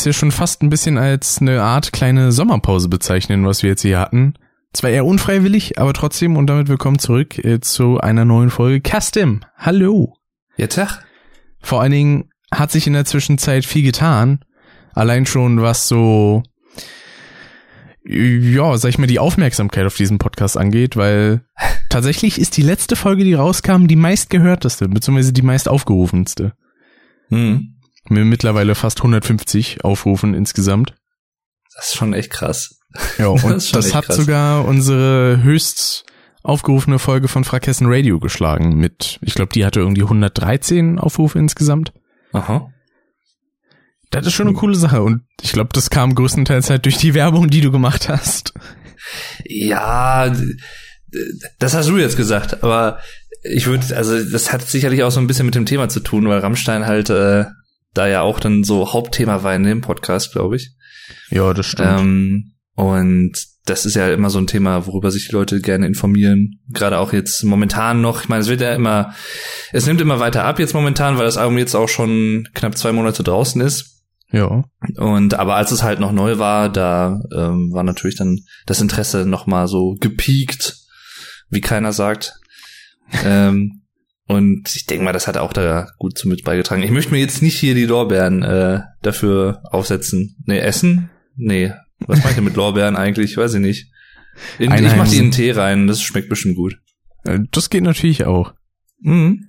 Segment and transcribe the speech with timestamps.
[0.00, 3.82] Es ja schon fast ein bisschen als eine Art kleine Sommerpause bezeichnen, was wir jetzt
[3.82, 4.32] hier hatten.
[4.72, 9.42] Zwar eher unfreiwillig, aber trotzdem und damit willkommen zurück äh, zu einer neuen Folge Custom.
[9.58, 10.14] Hallo.
[10.56, 11.04] Ja, Tag.
[11.60, 14.42] Vor allen Dingen hat sich in der Zwischenzeit viel getan.
[14.94, 16.44] Allein schon was so,
[18.02, 21.44] ja, sag ich mal, die Aufmerksamkeit auf diesen Podcast angeht, weil
[21.90, 26.54] tatsächlich ist die letzte Folge, die rauskam, die meistgehörteste, beziehungsweise die meist aufgerufenste.
[27.28, 27.74] Hm.
[28.10, 30.94] Mit mittlerweile fast 150 Aufrufen insgesamt.
[31.74, 32.78] Das ist schon echt krass.
[33.18, 34.16] Ja, und Das das, hat krass.
[34.16, 36.04] sogar unsere höchst
[36.42, 41.92] aufgerufene Folge von Frakessen Radio geschlagen mit, ich glaube, die hatte irgendwie 113 Aufrufe insgesamt.
[42.32, 42.68] Aha.
[44.10, 47.14] Das ist schon eine coole Sache und ich glaube, das kam größtenteils halt durch die
[47.14, 48.52] Werbung, die du gemacht hast.
[49.44, 50.34] Ja,
[51.58, 52.98] das hast du jetzt gesagt, aber
[53.44, 56.28] ich würde, also das hat sicherlich auch so ein bisschen mit dem Thema zu tun,
[56.28, 57.44] weil Rammstein halt äh,
[57.94, 60.74] da ja auch dann so Hauptthema war in dem Podcast, glaube ich.
[61.30, 61.66] Ja, das
[62.00, 63.32] Ähm, und
[63.66, 66.60] das ist ja immer so ein Thema, worüber sich die Leute gerne informieren.
[66.70, 68.22] Gerade auch jetzt momentan noch.
[68.22, 69.14] Ich meine, es wird ja immer,
[69.72, 72.92] es nimmt immer weiter ab jetzt momentan, weil das Album jetzt auch schon knapp zwei
[72.92, 74.02] Monate draußen ist.
[74.32, 74.64] ja.
[74.96, 79.26] Und aber als es halt noch neu war, da ähm, war natürlich dann das Interesse
[79.26, 80.76] noch mal so gepiekt,
[81.48, 82.38] wie keiner sagt.
[83.24, 83.79] ähm,
[84.34, 86.82] und ich denke mal, das hat auch da gut zu mit beigetragen.
[86.82, 90.36] Ich möchte mir jetzt nicht hier die Lorbeeren äh, dafür aufsetzen.
[90.46, 91.10] Nee, essen?
[91.36, 91.72] Nee.
[92.06, 93.36] Was meint ihr mit Lorbeeren eigentlich?
[93.36, 93.90] Weiß ich nicht.
[94.58, 96.78] In, ich mach die in den Tee rein, das schmeckt bestimmt gut.
[97.24, 98.54] Äh, Das geht natürlich auch.
[99.00, 99.48] Mhm.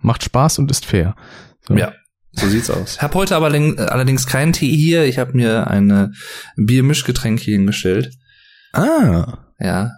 [0.00, 1.16] Macht Spaß und ist fair.
[1.66, 1.74] So.
[1.76, 1.92] Ja,
[2.32, 2.96] so sieht's aus.
[2.96, 5.04] Ich habe heute aber läng- allerdings keinen Tee hier.
[5.06, 6.12] Ich habe mir eine
[6.56, 8.14] Biermischgetränk hier hingestellt.
[8.72, 9.38] Ah.
[9.58, 9.90] Ja.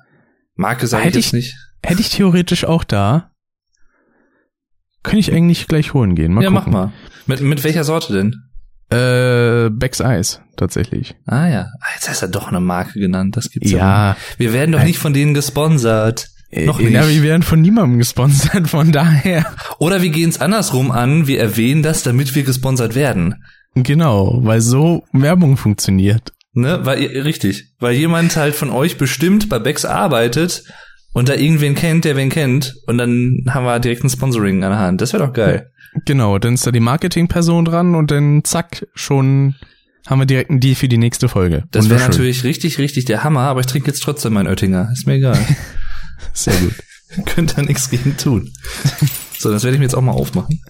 [0.55, 1.57] Marke sage ich jetzt ich- nicht.
[1.83, 3.31] Hätte ich theoretisch auch da.
[5.03, 6.35] Könnte ich eigentlich gleich holen gehen.
[6.35, 6.73] Mal ja, gucken.
[6.73, 6.93] mach mal.
[7.27, 8.43] Mit, mit welcher Sorte denn?
[8.91, 11.15] Äh, Becks Eis, tatsächlich.
[11.25, 11.69] Ah ja.
[11.81, 13.37] Ah, Jetzt hast du doch eine Marke genannt.
[13.37, 13.79] Das gibt's ja.
[13.79, 14.39] Ja, nicht.
[14.39, 16.29] Wir werden doch nicht von denen gesponsert.
[16.53, 16.93] Noch äh, nicht.
[16.95, 19.47] Ja, wir werden von niemandem gesponsert, von daher.
[19.79, 21.29] Oder wir gehen's andersrum an.
[21.29, 23.45] Wir erwähnen das, damit wir gesponsert werden.
[23.75, 26.33] Genau, weil so Werbung funktioniert.
[26.53, 26.81] Ne?
[26.83, 27.73] Weil, richtig.
[27.79, 30.65] Weil jemand halt von euch bestimmt bei Becks arbeitet
[31.13, 32.75] und da irgendwen kennt, der wen kennt.
[32.87, 35.01] Und dann haben wir direkt ein Sponsoring an der Hand.
[35.01, 35.71] Das wäre doch geil.
[36.07, 39.57] Genau, dann ist da die Marketingperson dran und dann zack, schon
[40.07, 41.65] haben wir direkt einen Deal für die nächste Folge.
[41.73, 44.89] Das wäre natürlich richtig, richtig der Hammer, aber ich trinke jetzt trotzdem meinen Oettinger.
[44.93, 45.39] Ist mir egal.
[46.33, 46.75] Sehr gut.
[47.27, 48.53] Könnt da nichts gegen tun.
[49.39, 50.61] So, das werde ich mir jetzt auch mal aufmachen.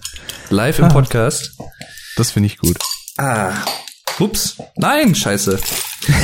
[0.49, 0.89] Live im Ah.
[0.89, 1.55] Podcast.
[2.17, 2.77] Das finde ich gut.
[3.17, 3.53] Ah.
[4.19, 4.57] Ups.
[4.75, 5.59] Nein, scheiße.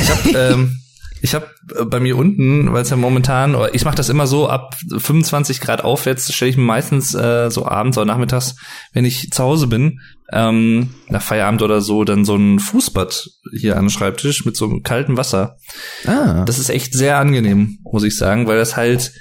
[0.02, 0.80] Ich habe ähm,
[1.22, 4.28] ich hab äh, bei mir unten, weil es ja momentan, oder ich mache das immer
[4.28, 8.56] so, ab 25 Grad aufwärts stelle ich mir meistens äh, so abends oder nachmittags,
[8.94, 10.00] wenn ich zu Hause bin,
[10.32, 14.66] ähm, nach Feierabend oder so, dann so ein Fußbad hier an den Schreibtisch mit so
[14.66, 15.58] einem kalten Wasser.
[16.06, 19.14] Ah, Das ist echt sehr angenehm, muss ich sagen, weil das halt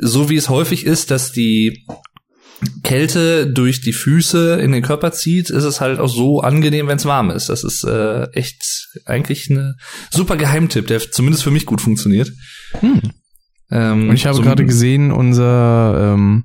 [0.00, 1.84] so wie es häufig ist, dass die
[2.82, 6.96] Kälte durch die Füße in den Körper zieht, ist es halt auch so angenehm, wenn
[6.98, 7.48] es warm ist.
[7.48, 9.76] Das ist äh, echt eigentlich eine
[10.10, 12.30] super Geheimtipp, der zumindest für mich gut funktioniert.
[12.80, 13.00] hm.
[13.72, 16.44] Ähm, Und ich habe so- gerade gesehen, unser ähm,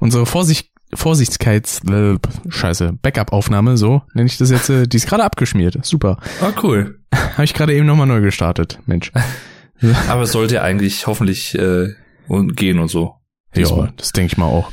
[0.00, 2.16] unsere Vorsicht Vorsichtkeits äh,
[2.48, 4.68] Scheiße Backup-Aufnahme, so nenne ich das jetzt.
[4.70, 5.78] Äh, die ist gerade abgeschmiert.
[5.84, 6.18] Super.
[6.40, 7.00] Ah, cool.
[7.14, 8.78] Habe ich gerade eben nochmal neu gestartet.
[8.86, 9.10] Mensch.
[10.08, 11.88] Aber es sollte eigentlich hoffentlich äh,
[12.28, 13.14] und gehen und so.
[13.56, 14.72] Ja, das denke ich mal auch.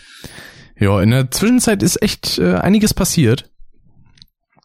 [0.81, 3.49] Ja, in der Zwischenzeit ist echt äh, einiges passiert,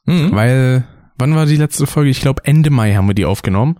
[0.07, 0.33] Mhm.
[0.33, 0.85] weil
[1.19, 2.11] wann war die letzte Folge?
[2.11, 3.79] Ich glaube Ende Mai haben wir die aufgenommen.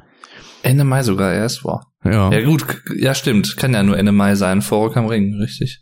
[0.63, 1.87] Ende Mai sogar erst war.
[2.05, 2.65] Ja, Ja gut,
[2.97, 3.57] ja stimmt.
[3.57, 5.81] Kann ja nur Ende Mai sein, vor Rock am Ring, richtig.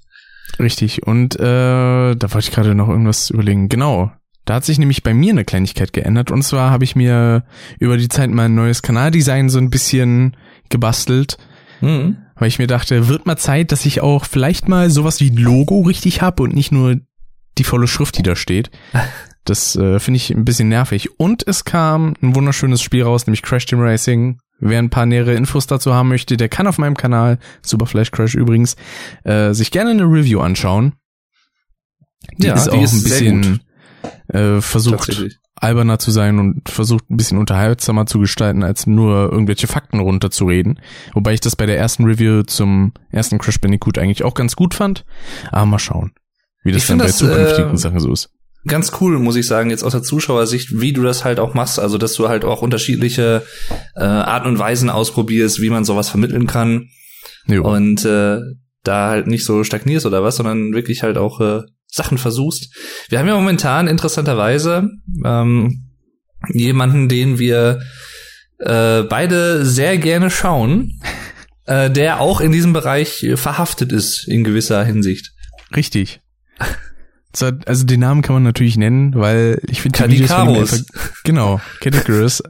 [0.58, 1.06] richtig.
[1.06, 3.68] Und äh, da wollte ich gerade noch irgendwas überlegen.
[3.68, 4.12] Genau.
[4.44, 6.30] Da hat sich nämlich bei mir eine Kleinigkeit geändert.
[6.30, 7.44] Und zwar habe ich mir
[7.78, 10.36] über die Zeit mein neues Kanaldesign so ein bisschen
[10.68, 11.38] gebastelt,
[11.80, 12.18] Mhm.
[12.36, 15.82] Weil ich mir dachte, wird mal Zeit, dass ich auch vielleicht mal sowas wie Logo
[15.82, 16.96] richtig hab und nicht nur
[17.58, 18.70] die volle Schrift, die da steht.
[19.46, 21.20] Das äh, finde ich ein bisschen nervig.
[21.20, 24.38] Und es kam ein wunderschönes Spiel raus, nämlich Crash Team Racing.
[24.58, 28.10] Wer ein paar nähere Infos dazu haben möchte, der kann auf meinem Kanal, Super Flash
[28.10, 28.76] Crash übrigens,
[29.24, 30.94] äh, sich gerne eine Review anschauen.
[32.38, 33.60] Die Ja, ist die auch ist ein bisschen
[34.28, 35.38] äh, versucht.
[35.64, 40.78] Alberner zu sein und versucht ein bisschen unterhaltsamer zu gestalten, als nur irgendwelche Fakten runterzureden.
[41.14, 44.74] Wobei ich das bei der ersten Review zum ersten Crash Bandicoot eigentlich auch ganz gut
[44.74, 45.04] fand.
[45.50, 46.12] Aber mal schauen,
[46.62, 48.30] wie das Ich dann bei das, zukünftigen äh, Sachen so ist.
[48.66, 51.78] Ganz cool, muss ich sagen, jetzt aus der Zuschauersicht, wie du das halt auch machst.
[51.78, 53.42] Also, dass du halt auch unterschiedliche
[53.94, 56.88] äh, Arten und Weisen ausprobierst, wie man sowas vermitteln kann.
[57.46, 57.62] Jo.
[57.64, 58.38] Und äh,
[58.82, 61.62] da halt nicht so stagnierst oder was, sondern wirklich halt auch äh,
[61.94, 62.74] Sachen versuchst.
[63.08, 64.90] Wir haben ja momentan interessanterweise
[65.24, 65.90] ähm,
[66.52, 67.80] jemanden, den wir
[68.58, 71.00] äh, beide sehr gerne schauen,
[71.66, 75.32] äh, der auch in diesem Bereich verhaftet ist in gewisser Hinsicht.
[75.74, 76.20] Richtig.
[77.66, 80.84] Also den Namen kann man natürlich nennen, weil ich finde die Videos von ihm
[81.24, 82.40] genau, Cadicarus,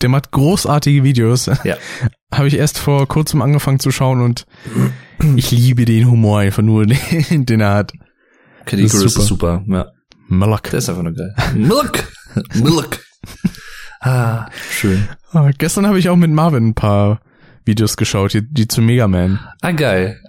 [0.00, 1.48] der macht großartige Videos.
[1.62, 1.76] Ja.
[2.34, 4.46] Habe ich erst vor kurzem angefangen zu schauen und
[5.36, 7.92] ich liebe den Humor einfach nur, den, den er hat.
[8.64, 9.86] Cadicarus ist, ist super, ja.
[10.28, 10.70] Malak.
[10.70, 11.34] Der ist einfach nur geil.
[11.56, 12.08] Malak!
[12.54, 13.04] Malak!
[14.04, 15.06] Ah, schön.
[15.30, 17.20] Ah, gestern habe ich auch mit Marvin ein paar
[17.64, 19.38] Videos geschaut, die, die zu Mega Man.
[19.60, 20.20] Ah, geil.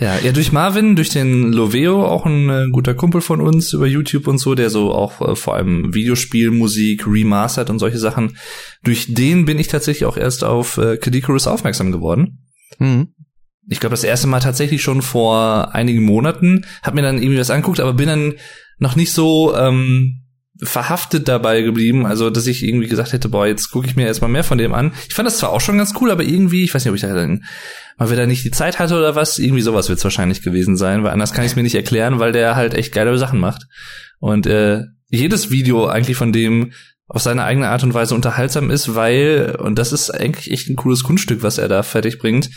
[0.00, 3.86] Ja, ja, durch Marvin, durch den Loveo, auch ein äh, guter Kumpel von uns über
[3.86, 8.36] YouTube und so, der so auch äh, vor allem Videospielmusik remastert und solche Sachen.
[8.84, 12.46] Durch den bin ich tatsächlich auch erst auf äh, Kadikarus aufmerksam geworden.
[12.78, 13.08] Mhm.
[13.68, 16.64] Ich glaube, das erste Mal tatsächlich schon vor einigen Monaten.
[16.82, 18.34] Hab mir dann irgendwie was anguckt, aber bin dann
[18.78, 20.22] noch nicht so ähm,
[20.62, 24.30] verhaftet dabei geblieben, also dass ich irgendwie gesagt hätte, boah, jetzt gucke ich mir erstmal
[24.30, 24.92] mehr von dem an.
[25.08, 27.02] Ich fand das zwar auch schon ganz cool, aber irgendwie, ich weiß nicht, ob ich
[27.02, 27.44] da dann
[27.96, 31.04] mal wieder nicht die Zeit hatte oder was, irgendwie sowas wird es wahrscheinlich gewesen sein,
[31.04, 33.66] weil anders kann ich es mir nicht erklären, weil der halt echt geile Sachen macht.
[34.18, 36.72] Und äh, jedes Video eigentlich von dem
[37.06, 40.76] auf seine eigene Art und Weise unterhaltsam ist, weil, und das ist eigentlich echt ein
[40.76, 42.50] cooles Kunststück, was er da fertig bringt,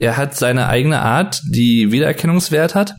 [0.00, 2.94] er hat seine eigene Art, die Wiedererkennungswert hat.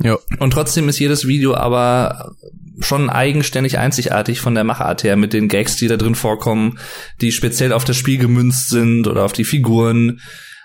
[0.00, 0.18] Ja.
[0.38, 2.32] Und trotzdem ist jedes Video aber
[2.80, 6.78] schon eigenständig einzigartig von der Machart her mit den Gags, die da drin vorkommen,
[7.20, 10.20] die speziell auf das Spiel gemünzt sind oder auf die Figuren,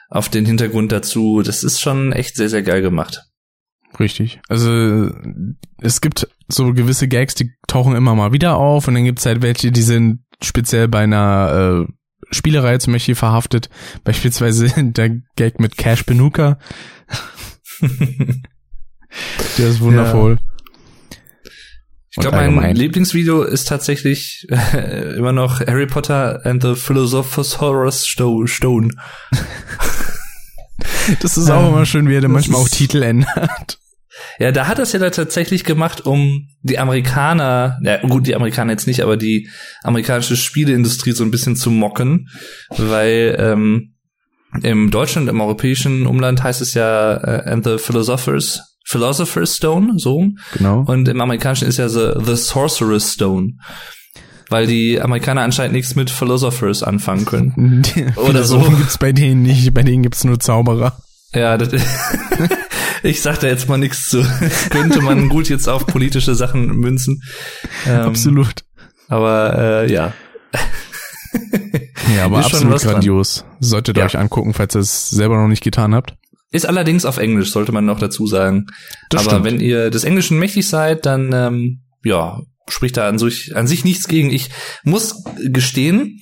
[0.10, 1.42] auf den Hintergrund dazu.
[1.42, 3.24] Das ist schon echt sehr, sehr geil gemacht.
[4.00, 4.40] Richtig.
[4.48, 5.12] Also
[5.80, 9.42] es gibt so gewisse Gags, die tauchen immer mal wieder auf und dann gibt's halt
[9.42, 11.94] welche, die sind speziell bei einer äh,
[12.32, 13.70] Spielerei zum Beispiel verhaftet.
[14.04, 16.60] Beispielsweise der Gag mit Cash Benuka.
[19.58, 20.38] der ist wundervoll.
[20.40, 20.50] Ja.
[22.12, 28.08] Ich glaube, mein Lieblingsvideo ist tatsächlich äh, immer noch Harry Potter and the Philosopher's Horus
[28.08, 28.90] Stone.
[31.22, 33.78] das ist auch immer schön, wie er dann manchmal auch Titel ändert.
[34.40, 38.36] Ja, da hat er es ja da tatsächlich gemacht, um die Amerikaner, ja gut, die
[38.36, 39.50] Amerikaner jetzt nicht, aber die
[39.84, 42.30] amerikanische Spieleindustrie so ein bisschen zu mocken,
[42.70, 43.96] weil ähm,
[44.64, 50.30] im Deutschland, im europäischen Umland heißt es ja äh, and the Philosophers Philosopher's Stone, so.
[50.54, 50.84] Genau.
[50.88, 53.54] Und im Amerikanischen ist ja the, the Sorcerer's Stone.
[54.50, 57.84] Weil die Amerikaner anscheinend nichts mit Philosophers anfangen können.
[58.16, 58.60] Oder so.
[58.62, 60.98] gibt's bei denen nicht, bei denen gibt's nur Zauberer.
[61.34, 61.70] Ja, das,
[63.04, 64.26] ich sag da jetzt mal nichts zu.
[64.70, 67.22] Könnte man gut jetzt auf politische Sachen münzen.
[67.88, 68.64] Ähm, absolut.
[69.08, 70.14] Aber äh, ja.
[72.16, 73.46] ja, aber absolut grandios.
[73.60, 74.06] Solltet ihr ja.
[74.06, 76.16] euch angucken, falls ihr es selber noch nicht getan habt.
[76.52, 78.66] Ist allerdings auf Englisch, sollte man noch dazu sagen.
[79.10, 79.46] Das Aber stimmt.
[79.46, 83.86] wenn ihr des Englischen mächtig seid, dann ähm, ja, spricht da an sich, an sich
[83.86, 84.32] nichts gegen.
[84.32, 84.50] Ich
[84.84, 86.22] muss gestehen,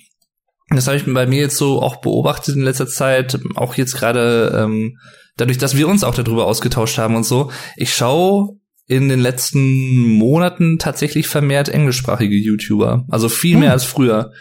[0.70, 4.52] das habe ich bei mir jetzt so auch beobachtet in letzter Zeit, auch jetzt gerade
[4.66, 4.98] ähm,
[5.38, 7.52] dadurch, dass wir uns auch darüber ausgetauscht haben und so.
[7.78, 8.58] Ich schaue
[8.88, 13.74] in den letzten Monaten tatsächlich vermehrt englischsprachige YouTuber, also viel mehr hm.
[13.74, 14.32] als früher,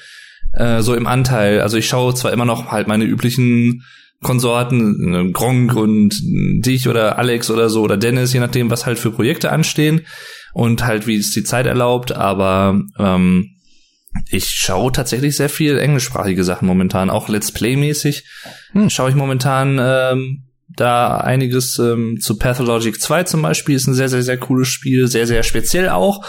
[0.53, 1.61] äh, so im Anteil.
[1.61, 3.83] Also ich schaue zwar immer noch halt meine üblichen
[4.23, 8.99] Konsorten, ne, Gronk und dich oder Alex oder so oder Dennis, je nachdem, was halt
[8.99, 10.03] für Projekte anstehen
[10.55, 13.56] und halt wie es die Zeit erlaubt, aber ähm,
[14.29, 18.25] ich schaue tatsächlich sehr viel englischsprachige Sachen momentan, auch Let's Play-mäßig
[18.73, 18.91] hm.
[18.91, 24.09] schaue ich momentan ähm, da einiges ähm, zu Pathologic 2 zum Beispiel, ist ein sehr,
[24.09, 26.25] sehr, sehr cooles Spiel, sehr, sehr speziell auch,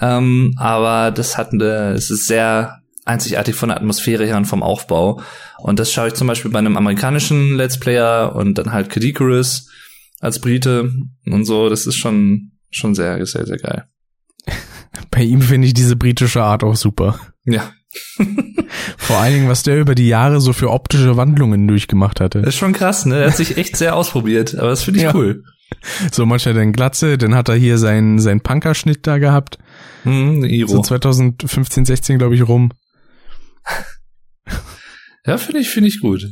[0.00, 4.62] ähm, aber das hat eine, es ist sehr einzigartig von der Atmosphäre her und vom
[4.62, 5.20] Aufbau.
[5.58, 9.70] Und das schaue ich zum Beispiel bei einem amerikanischen Let's Player und dann halt Kadikarus
[10.20, 10.90] als Brite
[11.26, 11.68] und so.
[11.68, 13.84] Das ist schon, schon sehr, sehr, sehr geil.
[15.14, 17.20] Bei ihm finde ich diese britische Art auch super.
[17.44, 17.72] Ja.
[18.96, 22.40] Vor allen Dingen, was der über die Jahre so für optische Wandlungen durchgemacht hatte.
[22.40, 23.20] Das ist schon krass, ne?
[23.20, 25.14] Er hat sich echt sehr ausprobiert, aber das finde ich ja.
[25.14, 25.44] cool.
[26.10, 29.58] So manchmal dann Glatze, dann hat er hier seinen, seinen Punkerschnitt da gehabt.
[30.02, 30.68] Mhm, Iro.
[30.68, 32.72] So 2015, 16, glaube ich, rum.
[35.24, 36.26] Ja, finde ich, finde ich gut.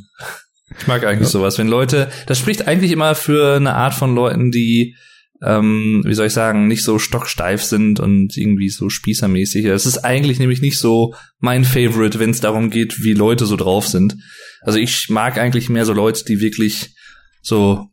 [0.77, 1.33] Ich mag eigentlich ja.
[1.33, 4.97] sowas, wenn Leute, das spricht eigentlich immer für eine Art von Leuten, die,
[5.45, 9.65] ähm, wie soll ich sagen, nicht so stocksteif sind und irgendwie so spießermäßig.
[9.65, 13.57] Es ist eigentlich nämlich nicht so mein Favorite, wenn es darum geht, wie Leute so
[13.57, 14.17] drauf sind.
[14.61, 16.95] Also ich mag eigentlich mehr so Leute, die wirklich
[17.43, 17.89] so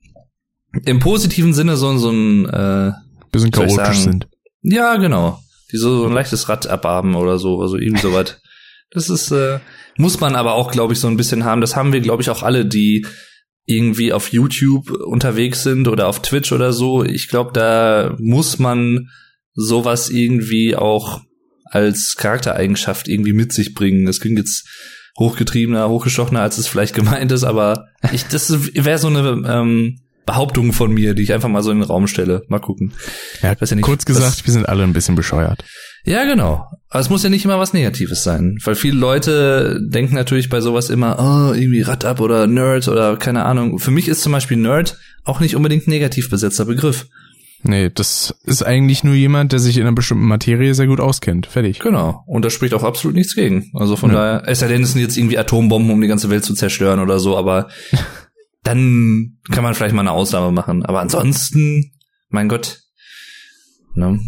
[0.85, 2.91] im positiven Sinne so, so ein äh,
[3.31, 4.27] bisschen chaotisch sind.
[4.61, 5.39] Ja, genau.
[5.71, 8.39] Die so ein leichtes Rad abhaben oder so, also irgendwie sowas.
[8.91, 9.59] Das ist, äh,
[9.97, 11.61] muss man aber auch, glaube ich, so ein bisschen haben.
[11.61, 13.05] Das haben wir, glaube ich, auch alle, die
[13.65, 17.03] irgendwie auf YouTube unterwegs sind oder auf Twitch oder so.
[17.03, 19.09] Ich glaube, da muss man
[19.53, 21.21] sowas irgendwie auch
[21.65, 24.05] als Charaktereigenschaft irgendwie mit sich bringen.
[24.05, 24.67] Das klingt jetzt
[25.19, 30.73] hochgetriebener, hochgestochener, als es vielleicht gemeint ist, aber ich, das wäre so eine ähm, Behauptung
[30.73, 32.43] von mir, die ich einfach mal so in den Raum stelle.
[32.47, 32.93] Mal gucken.
[33.41, 35.63] Ja, ja nicht, kurz gesagt, wir sind alle ein bisschen bescheuert.
[36.05, 36.65] Ja, genau.
[36.89, 40.59] Aber es muss ja nicht immer was Negatives sein, weil viele Leute denken natürlich bei
[40.59, 43.77] sowas immer, oh, irgendwie Rad ab oder Nerd oder keine Ahnung.
[43.79, 47.07] Für mich ist zum Beispiel Nerd auch nicht unbedingt negativ besetzter Begriff.
[47.61, 51.45] Nee, das ist eigentlich nur jemand, der sich in einer bestimmten Materie sehr gut auskennt.
[51.45, 51.79] Fertig.
[51.79, 52.23] Genau.
[52.25, 53.69] Und da spricht auch absolut nichts gegen.
[53.73, 54.15] Also von ja.
[54.15, 56.99] daher, es sei denn, es sind jetzt irgendwie Atombomben, um die ganze Welt zu zerstören
[56.99, 57.67] oder so, aber
[58.63, 60.85] dann kann man vielleicht mal eine Ausnahme machen.
[60.85, 61.91] Aber ansonsten,
[62.29, 62.79] mein Gott.
[63.93, 64.19] Ne?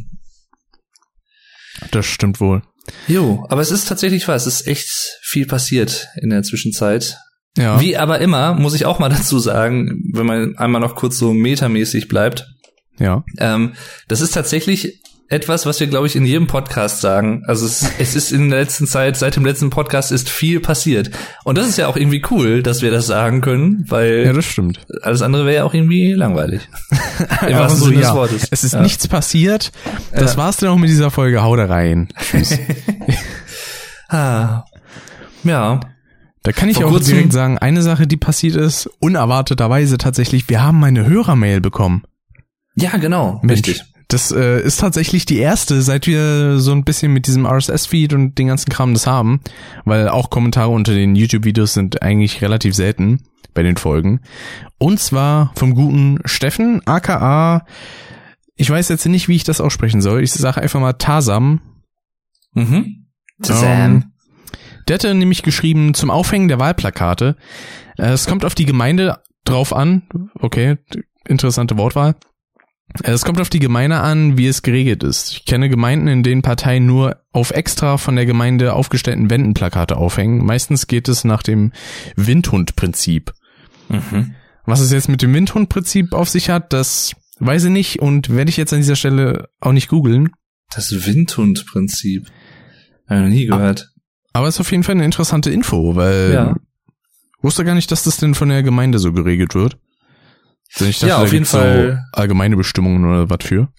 [1.89, 2.61] Das stimmt wohl.
[3.07, 4.89] Jo, aber es ist tatsächlich wahr, es ist echt
[5.21, 7.17] viel passiert in der Zwischenzeit.
[7.57, 7.81] Ja.
[7.81, 11.33] Wie aber immer, muss ich auch mal dazu sagen, wenn man einmal noch kurz so
[11.33, 12.47] metamäßig bleibt,
[13.00, 13.23] ja.
[13.39, 13.73] Ähm,
[14.07, 15.00] das ist tatsächlich
[15.31, 17.43] etwas, was wir, glaube ich, in jedem Podcast sagen.
[17.47, 21.09] Also es, es ist in der letzten Zeit, seit dem letzten Podcast ist viel passiert.
[21.45, 24.45] Und das ist ja auch irgendwie cool, dass wir das sagen können, weil ja, das
[24.45, 24.85] stimmt.
[25.01, 26.67] alles andere wäre ja auch irgendwie langweilig.
[27.47, 28.07] Im wahrsten so, Sinne ja.
[28.07, 28.47] des Wortes.
[28.51, 28.81] Es ist ja.
[28.81, 29.71] nichts passiert.
[30.13, 30.38] Das ja.
[30.38, 31.41] war's dann auch mit dieser Folge.
[31.41, 32.09] Hau da rein.
[32.19, 32.59] Tschüss.
[34.09, 34.65] ah.
[35.43, 35.79] Ja.
[36.43, 40.63] Da kann ich Vor auch direkt sagen, eine Sache, die passiert ist, unerwarteterweise tatsächlich, wir
[40.63, 42.03] haben eine Hörermail bekommen.
[42.75, 43.39] Ja, genau.
[43.43, 43.90] Mensch, richtig.
[44.12, 48.38] Das äh, ist tatsächlich die erste, seit wir so ein bisschen mit diesem RSS-Feed und
[48.38, 49.39] den ganzen Kram das haben,
[49.86, 54.20] weil auch Kommentare unter den YouTube-Videos sind eigentlich relativ selten bei den Folgen.
[54.77, 57.65] Und zwar vom guten Steffen, aka,
[58.58, 60.22] ich weiß jetzt nicht, wie ich das aussprechen soll.
[60.22, 61.62] Ich sage einfach mal Tasam.
[62.53, 63.06] Mhm.
[63.41, 63.70] Tasam.
[63.72, 64.12] Ähm,
[64.89, 67.38] der hatte nämlich geschrieben zum Aufhängen der Wahlplakate.
[67.98, 70.03] Äh, es kommt auf die Gemeinde drauf an.
[70.34, 70.80] Okay,
[71.25, 72.15] interessante Wortwahl.
[73.03, 75.31] Es kommt auf die Gemeinde an, wie es geregelt ist.
[75.31, 80.45] Ich kenne Gemeinden, in denen Parteien nur auf extra von der Gemeinde aufgestellten Wendenplakate aufhängen.
[80.45, 81.71] Meistens geht es nach dem
[82.15, 83.33] Windhundprinzip.
[83.89, 84.36] Mhm.
[84.65, 88.50] Was es jetzt mit dem Windhundprinzip auf sich hat, das weiß ich nicht und werde
[88.50, 90.29] ich jetzt an dieser Stelle auch nicht googeln.
[90.74, 92.27] Das Windhundprinzip.
[93.07, 93.89] Habe ich noch nie gehört.
[94.33, 96.55] Aber es ist auf jeden Fall eine interessante Info, weil ja.
[97.41, 99.77] wusste gar nicht, dass das denn von der Gemeinde so geregelt wird.
[100.77, 102.03] Dachte, ja, auf jeden Fall.
[102.13, 103.69] So allgemeine Bestimmungen oder was für?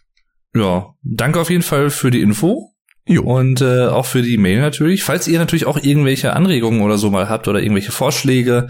[0.55, 2.73] Ja, danke auf jeden Fall für die Info.
[3.07, 3.23] Jo.
[3.23, 5.03] Und äh, auch für die Mail natürlich.
[5.03, 8.69] Falls ihr natürlich auch irgendwelche Anregungen oder so mal habt oder irgendwelche Vorschläge,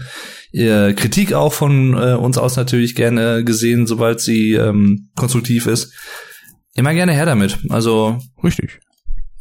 [0.51, 5.93] äh, Kritik auch von äh, uns aus natürlich gerne gesehen, sobald sie ähm, konstruktiv ist.
[6.73, 7.59] Immer gerne her damit.
[7.69, 8.79] Also richtig.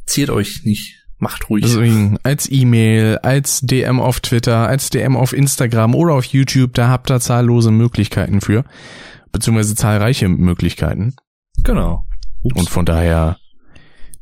[0.04, 1.01] Ziert euch nicht.
[1.22, 1.62] Macht ruhig.
[1.62, 6.88] Deswegen als E-Mail, als DM auf Twitter, als DM auf Instagram oder auf YouTube, da
[6.88, 8.64] habt ihr zahllose Möglichkeiten für.
[9.30, 11.14] Beziehungsweise zahlreiche Möglichkeiten.
[11.62, 12.04] Genau.
[12.42, 12.58] Ups.
[12.58, 13.36] Und von daher,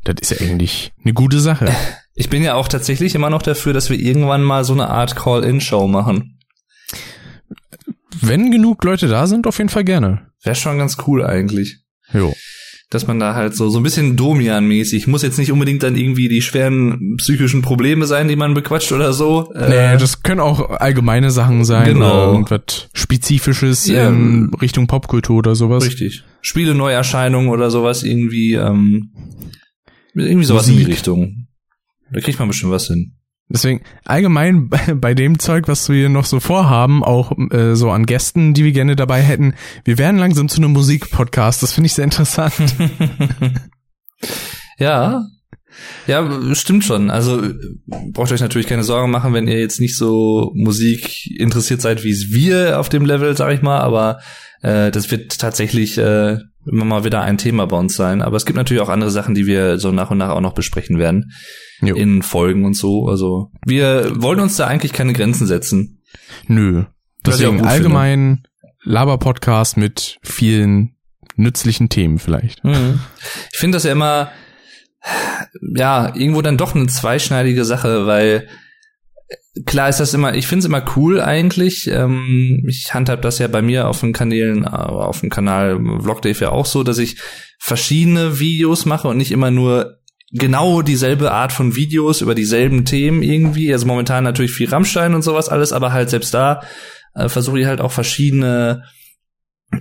[0.05, 1.75] das ist ja eigentlich eine gute Sache.
[2.15, 5.17] Ich bin ja auch tatsächlich immer noch dafür, dass wir irgendwann mal so eine Art
[5.17, 6.39] Call-In-Show machen.
[8.21, 10.27] Wenn genug Leute da sind, auf jeden Fall gerne.
[10.43, 11.79] Wäre schon ganz cool eigentlich.
[12.13, 12.35] Jo
[12.91, 16.29] dass man da halt so so ein bisschen Domian-mäßig muss jetzt nicht unbedingt dann irgendwie
[16.29, 19.53] die schweren psychischen Probleme sein, die man bequatscht oder so.
[19.55, 22.33] Nee, äh, das können auch allgemeine Sachen sein genau.
[22.33, 24.09] irgendwas spezifisches ja.
[24.09, 25.85] in Richtung Popkultur oder sowas.
[25.85, 26.25] Richtig.
[26.43, 29.13] Spiele Neuerscheinungen oder sowas irgendwie ähm,
[30.15, 30.81] irgendwie sowas Musik.
[30.81, 31.47] in die Richtung.
[32.13, 33.13] Da kriegt man bestimmt was hin.
[33.53, 38.55] Deswegen allgemein bei, dem Zeug, was wir noch so vorhaben, auch äh, so an Gästen,
[38.55, 39.55] die wir gerne dabei hätten,
[39.85, 41.63] wir werden langsam zu einem Musikpodcast.
[41.63, 42.55] Das finde ich sehr interessant.
[44.79, 45.25] ja,
[46.07, 47.11] ja, stimmt schon.
[47.11, 47.43] Also
[47.87, 52.11] braucht euch natürlich keine Sorgen machen, wenn ihr jetzt nicht so Musik interessiert seid, wie
[52.11, 53.81] es wir auf dem Level, sag ich mal.
[53.81, 54.21] Aber
[54.63, 58.23] äh, das wird tatsächlich äh, immer mal wieder ein Thema bei uns sein.
[58.23, 60.55] Aber es gibt natürlich auch andere Sachen, die wir so nach und nach auch noch
[60.55, 61.33] besprechen werden
[61.81, 61.95] jo.
[61.97, 63.09] in Folgen und so.
[63.09, 66.03] Also wir wollen uns da eigentlich keine Grenzen setzen.
[66.47, 66.85] Nö.
[67.25, 68.47] Deswegen allgemein
[68.83, 70.97] Laber-Podcast mit vielen
[71.37, 72.65] nützlichen Themen vielleicht.
[72.65, 73.01] Mhm.
[73.53, 74.31] Ich finde das ja immer,
[75.75, 78.49] ja, irgendwo dann doch eine zweischneidige Sache, weil
[79.67, 81.89] klar ist das immer, ich finde es immer cool eigentlich.
[81.89, 86.51] Ähm, ich handhab das ja bei mir auf den Kanälen, auf dem Kanal Vlogdave ja
[86.51, 87.17] auch so, dass ich
[87.59, 89.99] verschiedene Videos mache und nicht immer nur
[90.33, 93.73] genau dieselbe Art von Videos über dieselben Themen irgendwie.
[93.73, 96.63] Also momentan natürlich viel Rammstein und sowas alles, aber halt selbst da
[97.15, 98.85] äh, versuche ich halt auch verschiedene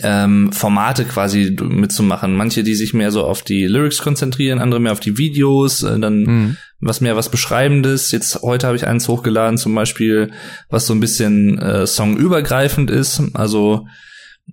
[0.02, 2.36] ähm, Formate quasi mitzumachen.
[2.36, 5.84] Manche, die sich mehr so auf die Lyrics konzentrieren, andere mehr auf die Videos.
[5.84, 6.58] Äh, dann mhm.
[6.80, 8.12] was mehr was Beschreibendes.
[8.12, 10.32] Jetzt heute habe ich eins hochgeladen, zum Beispiel,
[10.70, 13.22] was so ein bisschen äh, songübergreifend ist.
[13.34, 13.88] Also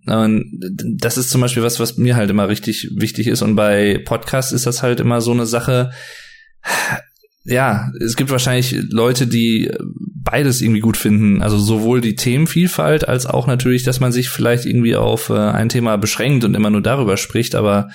[0.05, 3.41] das ist zum Beispiel was, was mir halt immer richtig wichtig ist.
[3.41, 5.91] Und bei Podcasts ist das halt immer so eine Sache.
[7.45, 9.71] Ja, es gibt wahrscheinlich Leute, die
[10.27, 11.41] beides irgendwie gut finden.
[11.41, 15.71] Also sowohl die Themenvielfalt als auch natürlich, dass man sich vielleicht irgendwie auf äh, ein
[15.71, 17.55] Thema beschränkt und immer nur darüber spricht.
[17.55, 17.89] Aber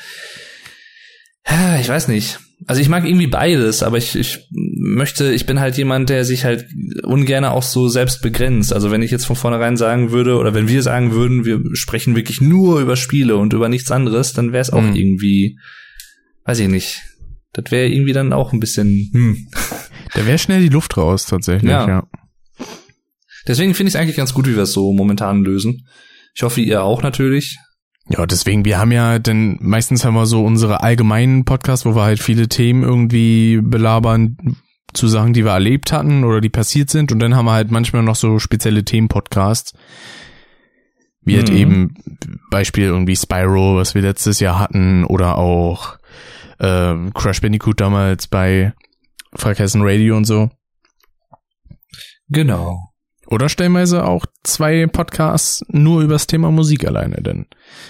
[1.79, 2.39] ich weiß nicht.
[2.67, 6.45] Also ich mag irgendwie beides, aber ich, ich möchte, ich bin halt jemand, der sich
[6.45, 6.67] halt
[7.03, 8.71] ungern auch so selbst begrenzt.
[8.71, 12.15] Also wenn ich jetzt von vornherein sagen würde, oder wenn wir sagen würden, wir sprechen
[12.15, 14.95] wirklich nur über Spiele und über nichts anderes, dann wäre es auch mhm.
[14.95, 15.57] irgendwie,
[16.45, 17.01] weiß ich nicht.
[17.53, 19.47] Das wäre irgendwie dann auch ein bisschen, hm.
[20.13, 21.87] Da wäre schnell die Luft raus, tatsächlich, ja.
[21.87, 22.07] ja.
[23.47, 25.87] Deswegen finde ich es eigentlich ganz gut, wie wir es so momentan lösen.
[26.35, 27.57] Ich hoffe, ihr auch natürlich.
[28.09, 32.03] Ja, deswegen, wir haben ja, denn meistens haben wir so unsere allgemeinen Podcasts, wo wir
[32.03, 34.37] halt viele Themen irgendwie belabern
[34.93, 37.11] zu Sachen, die wir erlebt hatten oder die passiert sind.
[37.11, 39.73] Und dann haben wir halt manchmal noch so spezielle Themen-Podcasts.
[41.23, 41.57] Wie halt mhm.
[41.57, 41.93] eben
[42.49, 45.97] Beispiel irgendwie Spyro, was wir letztes Jahr hatten, oder auch
[46.59, 48.73] äh, Crash Bandicoot damals bei
[49.33, 50.49] Fraghessen Radio und so.
[52.27, 52.90] Genau.
[53.31, 57.45] Oder stellenweise auch zwei Podcasts nur übers Thema Musik alleine, denn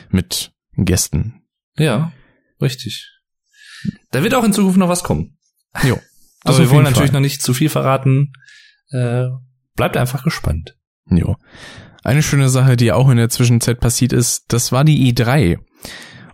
[0.10, 1.41] mit Gästen.
[1.77, 2.12] Ja,
[2.62, 3.10] richtig.
[4.12, 5.38] Da wird auch in Zukunft noch was kommen.
[5.83, 6.00] Jo.
[6.43, 7.19] Aber wir wollen natürlich Fall.
[7.19, 8.33] noch nicht zu viel verraten.
[8.91, 9.25] Äh,
[9.75, 10.77] bleibt einfach gespannt.
[11.10, 11.38] Jo.
[12.03, 15.57] Eine schöne Sache, die auch in der Zwischenzeit passiert ist, das war die E3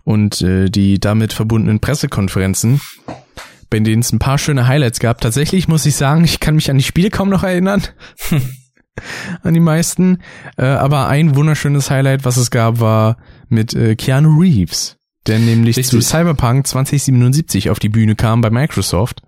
[0.04, 2.80] und äh, die damit verbundenen Pressekonferenzen,
[3.70, 5.20] bei denen es ein paar schöne Highlights gab.
[5.22, 7.82] Tatsächlich muss ich sagen, ich kann mich an die Spiele kaum noch erinnern.
[9.42, 10.18] an die meisten.
[10.56, 13.16] Äh, aber ein wunderschönes Highlight, was es gab, war
[13.48, 15.90] mit äh, Keanu Reeves, der nämlich Richtig.
[15.90, 19.22] zu Cyberpunk 2077 auf die Bühne kam bei Microsoft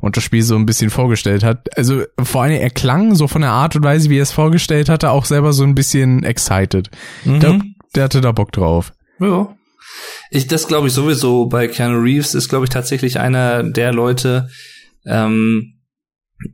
[0.00, 1.76] und das Spiel so ein bisschen vorgestellt hat.
[1.76, 4.88] Also vor allem er klang so von der Art und Weise, wie er es vorgestellt
[4.88, 6.90] hatte, auch selber so ein bisschen excited.
[7.24, 7.40] Mhm.
[7.40, 7.60] Der,
[7.94, 8.92] der hatte da Bock drauf.
[9.18, 9.54] Ja.
[10.30, 14.48] Ich, das glaube ich sowieso bei Keanu Reeves ist, glaube ich, tatsächlich einer der Leute,
[15.04, 15.79] ähm,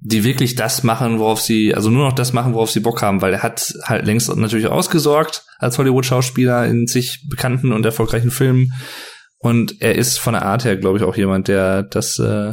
[0.00, 3.22] die wirklich das machen, worauf sie, also nur noch das machen, worauf sie Bock haben,
[3.22, 8.72] weil er hat halt längst natürlich ausgesorgt als Hollywood-Schauspieler in sich bekannten und erfolgreichen Filmen.
[9.38, 12.52] Und er ist von der Art her, glaube ich, auch jemand, der das, äh,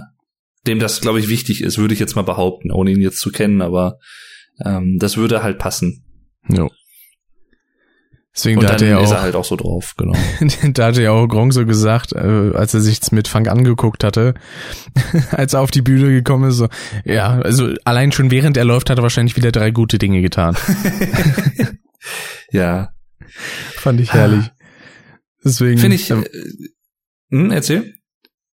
[0.68, 3.32] dem das, glaube ich, wichtig ist, würde ich jetzt mal behaupten, ohne ihn jetzt zu
[3.32, 3.98] kennen, aber
[4.64, 6.06] ähm, das würde halt passen.
[6.50, 6.68] Ja.
[8.36, 10.14] Deswegen und da dann er auch, ist er halt auch so drauf, genau.
[10.74, 14.34] da hatte ja auch Gronk so gesagt, äh, als er sich's mit Funk angeguckt hatte,
[15.32, 16.68] als er auf die Bühne gekommen ist, so,
[17.06, 20.58] ja, also allein schon während er läuft, hat er wahrscheinlich wieder drei gute Dinge getan.
[22.52, 22.90] ja.
[23.76, 24.50] Fand ich herrlich.
[25.46, 25.78] Deswegen.
[25.78, 26.24] Finde ich, äh,
[27.30, 27.94] hm, erzähl.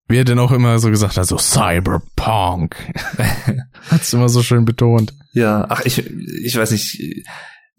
[0.07, 2.75] Wie er denn auch immer so gesagt hat, so Cyberpunk.
[3.89, 5.13] Hat's immer so schön betont.
[5.33, 7.25] Ja, ach, ich, ich weiß nicht,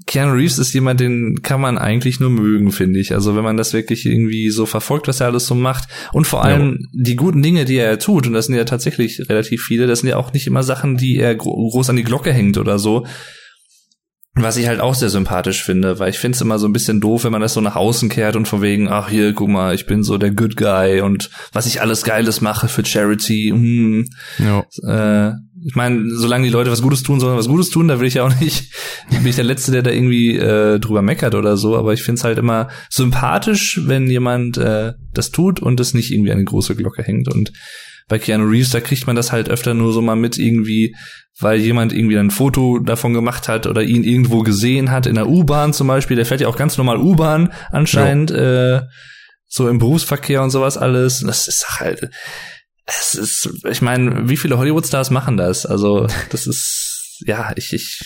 [0.07, 3.15] Keanu Reeves ist jemand, den kann man eigentlich nur mögen, finde ich.
[3.15, 6.45] Also wenn man das wirklich irgendwie so verfolgt, was er alles so macht und vor
[6.45, 6.87] allem ja.
[6.93, 10.09] die guten Dinge, die er tut, und das sind ja tatsächlich relativ viele, das sind
[10.09, 13.07] ja auch nicht immer Sachen, die er groß an die Glocke hängt oder so.
[14.35, 17.03] Was ich halt auch sehr sympathisch finde, weil ich finde es immer so ein bisschen
[17.03, 19.75] doof, wenn man das so nach außen kehrt und von wegen, ach hier, guck mal,
[19.75, 23.51] ich bin so der Good Guy und was ich alles Geiles mache für Charity.
[23.51, 24.09] Hm.
[24.39, 24.65] Ja.
[25.31, 25.35] Äh,
[25.65, 28.15] ich meine, solange die Leute was Gutes tun, sollen was Gutes tun, da will ich
[28.15, 28.73] ja auch nicht,
[29.11, 32.19] bin ich der Letzte, der da irgendwie äh, drüber meckert oder so, aber ich finde
[32.19, 36.45] es halt immer sympathisch, wenn jemand äh, das tut und es nicht irgendwie an die
[36.45, 37.29] große Glocke hängt.
[37.29, 37.53] Und
[38.09, 40.95] bei Keanu Reeves, da kriegt man das halt öfter nur so mal mit irgendwie,
[41.39, 45.29] weil jemand irgendwie ein Foto davon gemacht hat oder ihn irgendwo gesehen hat, in der
[45.29, 48.83] U-Bahn zum Beispiel, der fährt ja auch ganz normal U-Bahn anscheinend, äh,
[49.47, 51.21] so im Berufsverkehr und sowas alles.
[51.21, 52.11] Das ist halt,
[52.87, 55.67] es ist, ich meine, wie viele Hollywood-Stars machen das?
[55.67, 58.01] Also, das ist, ja, ich, ich,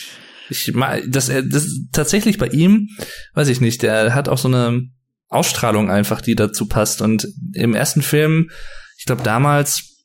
[0.49, 0.73] ich,
[1.07, 2.89] das, das tatsächlich bei ihm,
[3.35, 4.83] weiß ich nicht, der hat auch so eine
[5.29, 7.03] Ausstrahlung einfach, die dazu passt.
[7.03, 8.51] Und im ersten Film,
[8.99, 9.97] ich glaube damals,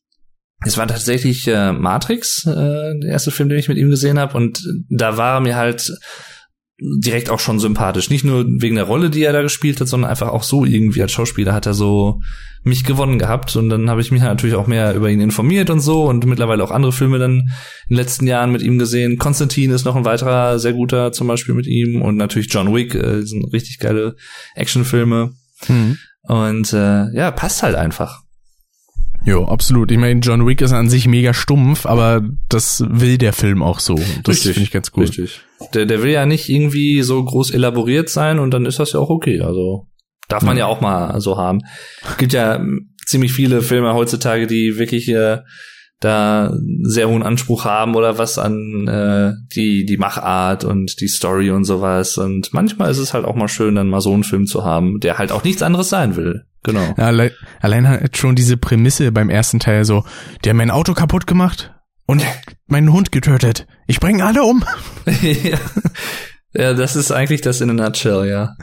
[0.65, 2.53] es war tatsächlich äh, Matrix, äh,
[2.99, 5.91] der erste Film, den ich mit ihm gesehen habe, und da war mir halt
[6.81, 8.09] direkt auch schon sympathisch.
[8.09, 11.01] Nicht nur wegen der Rolle, die er da gespielt hat, sondern einfach auch so irgendwie
[11.01, 12.19] als Schauspieler hat er so
[12.63, 13.55] mich gewonnen gehabt.
[13.55, 16.63] Und dann habe ich mich natürlich auch mehr über ihn informiert und so und mittlerweile
[16.63, 17.49] auch andere Filme dann in
[17.89, 19.19] den letzten Jahren mit ihm gesehen.
[19.19, 22.95] Konstantin ist noch ein weiterer sehr guter zum Beispiel mit ihm und natürlich John Wick
[22.95, 24.15] äh, sind richtig geile
[24.55, 25.33] Actionfilme.
[25.67, 25.97] Mhm.
[26.23, 28.23] Und äh, ja, passt halt einfach.
[29.23, 29.91] Jo, absolut.
[29.91, 33.79] Ich meine, John Wick ist an sich mega stumpf, aber das will der Film auch
[33.79, 33.99] so.
[34.23, 35.09] Das finde ich ganz gut.
[35.09, 35.41] Richtig.
[35.73, 38.99] Der, der will ja nicht irgendwie so groß elaboriert sein und dann ist das ja
[38.99, 39.41] auch okay.
[39.41, 39.87] Also
[40.27, 41.59] darf man ja, ja auch mal so haben.
[42.17, 42.65] Gibt ja
[43.05, 45.39] ziemlich viele Filme heutzutage, die wirklich äh,
[45.99, 51.51] da sehr hohen Anspruch haben oder was an äh, die die Machart und die Story
[51.51, 54.47] und sowas und manchmal ist es halt auch mal schön dann mal so einen Film
[54.47, 56.45] zu haben, der halt auch nichts anderes sein will.
[56.63, 56.93] Genau.
[56.97, 60.03] Ja, allein, allein halt schon diese Prämisse beim ersten Teil so,
[60.43, 61.73] der hat mein Auto kaputt gemacht
[62.05, 62.23] und
[62.67, 63.67] meinen Hund getötet.
[63.87, 64.63] Ich bringe alle um.
[65.21, 65.57] ja.
[66.53, 68.55] ja, das ist eigentlich das in a nutshell, ja.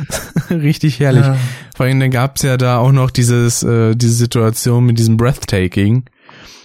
[0.50, 1.24] Richtig herrlich.
[1.24, 1.36] Ja.
[1.74, 6.04] Vor allem dann gab's ja da auch noch dieses äh, diese Situation mit diesem Breathtaking,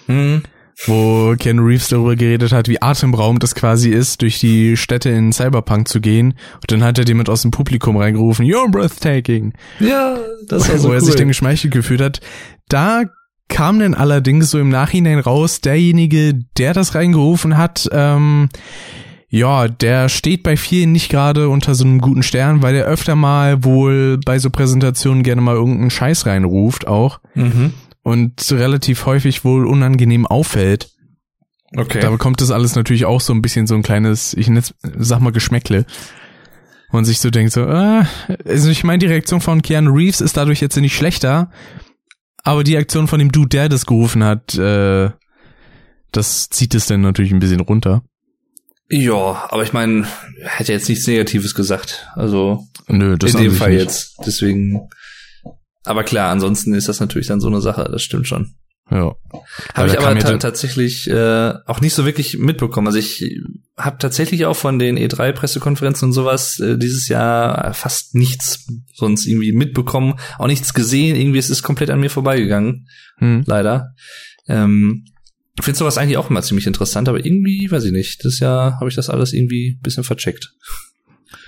[0.07, 0.43] Hm.
[0.85, 5.31] Wo Ken Reeves darüber geredet hat, wie atemberaubend das quasi ist, durch die Städte in
[5.31, 6.33] Cyberpunk zu gehen.
[6.55, 9.53] Und dann hat er jemand aus dem Publikum reingerufen, You're breathtaking.
[9.79, 11.05] Ja, das war so wo er cool.
[11.05, 12.21] sich dann geschmeichelt gefühlt hat.
[12.67, 13.03] Da
[13.47, 18.49] kam dann allerdings so im Nachhinein raus, derjenige, der das reingerufen hat, ähm,
[19.33, 23.15] ja, der steht bei vielen nicht gerade unter so einem guten Stern, weil er öfter
[23.15, 27.73] mal wohl bei so Präsentationen gerne mal irgendeinen Scheiß reinruft auch mhm.
[28.03, 30.89] Und relativ häufig wohl unangenehm auffällt.
[31.75, 31.99] Okay.
[32.01, 35.21] Da bekommt das alles natürlich auch so ein bisschen so ein kleines, ich nenn's, sag
[35.21, 35.85] mal Geschmäckle.
[36.91, 38.03] Und sich so denkt so, äh,
[38.45, 41.49] also ich meine, die Reaktion von Keanu Reeves ist dadurch jetzt nicht schlechter,
[42.43, 45.11] aber die Aktion von dem Dude, der das gerufen hat, äh,
[46.11, 48.03] das zieht es dann natürlich ein bisschen runter.
[48.89, 50.05] ja, aber ich meine,
[50.43, 52.09] hätte jetzt nichts Negatives gesagt.
[52.15, 53.83] Also Nö, das in dem Fall nicht.
[53.83, 54.17] jetzt.
[54.25, 54.89] Deswegen.
[55.83, 57.87] Aber klar, ansonsten ist das natürlich dann so eine Sache.
[57.91, 58.55] Das stimmt schon.
[58.91, 59.15] Ja.
[59.73, 62.87] Habe ich aber ta tatsächlich äh, auch nicht so wirklich mitbekommen.
[62.87, 63.23] Also ich
[63.77, 69.53] habe tatsächlich auch von den E3-Pressekonferenzen und sowas äh, dieses Jahr fast nichts sonst irgendwie
[69.53, 71.15] mitbekommen, auch nichts gesehen.
[71.15, 72.87] Irgendwie es ist komplett an mir vorbeigegangen,
[73.19, 73.43] Hm.
[73.45, 73.95] leider.
[74.47, 75.05] Ähm,
[75.57, 78.79] ich finde sowas eigentlich auch immer ziemlich interessant, aber irgendwie, weiß ich nicht, das Jahr
[78.79, 80.53] habe ich das alles irgendwie ein bisschen vercheckt.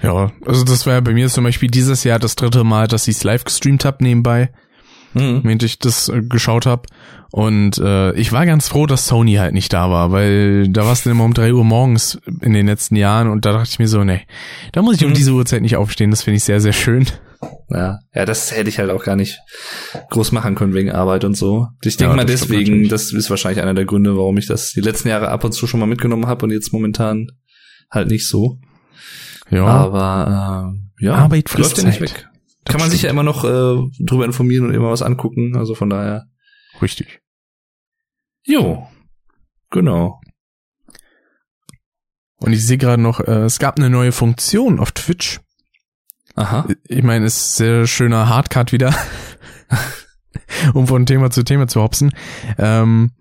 [0.01, 3.07] Ja, also das war ja bei mir zum Beispiel dieses Jahr das dritte Mal, dass
[3.07, 4.49] ich es live gestreamt habe nebenbei.
[5.15, 5.41] Mhm.
[5.43, 6.87] während ich das äh, geschaut habe.
[7.29, 10.93] Und äh, ich war ganz froh, dass Sony halt nicht da war, weil da war
[10.93, 13.77] es dann immer um drei Uhr morgens in den letzten Jahren und da dachte ich
[13.77, 14.21] mir so, nee,
[14.71, 15.13] da muss ich um Mhm.
[15.13, 16.09] diese Uhrzeit nicht aufstehen.
[16.09, 17.05] Das finde ich sehr, sehr schön.
[17.69, 19.37] Ja, ja, das hätte ich halt auch gar nicht
[20.09, 21.67] groß machen können wegen Arbeit und so.
[21.83, 24.71] Ich denke Ja, mal das deswegen, das ist wahrscheinlich einer der Gründe, warum ich das
[24.71, 27.27] die letzten Jahre ab und zu schon mal mitgenommen habe und jetzt momentan
[27.91, 28.57] halt nicht so.
[29.53, 32.27] Ja, Aber äh, ja, Arbeit läuft ja nicht weg.
[32.65, 35.55] Kann man sich ja immer noch äh, drüber informieren und immer was angucken.
[35.57, 36.25] Also von daher.
[36.81, 37.21] richtig.
[38.45, 38.87] Jo,
[39.69, 40.19] genau.
[42.37, 45.39] Und ich sehe gerade noch, äh, es gab eine neue Funktion auf Twitch.
[46.35, 46.67] Aha.
[46.87, 48.93] Ich meine, es ist sehr schöner Hardcut wieder,
[50.73, 52.13] um von Thema zu Thema zu hopsen.
[52.57, 53.11] Ähm,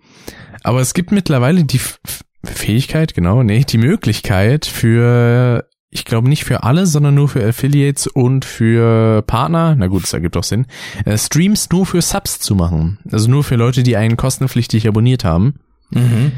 [0.65, 2.01] aber es gibt mittlerweile die F-
[2.45, 8.07] Fähigkeit, genau, nee, die Möglichkeit für, ich glaube nicht für alle, sondern nur für Affiliates
[8.07, 10.67] und für Partner, na gut, das ergibt auch Sinn,
[11.05, 12.99] äh, Streams nur für Subs zu machen.
[13.11, 15.61] Also nur für Leute, die einen kostenpflichtig abonniert haben.
[15.91, 16.33] Mhm.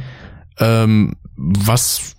[0.59, 2.14] Ähm, was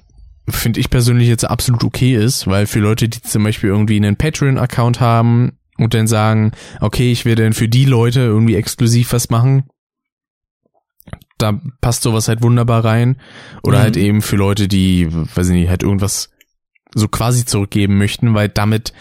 [0.47, 4.15] finde ich persönlich jetzt absolut okay ist, weil für Leute, die zum Beispiel irgendwie einen
[4.15, 9.29] Patreon-Account haben und dann sagen, okay, ich werde dann für die Leute irgendwie exklusiv was
[9.29, 9.63] machen,
[11.37, 13.17] da passt sowas halt wunderbar rein.
[13.63, 13.83] Oder Mhm.
[13.83, 16.29] halt eben für Leute, die, weiß ich nicht, halt irgendwas
[16.95, 18.93] so quasi zurückgeben möchten, weil damit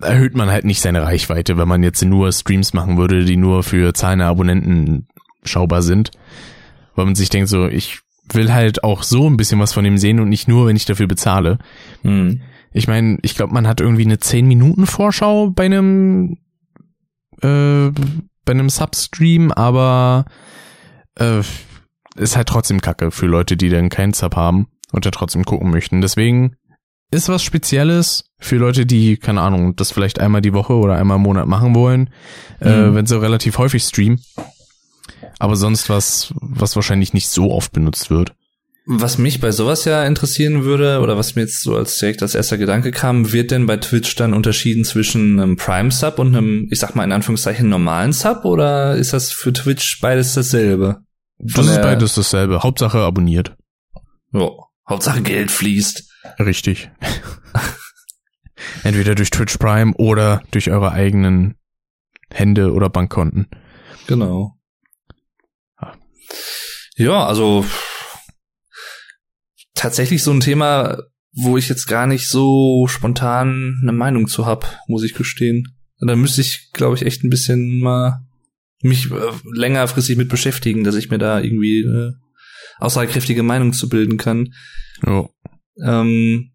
[0.00, 3.62] erhöht man halt nicht seine Reichweite, wenn man jetzt nur Streams machen würde, die nur
[3.62, 5.08] für zahlende Abonnenten
[5.42, 6.10] schaubar sind.
[6.94, 8.00] Weil man sich denkt so, ich
[8.32, 10.84] will halt auch so ein bisschen was von ihm sehen und nicht nur, wenn ich
[10.84, 11.58] dafür bezahle.
[12.02, 12.42] Mhm.
[12.72, 16.36] Ich meine, ich glaube, man hat irgendwie eine 10 Minuten Vorschau bei einem
[17.42, 17.90] äh,
[18.44, 20.26] bei einem Substream, aber
[21.16, 21.40] äh,
[22.16, 25.70] ist halt trotzdem Kacke für Leute, die dann keinen Sub haben und da trotzdem gucken
[25.70, 26.00] möchten.
[26.00, 26.56] Deswegen
[27.10, 31.16] ist was Spezielles für Leute, die, keine Ahnung, das vielleicht einmal die Woche oder einmal
[31.16, 32.10] im Monat machen wollen,
[32.60, 32.94] äh, Mhm.
[32.94, 34.20] wenn sie relativ häufig streamen.
[35.38, 38.32] Aber sonst was, was wahrscheinlich nicht so oft benutzt wird.
[38.86, 42.34] Was mich bei sowas ja interessieren würde, oder was mir jetzt so als direkt als
[42.34, 46.78] erster Gedanke kam, wird denn bei Twitch dann unterschieden zwischen einem Prime-Sub und einem, ich
[46.80, 51.02] sag mal in Anführungszeichen, normalen Sub, oder ist das für Twitch beides dasselbe?
[51.38, 52.62] Das ist beides dasselbe.
[52.62, 53.56] Hauptsache abonniert.
[54.32, 54.48] Ja,
[54.88, 56.09] Hauptsache Geld fließt.
[56.38, 56.90] Richtig.
[58.82, 61.56] Entweder durch Twitch Prime oder durch eure eigenen
[62.30, 63.48] Hände oder Bankkonten.
[64.06, 64.56] Genau.
[66.96, 67.64] Ja, also
[69.74, 70.98] tatsächlich so ein Thema,
[71.32, 75.76] wo ich jetzt gar nicht so spontan eine Meinung zu hab, muss ich gestehen.
[76.00, 78.26] Da müsste ich, glaube ich, echt ein bisschen mal
[78.82, 82.12] mich äh, längerfristig mit beschäftigen, dass ich mir da irgendwie äh,
[82.78, 84.54] aussagekräftige Meinung zu bilden kann.
[85.06, 85.28] Ja.
[85.84, 86.52] Ähm,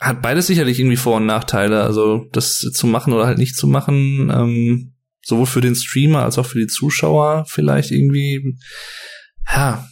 [0.00, 1.82] hat beides sicherlich irgendwie Vor- und Nachteile.
[1.82, 6.38] Also das zu machen oder halt nicht zu machen, ähm, sowohl für den Streamer als
[6.38, 8.56] auch für die Zuschauer vielleicht irgendwie.
[9.50, 9.86] Ja.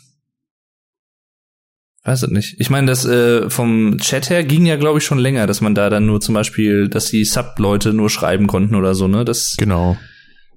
[2.06, 2.56] Weiß es nicht.
[2.58, 5.74] Ich meine, das äh, vom Chat her ging ja, glaube ich, schon länger, dass man
[5.74, 9.24] da dann nur zum Beispiel, dass die Sub-Leute nur schreiben konnten oder so, ne?
[9.24, 9.96] Das, Genau.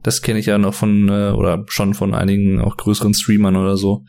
[0.03, 3.77] das kenne ich ja noch von, äh, oder schon von einigen auch größeren Streamern oder
[3.77, 4.03] so.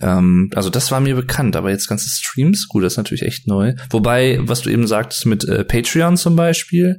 [0.00, 3.46] Ähm, also das war mir bekannt, aber jetzt ganze Streams, gut, das ist natürlich echt
[3.46, 3.74] neu.
[3.90, 6.98] Wobei, was du eben sagtest mit äh, Patreon zum Beispiel,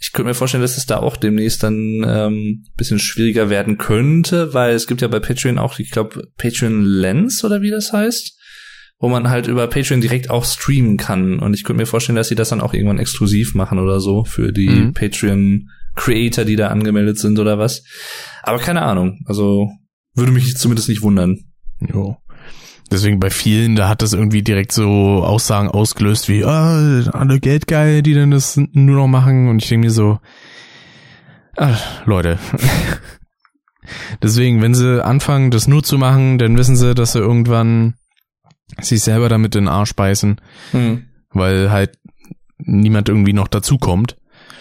[0.00, 4.52] ich könnte mir vorstellen, dass es da auch demnächst dann ähm, bisschen schwieriger werden könnte,
[4.52, 8.38] weil es gibt ja bei Patreon auch, ich glaube, Patreon Lens oder wie das heißt,
[8.98, 11.38] wo man halt über Patreon direkt auch streamen kann.
[11.38, 14.24] Und ich könnte mir vorstellen, dass sie das dann auch irgendwann exklusiv machen oder so
[14.24, 14.92] für die Mhm.
[14.94, 17.84] Patreon Creator, die da angemeldet sind oder was.
[18.42, 19.20] Aber keine Ahnung.
[19.26, 19.68] Also
[20.14, 21.38] würde mich zumindest nicht wundern.
[21.80, 22.16] Jo.
[22.90, 28.02] Deswegen bei vielen, da hat das irgendwie direkt so Aussagen ausgelöst wie, ah, alle Geldgeil,
[28.02, 29.48] die dann das nur noch machen.
[29.48, 30.18] Und ich denke mir so,
[31.56, 32.38] ah, Leute.
[34.22, 37.94] Deswegen, wenn sie anfangen, das nur zu machen, dann wissen sie, dass sie irgendwann
[38.80, 40.40] sich selber damit in den Arsch beißen,
[41.30, 41.98] weil halt
[42.58, 44.16] niemand irgendwie noch dazukommt.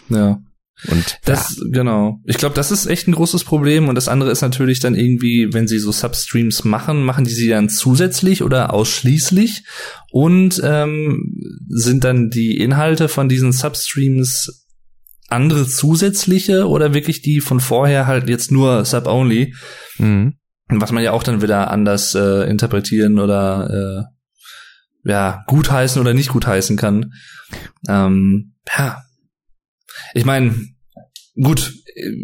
[0.10, 0.40] Ja.
[0.88, 2.20] Und Das, genau.
[2.26, 3.88] Ich glaube, das ist echt ein großes Problem.
[3.88, 7.50] Und das andere ist natürlich dann irgendwie, wenn sie so Substreams machen, machen die sie
[7.50, 9.64] dann zusätzlich oder ausschließlich?
[10.12, 14.66] Und ähm, sind dann die Inhalte von diesen Substreams
[15.30, 19.56] andere zusätzliche oder wirklich die von vorher halt jetzt nur Sub-only?
[19.98, 20.36] Mhm.
[20.70, 24.14] Was man ja auch dann wieder anders äh, interpretieren oder äh,
[25.04, 27.14] ja, gutheißen oder nicht gutheißen kann.
[27.88, 29.04] Ähm, ja.
[30.14, 30.56] Ich meine,
[31.42, 31.74] gut,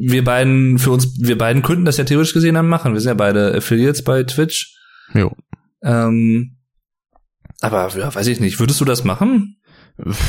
[0.01, 2.93] wir beiden, für uns, wir beiden könnten das ja theoretisch gesehen dann machen.
[2.93, 4.75] Wir sind ja beide Affiliates bei Twitch.
[5.13, 5.31] Jo.
[5.83, 6.57] Ähm,
[7.61, 8.59] aber ja, weiß ich nicht.
[8.59, 9.55] Würdest du das machen?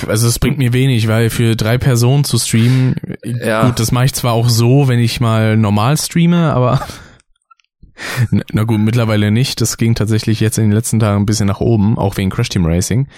[0.09, 3.67] Also es bringt mir wenig, weil für drei Personen zu streamen, Ja.
[3.67, 6.81] gut, das mache ich zwar auch so, wenn ich mal normal streame, aber
[8.31, 9.61] na- gut, mittlerweile nicht.
[9.61, 12.49] Das ging tatsächlich jetzt in den letzten Tagen ein bisschen nach oben, auch wegen Crash
[12.49, 13.09] Team Racing.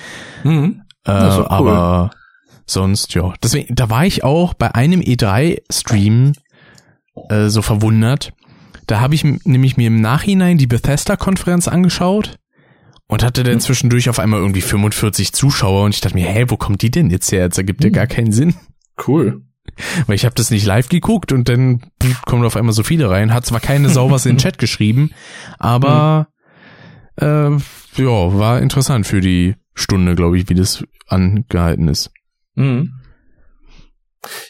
[0.45, 0.83] Mhm.
[1.05, 1.47] Äh, cool.
[1.49, 2.11] Aber
[2.73, 3.33] sonst, ja.
[3.43, 6.33] Deswegen, da war ich auch bei einem E3-Stream
[7.29, 8.33] äh, so verwundert.
[8.87, 12.37] Da habe ich nämlich mir im Nachhinein die Bethesda-Konferenz angeschaut
[13.07, 13.61] und hatte dann Hm.
[13.61, 17.11] zwischendurch auf einmal irgendwie 45 Zuschauer und ich dachte mir, hä, wo kommt die denn
[17.11, 17.49] jetzt her?
[17.49, 17.95] Das ergibt ja Hm.
[17.95, 18.55] gar keinen Sinn.
[19.07, 19.43] Cool.
[20.07, 21.83] Weil ich habe das nicht live geguckt und dann
[22.27, 23.33] kommen auf einmal so viele rein.
[23.33, 25.11] Hat zwar keine Sau was in den Chat geschrieben,
[25.59, 26.29] aber
[27.17, 27.59] äh, ja,
[27.97, 32.11] war interessant für die Stunde, glaube ich, wie das angehalten ist.
[32.55, 32.93] Mhm.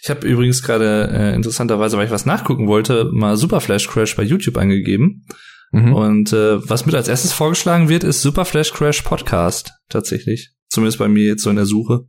[0.02, 4.14] Ich habe übrigens gerade äh, interessanterweise, weil ich was nachgucken wollte, mal Super Flash Crash
[4.16, 5.24] bei YouTube eingegeben.
[5.70, 5.94] Mhm.
[5.94, 9.72] Und äh, was mit als erstes vorgeschlagen wird, ist Super Flash Crash Podcast.
[9.88, 10.52] Tatsächlich.
[10.68, 12.00] Zumindest bei mir jetzt so in der Suche.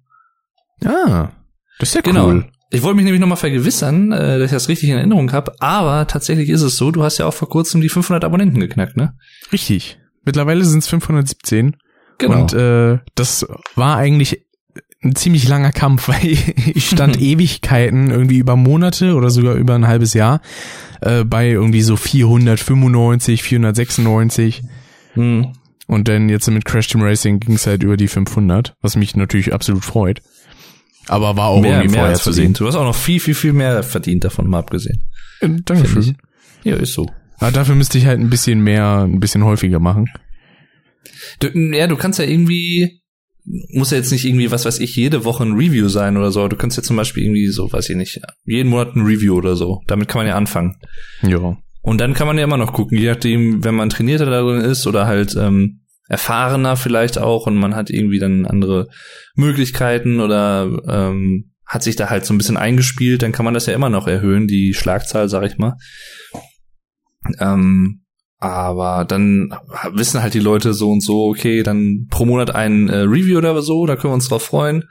[0.84, 1.30] Ah,
[1.80, 2.28] das ist ja Genau.
[2.28, 2.46] cool.
[2.72, 5.54] Ich wollte mich nämlich nochmal vergewissern, äh, dass ich das richtig in Erinnerung habe.
[5.60, 8.98] Aber tatsächlich ist es so, du hast ja auch vor kurzem die 500 Abonnenten geknackt,
[8.98, 9.16] ne?
[9.52, 10.00] Richtig.
[10.26, 11.78] Mittlerweile sind es 517.
[12.18, 12.42] Genau.
[12.42, 14.46] Und äh, das war eigentlich
[15.04, 16.26] ein ziemlich langer Kampf, weil
[16.74, 20.42] ich stand Ewigkeiten, irgendwie über Monate oder sogar über ein halbes Jahr,
[21.02, 24.64] äh, bei irgendwie so 495, 496.
[25.14, 25.54] Hm.
[25.86, 29.16] Und dann jetzt mit Crash Team Racing ging es halt über die 500, was mich
[29.16, 30.22] natürlich absolut freut.
[31.08, 32.60] Aber war auch mehr, irgendwie mehr vorher als zu verdient.
[32.60, 35.04] Du hast auch noch viel, viel, viel mehr verdient davon, mal abgesehen.
[35.42, 35.58] sehen.
[35.58, 36.18] Äh, Dankeschön.
[36.64, 37.08] Ja, ist so.
[37.40, 40.10] Aber dafür müsste ich halt ein bisschen mehr, ein bisschen häufiger machen.
[41.40, 43.03] Du, ja, du kannst ja irgendwie,
[43.46, 46.48] muss ja jetzt nicht irgendwie, was weiß ich, jede Woche ein Review sein oder so.
[46.48, 49.56] Du kannst ja zum Beispiel irgendwie so, weiß ich nicht, jeden Monat ein Review oder
[49.56, 49.82] so.
[49.88, 50.78] Damit kann man ja anfangen.
[51.22, 51.58] Ja.
[51.82, 54.88] Und dann kann man ja immer noch gucken, je nachdem, wenn man trainierter darin ist
[54.88, 58.88] oder halt ähm, erfahrener vielleicht auch und man hat irgendwie dann andere
[59.36, 63.66] Möglichkeiten oder ähm, hat sich da halt so ein bisschen eingespielt, dann kann man das
[63.66, 65.76] ja immer noch erhöhen, die Schlagzahl, sag ich mal.
[67.40, 68.03] Ähm,
[68.44, 69.56] aber dann
[69.92, 73.62] wissen halt die Leute so und so, okay, dann pro Monat ein äh, Review oder
[73.62, 74.84] so, da können wir uns drauf freuen.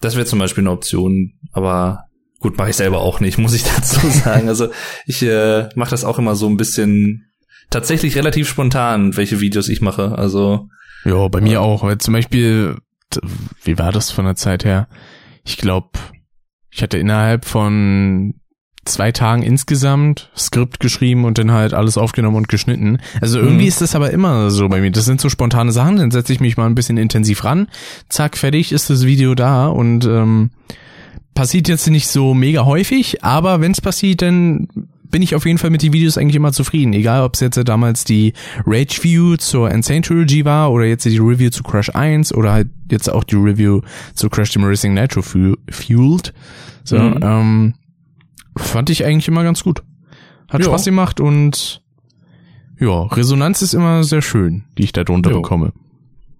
[0.00, 2.04] Das wäre zum Beispiel eine Option, aber
[2.38, 4.48] gut, mache ich selber auch nicht, muss ich dazu sagen.
[4.48, 4.68] Also
[5.06, 7.32] ich äh, mache das auch immer so ein bisschen
[7.70, 10.16] tatsächlich relativ spontan, welche Videos ich mache.
[10.16, 10.68] Also
[11.04, 11.82] Ja, bei mir auch.
[11.82, 12.76] Weil zum Beispiel,
[13.64, 14.88] wie war das von der Zeit her?
[15.44, 15.90] Ich glaube,
[16.70, 18.34] ich hatte innerhalb von
[18.86, 22.98] zwei Tagen insgesamt Skript geschrieben und dann halt alles aufgenommen und geschnitten.
[23.20, 23.68] Also irgendwie Mhm.
[23.68, 24.90] ist das aber immer so bei mir.
[24.90, 27.68] Das sind so spontane Sachen, dann setze ich mich mal ein bisschen intensiv ran.
[28.08, 30.50] Zack, fertig ist das Video da und ähm,
[31.34, 34.68] passiert jetzt nicht so mega häufig, aber wenn es passiert, dann
[35.08, 36.92] bin ich auf jeden Fall mit den Videos eigentlich immer zufrieden.
[36.92, 38.32] Egal, ob es jetzt damals die
[38.66, 42.68] Rage View zur Insane Trilogy war oder jetzt die Review zu Crash 1 oder halt
[42.90, 43.82] jetzt auch die Review
[44.14, 46.34] zu Crash Team Racing Nitro Fu- Fueled.
[46.82, 47.18] So, Mhm.
[47.22, 47.74] ähm,
[48.56, 49.82] fand ich eigentlich immer ganz gut.
[50.48, 50.66] Hat Ja.
[50.66, 51.82] Spaß gemacht und
[52.78, 55.40] ja, Resonanz ist immer sehr schön, die ich da drunter Jo.
[55.42, 55.72] bekomme.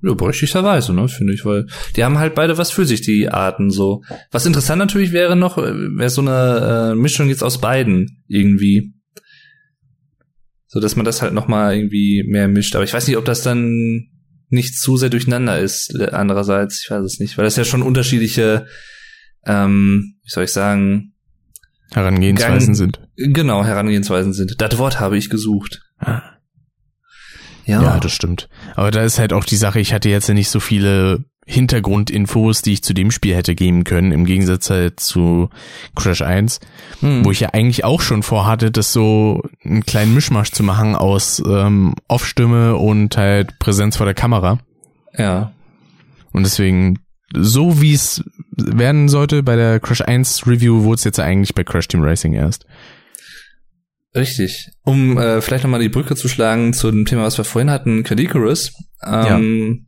[0.02, 3.70] Ja, berechtigterweise, ne, finde ich, weil die haben halt beide was für sich, die Arten
[3.70, 4.02] so.
[4.30, 8.92] Was interessant natürlich wäre noch, wäre so eine äh, Mischung jetzt aus beiden irgendwie.
[10.68, 12.74] So dass man das halt noch mal irgendwie mehr mischt.
[12.76, 14.08] Aber ich weiß nicht, ob das dann
[14.48, 16.82] nicht zu sehr durcheinander ist, äh, andererseits.
[16.84, 18.66] Ich weiß es nicht, weil das ja schon unterschiedliche,
[19.46, 21.14] ähm, wie soll ich sagen,
[21.92, 23.00] Herangehensweisen Gang- sind.
[23.16, 24.54] genau, Herangehensweisen sind.
[24.60, 25.82] Das Wort habe ich gesucht.
[27.64, 27.98] Ja.
[27.98, 28.48] das stimmt.
[28.76, 32.62] Aber da ist halt auch die Sache, ich hatte jetzt ja nicht so viele Hintergrundinfos,
[32.62, 35.48] die ich zu dem Spiel hätte geben können, im Gegensatz halt zu
[35.94, 36.60] Crash 1,
[37.00, 37.24] Hm.
[37.24, 41.42] wo ich ja eigentlich auch schon vorhatte, das so einen kleinen Mischmasch zu machen aus
[41.46, 44.58] ähm, Off-Stimme und halt Präsenz vor der Kamera.
[45.16, 45.52] Ja.
[46.32, 46.98] Und deswegen,
[47.34, 48.22] so wie es
[48.56, 52.32] werden sollte bei der Crash 1 Review, wurde es jetzt eigentlich bei Crash Team Racing
[52.32, 52.66] erst.
[54.14, 54.70] Richtig.
[54.82, 58.02] Um äh, vielleicht nochmal die Brücke zu schlagen zu dem Thema, was wir vorhin hatten,
[58.02, 58.72] Cadicarus.
[59.04, 59.86] Ähm,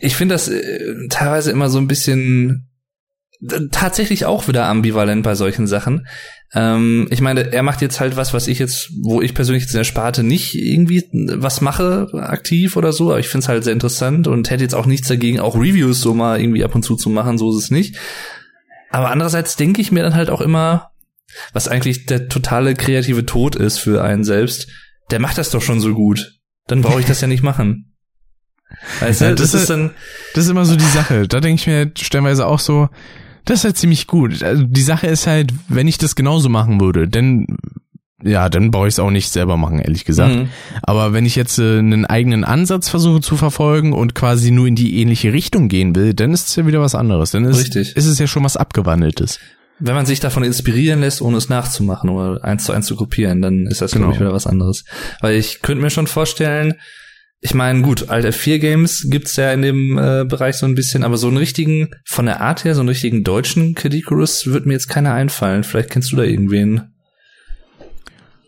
[0.00, 2.69] Ich finde das äh, teilweise immer so ein bisschen
[3.70, 6.06] tatsächlich auch wieder ambivalent bei solchen Sachen.
[6.52, 9.72] Ähm, ich meine, er macht jetzt halt was, was ich jetzt, wo ich persönlich jetzt
[9.72, 13.64] in der Sparte nicht irgendwie was mache, aktiv oder so, aber ich finde es halt
[13.64, 16.82] sehr interessant und hätte jetzt auch nichts dagegen, auch Reviews so mal irgendwie ab und
[16.82, 17.96] zu zu machen, so ist es nicht.
[18.90, 20.90] Aber andererseits denke ich mir dann halt auch immer,
[21.52, 24.68] was eigentlich der totale kreative Tod ist für einen selbst,
[25.10, 26.40] der macht das doch schon so gut.
[26.66, 27.94] Dann brauche ich das ja nicht machen.
[29.00, 29.90] Weißt du, Ja, das, das ist dann,
[30.34, 31.26] Das ist immer so die Sache.
[31.26, 32.88] Da denke ich mir stellenweise auch so,
[33.44, 34.42] das ist halt ziemlich gut.
[34.42, 37.46] Also die Sache ist halt, wenn ich das genauso machen würde, dann
[38.22, 40.34] ja, dann brauche ich es auch nicht selber machen, ehrlich gesagt.
[40.34, 40.48] Mhm.
[40.82, 44.74] Aber wenn ich jetzt äh, einen eigenen Ansatz versuche zu verfolgen und quasi nur in
[44.74, 47.30] die ähnliche Richtung gehen will, dann ist es ja wieder was anderes.
[47.30, 47.96] Dann ist, Richtig.
[47.96, 49.38] ist es ja schon was Abgewandeltes.
[49.78, 53.40] wenn man sich davon inspirieren lässt, ohne es nachzumachen oder eins zu eins zu kopieren,
[53.40, 54.08] dann ist das, Genau.
[54.08, 54.84] glaube ich, wieder was anderes.
[55.22, 56.74] Weil ich könnte mir schon vorstellen,
[57.42, 61.04] ich meine, gut, alte 4 Games gibt's ja in dem äh, Bereich so ein bisschen,
[61.04, 64.74] aber so einen richtigen, von der Art her, so einen richtigen deutschen Kadikurus wird mir
[64.74, 65.64] jetzt keiner einfallen.
[65.64, 66.92] Vielleicht kennst du da irgendwen,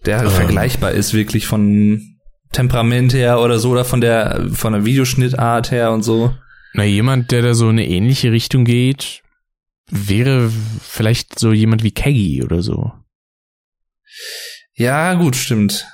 [0.05, 0.31] der Ähm.
[0.31, 2.03] vergleichbar ist, wirklich von
[2.53, 6.35] Temperament her oder so, oder von der, von der Videoschnittart her und so.
[6.75, 9.23] Na, jemand, der da so in eine ähnliche Richtung geht,
[9.91, 10.51] wäre
[10.83, 12.93] vielleicht so jemand wie Keggy oder so.
[14.75, 15.87] Ja, gut, stimmt.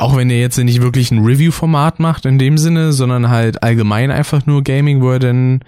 [0.00, 4.10] Auch wenn er jetzt nicht wirklich ein Review-Format macht in dem Sinne, sondern halt allgemein
[4.10, 5.60] einfach nur Gaming, wo er dann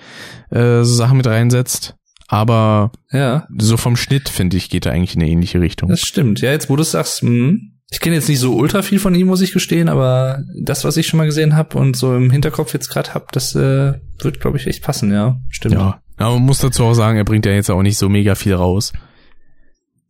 [0.51, 1.97] äh, so Sachen mit reinsetzt.
[2.29, 3.47] Aber Ja.
[3.59, 5.91] so vom Schnitt, finde ich, geht er eigentlich in eine ähnliche Richtung.
[5.91, 6.41] Das stimmt.
[6.41, 7.73] Ja, jetzt wo du sagst, hm.
[7.91, 10.97] ich kenne jetzt nicht so ultra viel von ihm, muss ich gestehen, aber das, was
[10.97, 14.41] ich schon mal gesehen habe und so im Hinterkopf jetzt gerade hab, das äh, wird,
[14.41, 15.39] glaube ich, echt passen, ja.
[15.51, 15.75] Stimmt.
[15.75, 16.01] ja.
[16.17, 18.55] Aber man muss dazu auch sagen, er bringt ja jetzt auch nicht so mega viel
[18.55, 18.95] raus.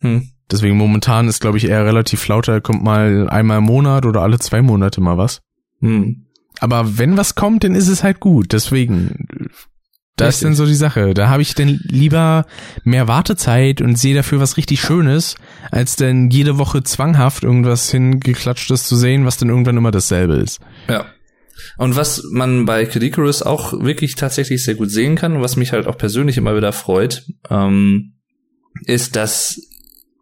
[0.00, 0.28] Hm.
[0.52, 2.60] Deswegen momentan ist, glaube ich, eher relativ lauter.
[2.60, 5.40] Kommt mal einmal im Monat oder alle zwei Monate mal was.
[5.80, 6.26] Hm.
[6.60, 8.52] Aber wenn was kommt, dann ist es halt gut.
[8.52, 9.48] Deswegen,
[10.16, 11.14] da ist dann so die Sache.
[11.14, 12.44] Da habe ich dann lieber
[12.84, 15.36] mehr Wartezeit und sehe dafür was richtig Schönes,
[15.70, 20.60] als dann jede Woche zwanghaft irgendwas hingeklatschtes zu sehen, was dann irgendwann immer dasselbe ist.
[20.88, 21.06] Ja.
[21.78, 25.72] Und was man bei Kid Icarus auch wirklich tatsächlich sehr gut sehen kann, was mich
[25.72, 28.14] halt auch persönlich immer wieder freut, ähm,
[28.84, 29.60] ist, dass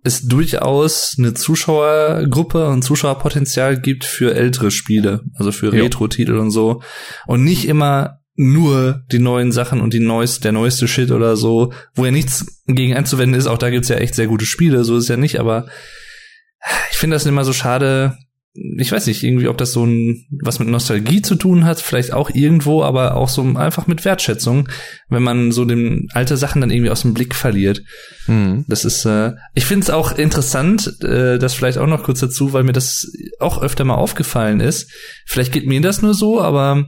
[0.03, 5.73] es durchaus eine Zuschauergruppe und Zuschauerpotenzial gibt für ältere Spiele, also für.
[5.73, 6.83] Retro-Titel und so.
[7.27, 11.73] Und nicht immer nur die neuen Sachen und die neueste, der neueste Shit oder so,
[11.95, 13.47] wo ja nichts gegen einzuwenden ist.
[13.47, 15.67] Auch da gibt's ja echt sehr gute Spiele, so ist ja nicht, aber
[16.91, 18.17] ich finde das immer so schade.
[18.53, 22.13] Ich weiß nicht, irgendwie, ob das so ein, was mit Nostalgie zu tun hat, vielleicht
[22.13, 24.69] auch irgendwo, aber auch so einfach mit Wertschätzung,
[25.09, 27.83] wenn man so den alte Sachen dann irgendwie aus dem Blick verliert.
[28.27, 28.65] Hm.
[28.67, 32.53] Das ist, äh, ich finde es auch interessant, äh, das vielleicht auch noch kurz dazu,
[32.53, 34.91] weil mir das auch öfter mal aufgefallen ist.
[35.27, 36.87] Vielleicht geht mir das nur so, aber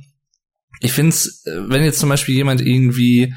[0.81, 3.35] ich finde es, wenn jetzt zum Beispiel jemand irgendwie,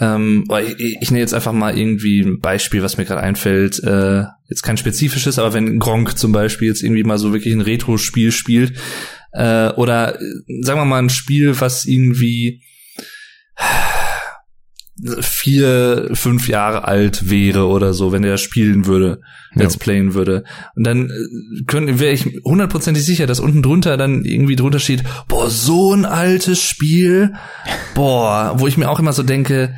[0.00, 0.44] ähm,
[0.78, 4.62] ich, ich nehme jetzt einfach mal irgendwie ein Beispiel, was mir gerade einfällt, äh, jetzt
[4.62, 8.74] kein spezifisches, aber wenn Gronk zum Beispiel jetzt irgendwie mal so wirklich ein Retro-Spiel spielt,
[9.32, 10.24] äh, oder äh,
[10.62, 12.62] sagen wir mal ein Spiel, was irgendwie
[15.20, 19.20] vier, fünf Jahre alt wäre oder so, wenn er das spielen würde,
[19.54, 19.62] Ja.
[19.62, 20.42] let's playen würde.
[20.74, 25.04] Und dann äh, können wäre ich hundertprozentig sicher, dass unten drunter dann irgendwie drunter steht,
[25.28, 27.34] boah, so ein altes Spiel,
[27.94, 29.72] boah, wo ich mir auch immer so denke,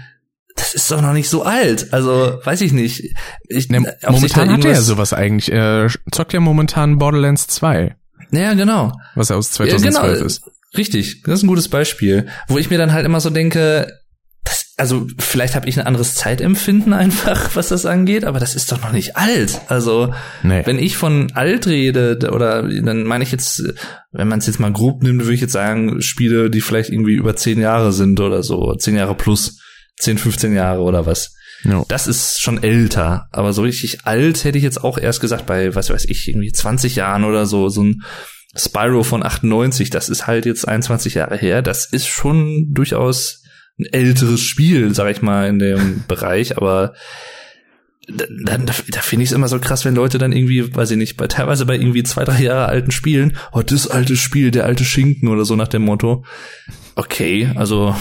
[0.61, 1.93] das ist doch noch nicht so alt.
[1.93, 3.15] Also, weiß ich nicht.
[3.49, 5.51] Ich, Ne, momentan hat er ja sowas eigentlich.
[5.51, 7.97] Er zockt ja momentan Borderlands 2,
[8.31, 8.93] Ja, genau.
[9.15, 10.25] was aus Ja, 2012 genau.
[10.27, 10.43] ist.
[10.77, 13.93] Richtig, das ist ein gutes Beispiel, wo ich mir dann halt immer so denke,
[14.45, 18.71] das, also vielleicht habe ich ein anderes Zeitempfinden einfach, was das angeht, aber das ist
[18.71, 19.61] doch noch nicht alt.
[19.69, 20.63] Also Nee.
[20.65, 23.63] wenn ich von alt rede, oder dann meine ich jetzt,
[24.13, 27.15] wenn man es jetzt mal grob nimmt, würde ich jetzt sagen, Spiele, die vielleicht irgendwie
[27.15, 29.59] über zehn Jahre sind oder so, zehn Jahre plus,
[30.01, 31.35] 10, 15 Jahre oder was.
[31.65, 31.85] Ja.
[31.89, 35.75] Das ist schon älter, aber so richtig alt hätte ich jetzt auch erst gesagt bei,
[35.75, 38.03] was weiß ich, irgendwie 20 Jahren oder so, so ein
[38.57, 43.43] Spyro von 98, das ist halt jetzt 21 Jahre her, das ist schon durchaus
[43.79, 46.95] ein älteres Spiel, sag ich mal, in dem Bereich, aber
[48.09, 50.97] dann, da, da finde ich es immer so krass, wenn Leute dann irgendwie, weiß ich
[50.97, 54.65] nicht, bei teilweise bei irgendwie zwei, drei Jahre alten Spielen, oh, das alte Spiel, der
[54.65, 56.25] alte Schinken oder so nach dem Motto.
[56.97, 57.95] Okay, also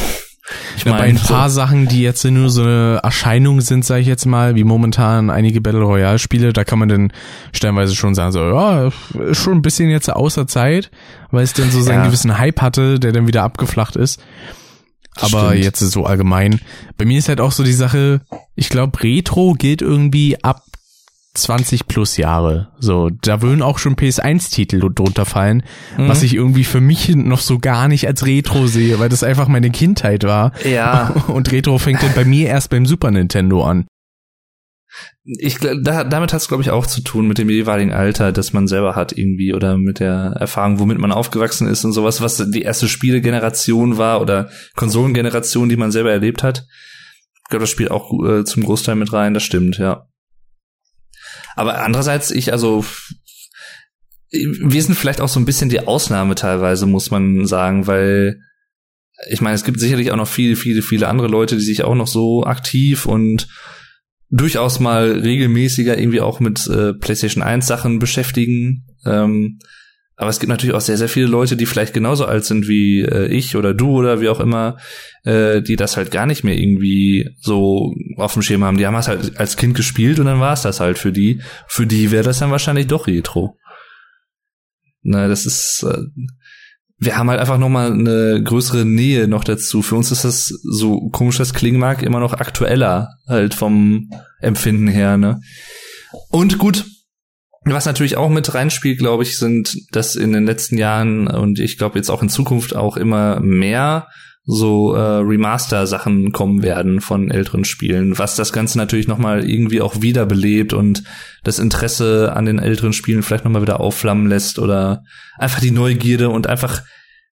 [0.78, 4.02] ich Ja, bei meine, ein paar Sachen, die jetzt nur so eine Erscheinung sind, sage
[4.02, 7.14] ich jetzt mal, wie momentan einige Battle Royale Spiele, da kann man dann
[7.54, 10.92] stellenweise schon sagen, so, ja, ist schon ein bisschen jetzt außer Zeit,
[11.32, 12.06] weil es dann so seinen Ja.
[12.08, 14.22] gewissen Hype hatte, der dann wieder abgeflacht ist.
[15.22, 15.64] Aber Stimmt.
[15.66, 16.62] jetzt ist so allgemein.
[16.98, 18.22] Bei mir ist halt auch so die Sache,
[18.56, 20.64] ich glaube, Retro gilt irgendwie ab
[21.36, 22.70] 20 plus Jahre.
[22.80, 25.64] So, da würden auch schon PS1-Titel drunter fallen,
[25.98, 26.08] Mhm.
[26.08, 29.48] was ich irgendwie für mich noch so gar nicht als Retro sehe, weil das einfach
[29.48, 30.52] meine Kindheit war.
[30.66, 33.86] ja, Und Retro fängt dann bei mir erst beim Super Nintendo an.
[35.24, 38.52] ich da, damit hat es glaube ich auch zu tun mit dem jeweiligen Alter, das
[38.54, 42.38] man selber hat irgendwie oder mit der Erfahrung, womit man aufgewachsen ist und sowas, was
[42.52, 46.66] die erste Spielegeneration war oder Konsolengeneration, die man selber erlebt hat.
[47.44, 50.08] Ich glaube, das spielt auch äh, zum Großteil mit rein, das stimmt, ja.
[51.56, 52.86] Aber andererseits, ich, also,
[54.32, 58.40] wir sind vielleicht auch so ein bisschen die Ausnahme teilweise, muss man sagen, weil
[59.28, 61.96] ich meine, es gibt sicherlich auch noch viele, viele, viele andere Leute, die sich auch
[61.96, 63.48] noch so aktiv und
[64.30, 68.86] durchaus mal regelmäßiger irgendwie auch mit äh, PlayStation 1 Sachen beschäftigen.
[69.06, 69.60] Ähm,
[70.20, 73.04] aber es gibt natürlich auch sehr, sehr viele Leute, die vielleicht genauso alt sind wie
[73.04, 74.76] äh, ich oder du oder wie auch immer,
[75.24, 78.78] äh, die das halt gar nicht mehr irgendwie so auf dem Schirm haben.
[78.78, 81.42] Die haben es halt als Kind gespielt und dann war es das halt für die.
[81.70, 83.56] Für die wäre das dann wahrscheinlich doch Retro.
[85.04, 86.02] Na, das ist, äh,
[86.98, 89.82] wir haben halt einfach noch mal eine größere Nähe noch dazu.
[89.82, 94.10] Für uns ist das so komisch, das klingen mag, immer noch aktueller halt vom
[94.42, 95.40] Empfinden her, ne?
[96.30, 96.84] Und gut,
[97.74, 101.78] was natürlich auch mit reinspielt, glaube ich, sind, dass in den letzten Jahren und ich
[101.78, 104.08] glaube jetzt auch in Zukunft auch immer mehr
[104.52, 110.02] so äh, Remaster-Sachen kommen werden von älteren Spielen, was das Ganze natürlich nochmal irgendwie auch
[110.02, 111.04] wiederbelebt und
[111.44, 115.04] das Interesse an den älteren Spielen vielleicht nochmal wieder aufflammen lässt oder
[115.38, 116.82] einfach die Neugierde und einfach,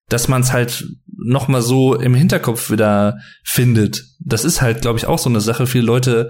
[0.09, 0.85] dass man es halt
[1.17, 4.03] nochmal so im Hinterkopf wieder findet.
[4.19, 5.65] Das ist halt, glaube ich, auch so eine Sache.
[5.65, 6.29] Viele Leute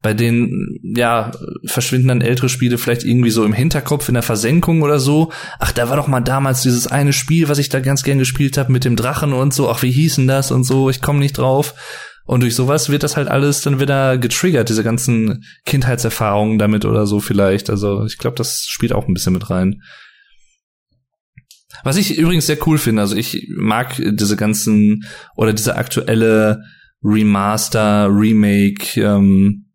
[0.00, 1.32] bei denen, ja,
[1.64, 5.32] verschwinden dann ältere Spiele vielleicht irgendwie so im Hinterkopf in der Versenkung oder so.
[5.58, 8.58] Ach, da war doch mal damals dieses eine Spiel, was ich da ganz gern gespielt
[8.58, 9.68] habe mit dem Drachen und so.
[9.68, 10.88] Ach, wie hießen das und so?
[10.88, 11.74] Ich komme nicht drauf.
[12.26, 17.06] Und durch sowas wird das halt alles dann wieder getriggert, diese ganzen Kindheitserfahrungen damit oder
[17.06, 17.70] so vielleicht.
[17.70, 19.80] Also ich glaube, das spielt auch ein bisschen mit rein.
[21.84, 25.04] Was ich übrigens sehr cool finde, also ich mag diese ganzen
[25.36, 26.64] oder diese aktuelle
[27.02, 29.67] Remaster, Remake, ähm,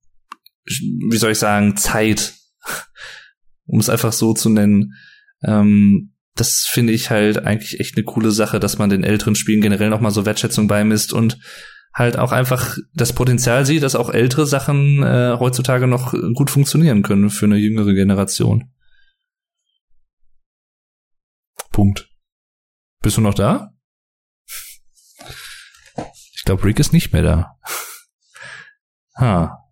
[0.66, 2.34] wie soll ich sagen, Zeit,
[3.66, 4.94] um es einfach so zu nennen.
[5.44, 9.62] Ähm, das finde ich halt eigentlich echt eine coole Sache, dass man den älteren Spielen
[9.62, 11.40] generell noch mal so Wertschätzung beimisst und
[11.94, 17.04] halt auch einfach das Potenzial sieht, dass auch ältere Sachen äh, heutzutage noch gut funktionieren
[17.04, 18.72] können für eine jüngere Generation.
[21.72, 22.10] Punkt.
[23.02, 23.74] Bist du noch da?
[26.34, 27.60] Ich glaube, Rick ist nicht mehr da.
[29.16, 29.63] Ha.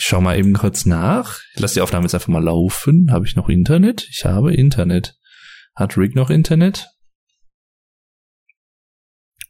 [0.00, 1.40] Ich schau mal eben kurz nach.
[1.52, 3.12] Ich lasse die Aufnahme jetzt einfach mal laufen.
[3.12, 4.08] Habe ich noch Internet?
[4.08, 5.18] Ich habe Internet.
[5.76, 6.88] Hat Rick noch Internet?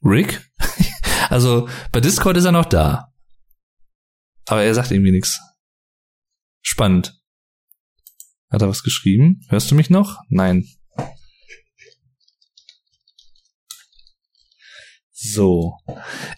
[0.02, 0.50] Rick?
[1.28, 3.12] also bei Discord ist er noch da.
[4.46, 5.40] Aber er sagt irgendwie nichts.
[6.62, 7.16] Spannend.
[8.50, 9.42] Hat er was geschrieben?
[9.50, 10.18] Hörst du mich noch?
[10.30, 10.66] Nein.
[15.12, 15.76] So.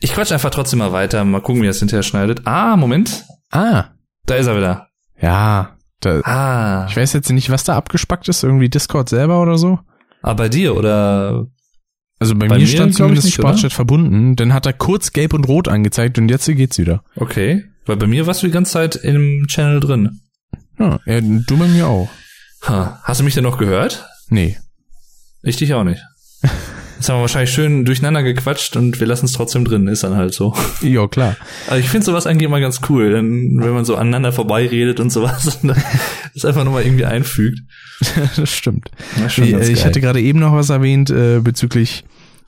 [0.00, 1.24] Ich quatsch einfach trotzdem mal weiter.
[1.24, 2.46] Mal gucken, wie er es hinterher schneidet.
[2.46, 3.24] Ah, Moment.
[3.50, 3.94] Ah,
[4.26, 4.88] Da ist er wieder.
[5.20, 5.76] ja.
[6.00, 6.86] Da, Ah.
[6.90, 9.78] ich weiß jetzt nicht, was da abgespackt ist, irgendwie Discord selber oder so.
[10.20, 11.46] Ah, bei dir oder?
[12.18, 13.34] Also bei, Bei mir stand zumindest nicht?
[13.34, 14.34] Sportchat verbunden.
[14.34, 17.04] Dann hat er kurz gelb und rot angezeigt und jetzt geht's wieder.
[17.14, 17.64] Okay.
[17.86, 20.20] Weil bei mir warst du die ganze Zeit im Channel drin.
[20.76, 22.08] Ja, ja, du bei mir auch.
[22.66, 22.98] Ha.
[23.04, 24.04] Hast du mich denn noch gehört?
[24.28, 24.58] Nee.
[25.42, 26.02] Ich dich auch nicht.
[27.02, 29.88] Jetzt haben wir wahrscheinlich schön durcheinander gequatscht und wir lassen es trotzdem drin.
[29.88, 30.54] Ist dann halt so.
[30.82, 31.36] Ja, klar.
[31.66, 35.10] Aber ich finde sowas eigentlich immer ganz cool, denn wenn man so aneinander vorbeiredet und
[35.10, 35.74] sowas und
[36.32, 37.58] das einfach nochmal irgendwie einfügt.
[38.36, 38.88] das stimmt.
[39.18, 39.84] Ganz äh, ich geil.
[39.84, 42.04] hatte gerade eben noch was erwähnt äh, bezüglich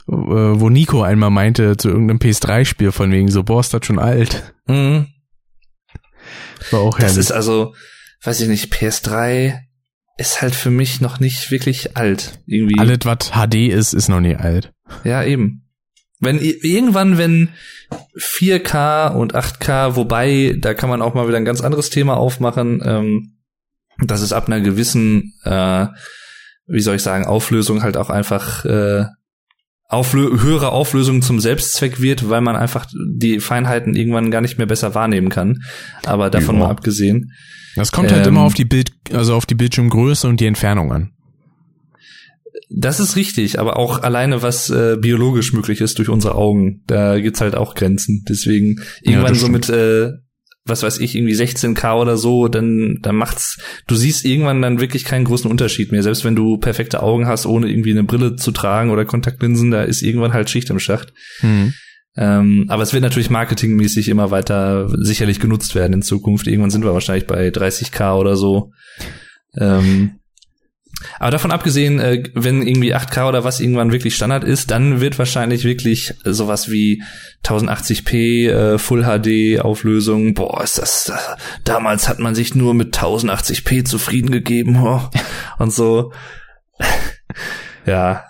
[0.07, 3.99] äh, wo Nico einmal meinte zu irgendeinem PS3-Spiel von wegen so, boah, ist das schon
[3.99, 4.55] alt.
[4.69, 5.09] Mhm.
[6.71, 7.19] War auch Das herrlich.
[7.19, 7.75] ist also,
[8.23, 9.59] weiß ich nicht, PS3
[10.17, 12.39] ist halt für mich noch nicht wirklich alt.
[12.47, 12.79] Irgendwie.
[12.79, 14.73] Alles, was HD ist, ist noch nie alt.
[15.03, 15.63] Ja, eben.
[16.21, 17.51] Wenn irgendwann, wenn
[18.17, 22.81] 4K und 8K, wobei, da kann man auch mal wieder ein ganz anderes Thema aufmachen,
[22.85, 23.39] ähm,
[23.99, 25.87] dass es ab einer gewissen, äh,
[26.67, 29.07] wie soll ich sagen, Auflösung halt auch einfach äh,
[29.89, 34.67] Auflö höhere Auflösung zum Selbstzweck wird, weil man einfach die Feinheiten irgendwann gar nicht mehr
[34.67, 35.63] besser wahrnehmen kann.
[36.05, 36.63] Aber davon Ja.
[36.63, 37.33] mal abgesehen.
[37.77, 40.93] Das kommt halt Ähm, immer auf die Bild, also auf die Bildschirmgröße und die Entfernung
[40.93, 41.11] an.
[42.71, 47.21] Das ist richtig, aber auch alleine was äh, biologisch möglich ist durch unsere Augen, da
[47.21, 48.25] gibt's halt auch Grenzen.
[48.29, 50.13] Deswegen irgendwann das so mit äh,
[50.67, 55.05] was weiß ich irgendwie 16k oder so, dann dann macht's du siehst irgendwann dann wirklich
[55.05, 58.51] keinen großen Unterschied mehr, selbst wenn du perfekte Augen hast, ohne irgendwie eine Brille zu
[58.51, 61.13] tragen oder Kontaktlinsen, da ist irgendwann halt Schicht im Schacht.
[61.43, 61.75] Mhm.
[62.17, 66.47] Ähm, aber es wird natürlich marketingmäßig immer weiter sicherlich genutzt werden in Zukunft.
[66.47, 68.71] Irgendwann sind wir wahrscheinlich bei 30k oder so.
[69.59, 70.21] Ähm,
[71.19, 75.19] aber davon abgesehen, äh, wenn irgendwie 8K oder was irgendwann wirklich Standard ist, dann wird
[75.19, 77.03] wahrscheinlich wirklich sowas wie
[77.45, 80.35] 1080p äh, Full HD Auflösung.
[80.35, 85.03] Boah, ist das äh, damals hat man sich nur mit 1080p zufrieden gegeben oh,
[85.59, 86.13] und so.
[87.87, 88.25] ja,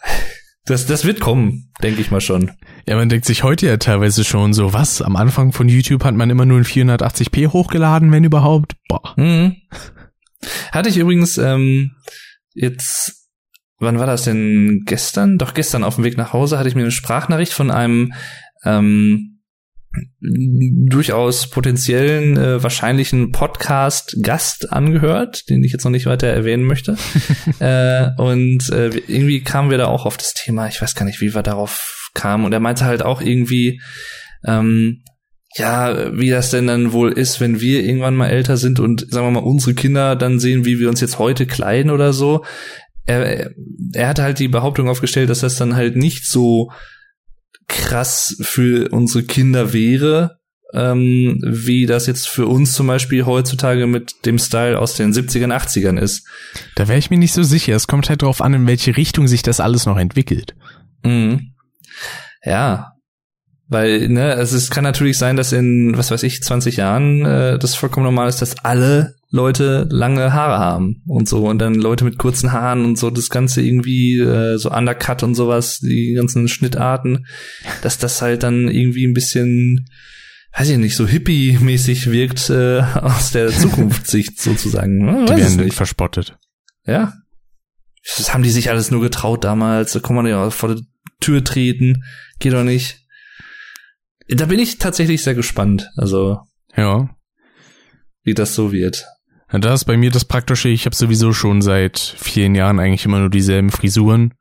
[0.66, 2.52] das das wird kommen, denke ich mal schon.
[2.86, 5.00] Ja, man denkt sich heute ja teilweise schon so, was?
[5.00, 8.72] Am Anfang von YouTube hat man immer nur in 480p hochgeladen, wenn überhaupt.
[8.88, 9.14] Boah.
[9.16, 9.56] Mhm.
[10.72, 11.92] Hatte ich übrigens ähm,
[12.54, 13.28] jetzt,
[13.78, 14.82] wann war das denn?
[14.86, 15.38] Gestern?
[15.38, 18.14] Doch gestern auf dem Weg nach Hause hatte ich mir eine Sprachnachricht von einem
[18.64, 19.34] ähm,
[20.20, 26.96] durchaus potenziellen, äh, wahrscheinlichen Podcast-Gast angehört, den ich jetzt noch nicht weiter erwähnen möchte.
[27.60, 31.20] äh, und äh, irgendwie kamen wir da auch auf das Thema, ich weiß gar nicht,
[31.20, 32.44] wie wir darauf kamen.
[32.44, 33.80] Und er meinte halt auch irgendwie,
[34.44, 35.02] ähm,
[35.56, 39.26] ja, wie das denn dann wohl ist, wenn wir irgendwann mal älter sind und sagen
[39.26, 42.44] wir mal unsere Kinder dann sehen, wie wir uns jetzt heute kleiden oder so.
[43.06, 43.50] Er,
[43.92, 46.72] er hat halt die Behauptung aufgestellt, dass das dann halt nicht so
[47.68, 50.38] krass für unsere Kinder wäre,
[50.72, 55.54] ähm, wie das jetzt für uns zum Beispiel heutzutage mit dem Style aus den 70ern,
[55.54, 56.26] 80ern ist.
[56.74, 57.76] Da wäre ich mir nicht so sicher.
[57.76, 60.56] Es kommt halt drauf an, in welche Richtung sich das alles noch entwickelt.
[61.04, 61.52] Mhm.
[62.44, 62.93] Ja.
[63.74, 67.58] Weil, ne, also es kann natürlich sein, dass in, was weiß ich, 20 Jahren äh,
[67.58, 72.04] das vollkommen normal ist, dass alle Leute lange Haare haben und so und dann Leute
[72.04, 76.46] mit kurzen Haaren und so das Ganze irgendwie äh, so Undercut und sowas, die ganzen
[76.46, 77.26] Schnittarten,
[77.82, 79.90] dass das halt dann irgendwie ein bisschen,
[80.56, 85.04] weiß ich nicht, so hippie-mäßig wirkt äh, aus der Zukunftssicht sozusagen.
[85.04, 85.24] Ne?
[85.24, 85.74] Die werden nicht.
[85.74, 86.36] verspottet.
[86.86, 87.12] Ja.
[88.16, 89.94] Das haben die sich alles nur getraut damals.
[89.94, 90.86] Da kann man ja vor die
[91.18, 92.04] Tür treten.
[92.38, 93.03] Geht doch nicht.
[94.28, 96.38] Da bin ich tatsächlich sehr gespannt, also
[96.76, 97.10] Ja.
[98.22, 99.04] wie das so wird.
[99.52, 103.04] Ja, Da ist bei mir das Praktische, ich habe sowieso schon seit vielen Jahren eigentlich
[103.04, 104.34] immer nur dieselben Frisuren.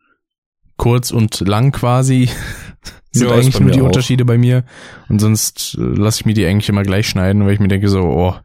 [0.78, 2.30] Kurz und lang quasi.
[3.12, 3.86] sind Ja, eigentlich nur die auch.
[3.86, 4.64] Unterschiede bei mir.
[5.10, 7.90] Und sonst äh, lasse ich mir die eigentlich immer gleich schneiden, weil ich mir denke
[7.90, 8.36] so, oh,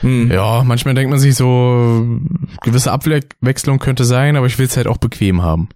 [0.00, 0.30] Hm.
[0.32, 2.04] ja, manchmal denkt man sich so,
[2.62, 5.68] gewisse Abwechslung könnte sein, aber ich will es halt auch bequem haben.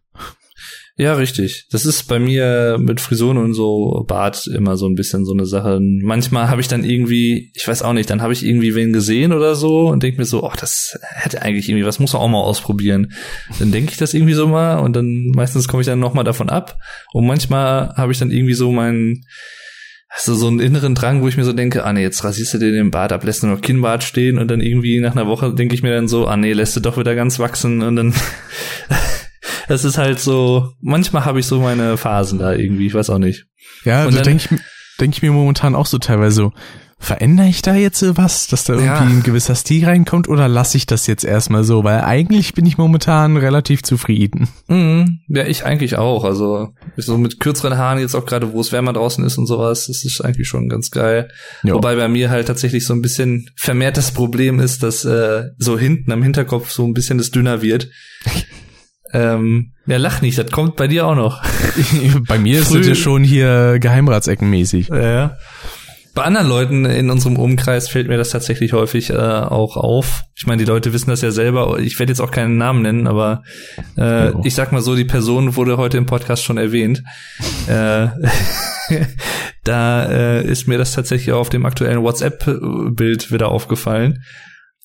[1.01, 1.67] Ja, richtig.
[1.71, 5.47] Das ist bei mir mit Frisuren und so Bart immer so ein bisschen so eine
[5.47, 5.79] Sache.
[5.81, 9.33] Manchmal habe ich dann irgendwie, ich weiß auch nicht, dann habe ich irgendwie wen gesehen
[9.33, 12.29] oder so und denke mir so, ach, das hätte eigentlich irgendwie, was muss man auch
[12.29, 13.13] mal ausprobieren.
[13.61, 16.25] Dann denke ich das irgendwie so mal und dann meistens komme ich dann noch mal
[16.25, 16.81] davon ab.
[17.13, 19.25] Und manchmal habe ich dann irgendwie so meinen
[20.11, 22.59] also so einen inneren Drang, wo ich mir so denke, ah nee, jetzt rasierst du
[22.59, 25.55] dir den Bart ab, lässt du noch Kinnbart stehen und dann irgendwie nach einer Woche
[25.55, 28.15] denke ich mir dann so, ah nee, lässt du doch wieder ganz wachsen und dann
[29.69, 33.19] das ist halt so, manchmal habe ich so meine Phasen da irgendwie, ich weiß auch
[33.19, 33.47] nicht.
[33.85, 34.61] Ja, Und da denke ich,
[35.01, 36.53] denk ich mir momentan auch so teilweise so,
[37.01, 38.99] verändere ich da jetzt so was, dass da irgendwie Ja.
[38.99, 41.85] ein gewisser Stil reinkommt oder lasse ich das jetzt erstmal so?
[41.85, 44.49] Weil eigentlich bin ich momentan relativ zufrieden.
[44.67, 46.25] Mhm, ja, ich eigentlich auch.
[46.25, 49.87] Also so mit kürzeren Haaren jetzt auch gerade, wo es wärmer draußen ist und sowas,
[49.87, 51.29] das ist eigentlich schon ganz geil.
[51.63, 51.75] Ja.
[51.75, 55.79] Wobei bei mir halt tatsächlich so ein bisschen vermehrt das Problem ist, dass äh, so
[55.79, 57.91] hinten am Hinterkopf so ein bisschen das dünner wird.
[59.13, 61.43] ähm, ja, lach nicht, das kommt bei dir auch noch.
[62.29, 64.89] Bei mir ist es ja schon hier Geheimratseckenmäßig.
[64.89, 65.37] Ja.
[66.15, 70.25] Bei anderen Leuten in unserem Umkreis fällt mir das tatsächlich häufig äh, auch auf.
[70.35, 71.79] Ich meine, die Leute wissen das ja selber.
[71.79, 73.45] Ich werde jetzt auch keinen Namen nennen, aber
[73.97, 77.05] äh, ich sag mal so, die Person wurde heute im Podcast schon erwähnt.
[77.69, 78.09] äh,
[79.65, 84.25] da äh, ist mir das tatsächlich auch auf dem aktuellen WhatsApp-Bild wieder aufgefallen.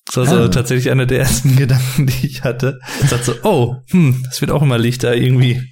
[0.06, 0.48] Das war so Ah.
[0.48, 2.78] tatsächlich einer der ersten Gedanken, die ich hatte.
[3.02, 5.62] Ich dachte so, oh, hm, das wird auch immer lichter irgendwie.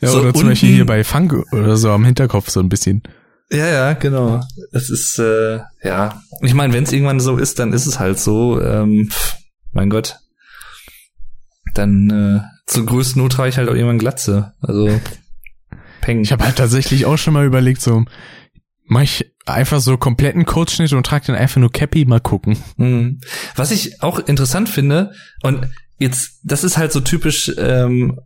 [0.00, 2.68] Ja, so oder zum unten- Beispiel hier bei Funk oder so am Hinterkopf so ein
[2.68, 3.02] bisschen.
[3.52, 4.40] Ja, ja, genau.
[4.72, 6.22] Das ist, äh, ja.
[6.42, 8.60] Ich meine, wenn es irgendwann so ist, dann ist es halt so.
[8.60, 9.36] Ähm, pff,
[9.72, 10.18] mein Gott.
[11.74, 14.52] Dann äh, zur größten Not trage ich halt auch irgendwann Glatze.
[14.60, 14.88] Also
[16.00, 16.20] Peng.
[16.20, 18.04] Ich habe halt tatsächlich auch schon mal überlegt, so
[18.90, 22.58] mach ich einfach so kompletten Codeschnitt und trage dann einfach nur Cappy, mal gucken.
[22.76, 23.20] Mhm.
[23.54, 25.12] Was ich auch interessant finde,
[25.42, 25.68] und
[25.98, 28.18] jetzt, das ist halt so typisch ähm,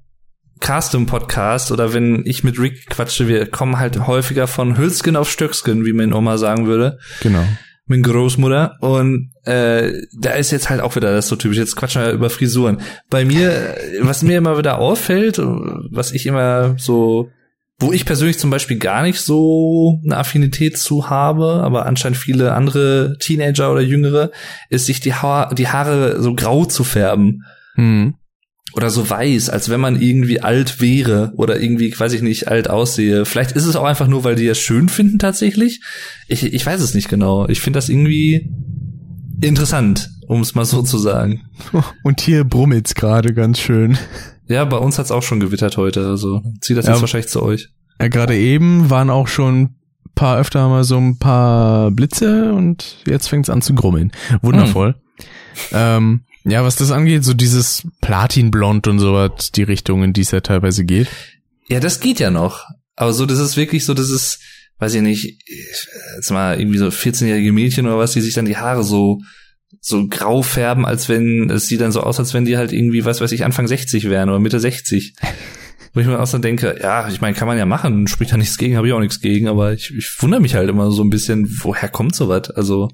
[0.64, 5.84] Custom-Podcast oder wenn ich mit Rick quatsche, wir kommen halt häufiger von Hülsken auf Stöcksken,
[5.84, 7.44] wie mein Oma sagen würde, Genau.
[7.86, 8.78] mit Großmutter.
[8.80, 11.58] Und äh, da ist jetzt halt auch wieder das so typisch.
[11.58, 12.80] Jetzt quatschen wir über Frisuren.
[13.10, 17.28] Bei mir, was mir immer wieder auffällt, was ich immer so
[17.78, 22.52] wo ich persönlich zum Beispiel gar nicht so eine Affinität zu habe, aber anscheinend viele
[22.52, 24.30] andere Teenager oder Jüngere,
[24.70, 27.42] ist sich die, ha die Haare so grau zu färben
[27.74, 28.14] Hm.
[28.74, 32.70] oder so weiß, als wenn man irgendwie alt wäre oder irgendwie, weiß ich nicht, alt
[32.70, 33.24] aussehe.
[33.24, 35.80] Vielleicht ist es auch einfach nur, weil die es schön finden tatsächlich.
[36.28, 37.48] Ich, ich weiß es nicht genau.
[37.48, 38.52] Ich finde das irgendwie
[39.40, 41.42] interessant, um es mal so zu sagen.
[42.04, 43.98] Und hier brummelt's gerade ganz schön.
[44.46, 46.92] Ja, bei uns hat's auch schon gewittert heute, also zieht das Ja.
[46.92, 47.68] jetzt wahrscheinlich zu euch.
[48.00, 49.74] Ja, gerade eben waren auch schon ein
[50.14, 54.12] paar öfter mal so ein paar Blitze und jetzt fängt's an zu grummeln.
[54.42, 54.96] Wundervoll.
[55.72, 60.30] Ähm, ja, was das angeht, so dieses Platinblond und sowas, die Richtung, in die es
[60.30, 61.08] ja teilweise geht.
[61.68, 62.64] Ja, das geht ja noch.
[62.96, 64.40] Aber so, das ist wirklich so, das ist,
[64.78, 65.42] weiß ich nicht,
[66.16, 69.20] jetzt mal irgendwie so 14-jährige Mädchen oder was, die sich dann die Haare so,
[69.80, 73.04] so grau färben, als wenn, es sieht dann so aus, als wenn die halt irgendwie,
[73.04, 75.14] was weiß ich, Anfang 60 wären oder Mitte 60.
[75.96, 78.36] Wo ich mir auch so denke, ja, ich meine, kann man ja machen, spricht da
[78.36, 81.04] nichts gegen, habe ich auch nichts gegen, aber ich, ich wundere mich halt immer so
[81.04, 82.50] ein bisschen, woher kommt sowas?
[82.50, 82.88] Also,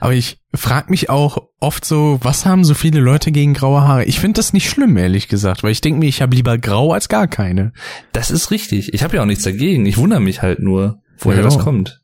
[0.00, 4.04] Aber ich frag mich auch oft so, was haben so viele Leute gegen graue Haare?
[4.04, 6.92] Ich finde das nicht schlimm, ehrlich gesagt, weil ich denke mir, ich habe lieber grau
[6.92, 7.72] als gar keine.
[8.12, 8.92] das ist richtig.
[8.92, 9.86] Ich habe ja auch nichts dagegen.
[9.86, 11.44] Ich wundere mich halt nur, woher Ja.
[11.44, 12.01] das kommt.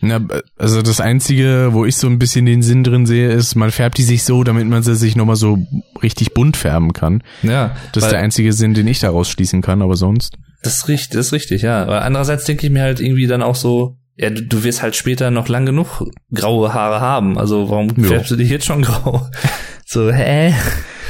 [0.00, 0.20] Na,
[0.58, 3.98] also das Einzige, wo ich so ein bisschen den Sinn drin sehe, ist, man färbt
[3.98, 5.58] die sich so, damit man sie sich nochmal so
[6.02, 7.22] richtig bunt färben kann.
[7.42, 10.36] Ja, Das ist der einzige Sinn, den ich daraus schließen kann, aber sonst.
[10.62, 11.82] Das ist richtig, das ist richtig, ja.
[11.82, 14.94] Aber andererseits denke ich mir halt irgendwie dann auch so, ja, du, du wirst halt
[14.94, 17.38] später noch lang genug graue Haare haben.
[17.38, 18.04] Also warum Jo.
[18.04, 19.26] färbst du dich jetzt schon grau?
[19.84, 20.54] So, hä?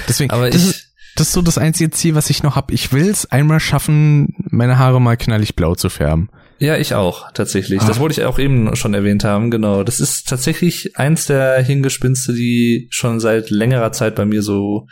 [0.08, 2.72] Deswegen, Aber das, ich, ist, das ist so das einzige Ziel, was ich noch hab.
[2.72, 6.30] Ich will's einmal schaffen, meine Haare mal knallig blau zu färben.
[6.62, 7.80] Ja, ich auch, tatsächlich.
[7.80, 7.86] Ah.
[7.88, 9.82] Das wollte ich auch eben schon erwähnt haben, genau.
[9.82, 14.86] Das ist tatsächlich eins der Hingespinste, die schon seit längerer Zeit bei mir so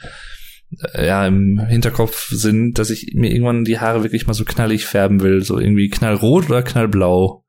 [0.94, 4.84] äh, ja im Hinterkopf sind, dass ich mir irgendwann die Haare wirklich mal so knallig
[4.84, 7.44] färben will, so irgendwie knallrot oder knallblau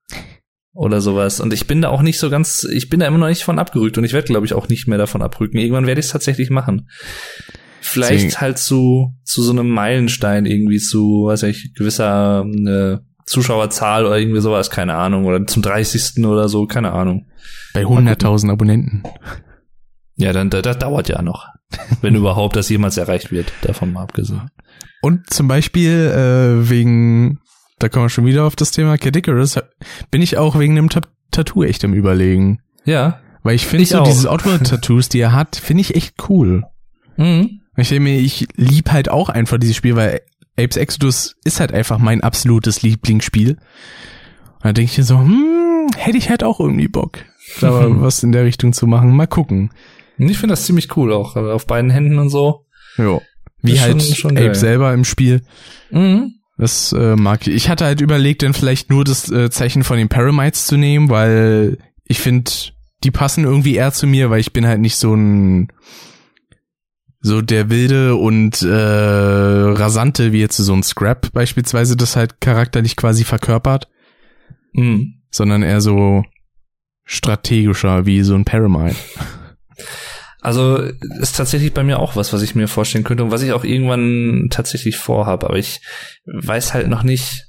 [0.74, 1.40] oder sowas.
[1.40, 3.58] Und ich bin da auch nicht so ganz, ich bin da immer noch nicht von
[3.58, 5.58] abgerückt und ich werde, glaube ich, auch nicht mehr davon abrücken.
[5.58, 6.88] Irgendwann werde ich es tatsächlich machen.
[7.82, 14.06] Vielleicht Deswegen- halt zu, zu so einem Meilenstein irgendwie zu, weiß ich, gewisser äh, Zuschauerzahl
[14.06, 15.26] oder irgendwie sowas, keine Ahnung.
[15.26, 16.26] Oder zum 30.
[16.26, 17.28] oder so, keine Ahnung.
[17.74, 19.04] Bei 100.000 Abonnenten.
[20.16, 21.48] Ja, dann das dauert ja noch.
[22.02, 24.52] Wenn überhaupt das jemals erreicht wird, davon mal abgesehen.
[25.02, 27.40] Und zum Beispiel äh, wegen,
[27.80, 29.60] da kommen wir schon wieder auf das Thema Cadicarus,
[30.12, 31.02] bin ich auch wegen einem Ta
[31.32, 32.60] Tattoo echt am überlegen.
[32.84, 33.20] Ja.
[33.42, 34.08] Weil ich finde so auch.
[34.08, 36.64] diese Outward-Tattoos, die er hat, finde ich echt cool.
[37.16, 37.62] Mhm.
[37.78, 40.22] Ich denke mir, ich lieb halt auch einfach dieses Spiel, weil
[40.58, 43.52] Apes Exodus ist halt einfach mein absolutes Lieblingsspiel.
[43.54, 47.20] Und da denke ich mir so, hm, hätte ich halt auch irgendwie Bock,
[47.60, 49.16] da mal was in der Richtung zu machen.
[49.16, 49.72] Mal gucken.
[50.18, 52.66] Ich finde das ziemlich cool auch, also auf beiden Händen und so.
[52.98, 53.22] Jo.
[53.64, 54.56] Wie Ist halt schon- schon Ape geil.
[54.56, 55.42] selber im Spiel.
[55.90, 56.36] Mhm.
[56.58, 57.56] Das äh, mag ich.
[57.56, 61.10] Ich hatte halt überlegt, dann vielleicht nur das äh, Zeichen von den Paramites zu nehmen,
[61.10, 62.52] weil ich finde,
[63.04, 65.70] die passen irgendwie eher zu mir, weil ich bin halt nicht so ein
[67.22, 72.96] so der wilde und äh, rasante, wie jetzt so ein Scrap beispielsweise, das halt charakterlich
[72.96, 73.88] quasi verkörpert,
[74.74, 75.22] Mhm.
[75.30, 76.24] sondern eher so
[77.04, 78.96] strategischer wie so ein Paramite.
[80.40, 83.52] Also ist tatsächlich bei mir auch was, was ich mir vorstellen könnte und was ich
[83.52, 85.44] auch irgendwann tatsächlich vorhab.
[85.44, 85.82] Aber ich
[86.26, 87.46] weiß halt noch nicht.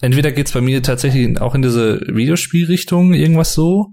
[0.00, 3.88] Entweder geht's bei mir tatsächlich auch in diese Videospielrichtung, irgendwas so.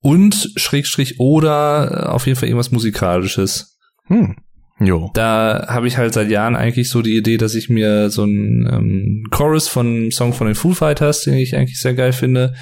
[0.00, 3.73] Und Schrägstrich oder auf jeden Fall irgendwas Musikalisches.
[4.06, 4.36] Hm.
[4.80, 5.10] Jo.
[5.14, 8.68] Da habe ich halt seit Jahren eigentlich so die Idee, dass ich mir so einen
[8.70, 12.54] ähm, Chorus von Song von den Foo Fighters, den ich eigentlich sehr geil finde,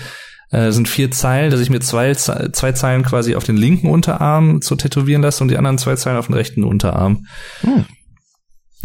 [0.51, 4.61] äh, sind vier Zeilen, dass ich mir zwei, zwei Zeilen quasi auf den linken Unterarm
[4.61, 7.27] so tätowieren lasse und die anderen zwei Zeilen auf den rechten Unterarm.
[7.63, 7.87] Hm.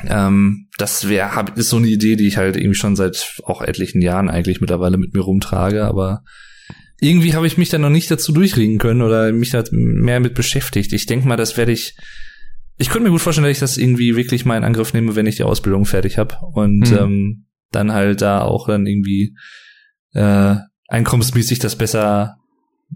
[0.07, 3.61] Ähm, das wäre hab, ist so eine Idee, die ich halt irgendwie schon seit auch
[3.61, 6.23] etlichen Jahren eigentlich mittlerweile mit mir rumtrage, aber
[6.99, 10.33] irgendwie habe ich mich da noch nicht dazu durchringen können oder mich da mehr mit
[10.33, 10.93] beschäftigt.
[10.93, 11.95] Ich denke mal, das werde ich
[12.78, 15.25] ich könnte mir gut vorstellen, dass ich das irgendwie wirklich mal in Angriff nehme, wenn
[15.25, 16.97] ich die Ausbildung fertig habe und Mhm.
[16.97, 19.36] ähm, dann halt da auch dann irgendwie
[20.13, 20.55] äh,
[20.88, 22.38] einkommensmäßig das besser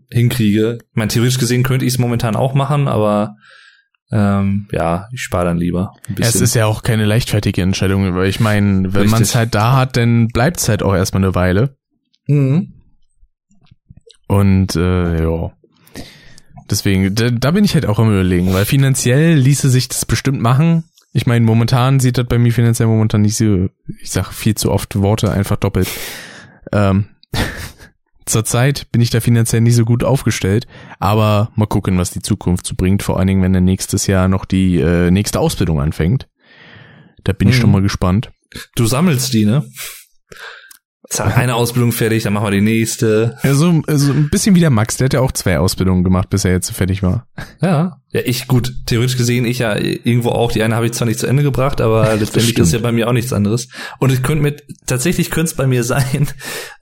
[0.09, 0.77] hinkriege.
[0.81, 3.35] Ich meine, theoretisch gesehen könnte ich es momentan auch machen, aber
[4.13, 8.39] ähm, ja, ich spare dann lieber es ist ja auch keine leichtfertige Entscheidung, weil ich
[8.39, 11.77] meine, wenn man es halt da hat, dann bleibt es halt auch erstmal eine Weile.
[12.27, 12.73] mhm.
[14.27, 15.51] Und äh, ja.
[16.71, 20.41] Deswegen, da, da bin ich halt auch am überlegen, weil finanziell ließe sich das bestimmt
[20.41, 20.85] machen.
[21.13, 23.67] Ich meine, momentan sieht das bei mir finanziell momentan nicht so,
[24.01, 25.89] ich sag viel zu oft Worte einfach doppelt.
[26.71, 27.09] Ähm,
[28.25, 30.67] Zurzeit bin ich da finanziell nicht so gut aufgestellt,
[30.99, 34.27] aber mal gucken, was die Zukunft so bringt, vor allen Dingen, wenn dann nächstes Jahr
[34.29, 36.27] noch die äh, nächste Ausbildung anfängt.
[37.23, 37.61] Da bin ich Mhm.
[37.61, 38.31] schon mal gespannt.
[38.75, 39.65] Du sammelst die, ne?
[41.09, 43.35] Wir eine Ausbildung fertig, dann machen wir die nächste.
[43.41, 46.45] Also, also ein bisschen wie der Max, der hat ja auch zwei Ausbildungen gemacht, bis
[46.45, 47.27] er jetzt fertig war.
[47.61, 47.97] Ja.
[48.13, 50.51] Ja, ich gut, theoretisch gesehen, ich ja irgendwo auch.
[50.51, 53.07] Die eine habe ich zwar nicht zu Ende gebracht, aber letztendlich ist ja bei mir
[53.07, 53.67] auch nichts anderes.
[53.99, 56.27] Und es könnte mir, tatsächlich könnte es bei mir sein,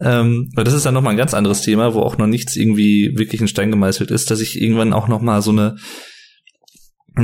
[0.01, 3.13] ähm, weil das ist dann nochmal ein ganz anderes Thema, wo auch noch nichts irgendwie
[3.15, 5.77] wirklich in Stein gemeißelt ist, dass ich irgendwann auch nochmal so eine,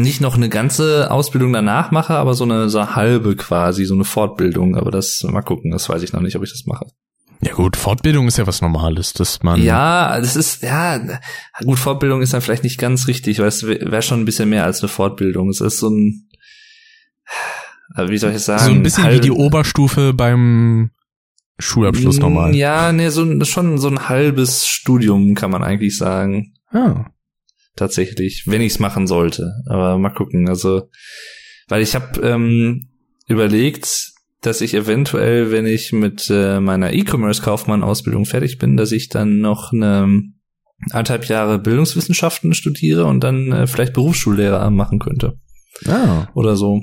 [0.01, 3.93] nicht noch eine ganze Ausbildung danach mache, aber so eine, so eine halbe quasi, so
[3.93, 4.75] eine Fortbildung.
[4.75, 6.85] Aber das, mal gucken, das weiß ich noch nicht, ob ich das mache.
[7.41, 10.99] Ja gut, Fortbildung ist ja was Normales, dass man Ja, das ist, ja,
[11.63, 14.63] gut, Fortbildung ist dann vielleicht nicht ganz richtig, weil es wäre schon ein bisschen mehr
[14.63, 15.49] als eine Fortbildung.
[15.49, 16.29] Es ist so ein,
[17.97, 18.63] wie soll ich sagen?
[18.63, 20.91] so ein bisschen wie halb- die Oberstufe beim
[21.59, 22.55] Schulabschluss normal.
[22.55, 26.53] Ja, nee, so schon so ein halbes Studium kann man eigentlich sagen.
[26.71, 27.05] Ah.
[27.75, 29.51] Tatsächlich, wenn ich es machen sollte.
[29.67, 30.47] Aber mal gucken.
[30.47, 30.89] Also,
[31.67, 32.89] weil ich habe ähm,
[33.27, 34.11] überlegt,
[34.41, 39.73] dass ich eventuell, wenn ich mit äh, meiner E-Commerce-Kaufmann-Ausbildung fertig bin, dass ich dann noch
[39.73, 40.23] eine
[40.91, 45.39] anderthalb Jahre Bildungswissenschaften studiere und dann äh, vielleicht Berufsschullehrer machen könnte
[45.87, 46.27] Ah.
[46.35, 46.81] oder so.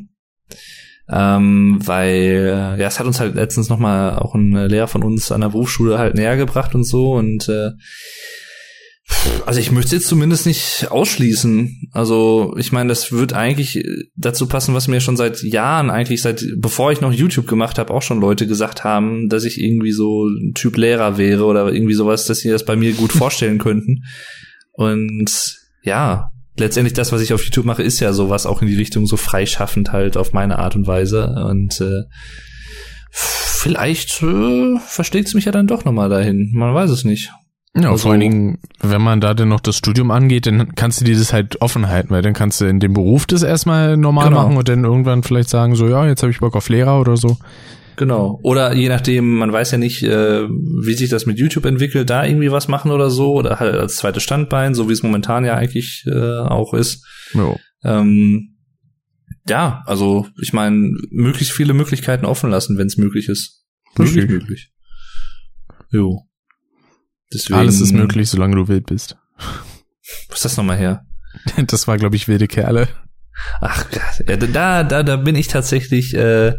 [1.08, 5.30] Ähm, weil, äh, ja, es hat uns halt letztens nochmal auch ein Lehrer von uns
[5.30, 7.70] an der Berufsschule halt näher gebracht und so und äh,
[9.46, 11.88] also ich möchte jetzt zumindest nicht ausschließen.
[11.92, 13.84] Also ich meine, das wird eigentlich
[14.16, 17.92] dazu passen, was mir schon seit Jahren, eigentlich seit bevor ich noch YouTube gemacht habe,
[17.92, 21.94] auch schon Leute gesagt haben, dass ich irgendwie so ein Typ Lehrer wäre oder irgendwie
[21.94, 24.04] sowas, dass sie das bei mir gut vorstellen könnten.
[24.72, 28.76] Und ja, letztendlich das, was ich auf YouTube mache, ist ja sowas auch in die
[28.76, 31.34] Richtung so freischaffend halt auf meine Art und Weise.
[31.48, 32.02] Und äh,
[33.10, 36.50] vielleicht äh, versteht es mich ja dann doch nochmal dahin.
[36.52, 37.30] Man weiß es nicht.
[37.74, 41.00] Ja, Also- vor allen Dingen, wenn man da dann noch das Studium angeht, dann kannst
[41.00, 43.96] du dir das halt offen halten, weil dann kannst du in dem Beruf das erstmal
[43.96, 44.42] normal Genau.
[44.42, 47.16] machen und dann irgendwann vielleicht sagen, so ja, jetzt habe ich Bock auf Lehrer oder
[47.16, 47.38] so.
[47.96, 48.40] Genau.
[48.42, 52.24] Oder je nachdem, man weiß ja nicht, äh, wie sich das mit YouTube entwickelt, da
[52.24, 55.54] irgendwie was machen oder so, oder halt als zweites Standbein, so wie es momentan ja
[55.56, 57.06] eigentlich äh, auch ist.
[57.34, 57.56] Jo.
[57.84, 58.56] Ähm,
[59.48, 63.64] ja, also ich meine, möglichst viele Möglichkeiten offen lassen, wenn es möglich ist.
[63.98, 64.72] Möglich, möglich.
[65.90, 66.22] Jo.
[67.34, 69.16] Deswegen, Alles ist möglich, solange du wild bist.
[70.28, 71.04] Was ist das nochmal her?
[71.66, 72.88] Das war, glaube ich, wilde Kerle.
[73.60, 73.86] Ach,
[74.28, 76.54] ja, da, da, da bin ich tatsächlich, äh,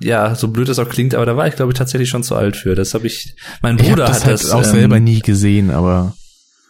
[0.00, 2.34] ja, so blöd das auch klingt, aber da war ich, glaube ich, tatsächlich schon zu
[2.34, 2.74] alt für.
[2.74, 5.20] Das habe ich, mein Ich Bruder habe das hat halt das auch ähm, selber nie
[5.20, 6.14] gesehen, aber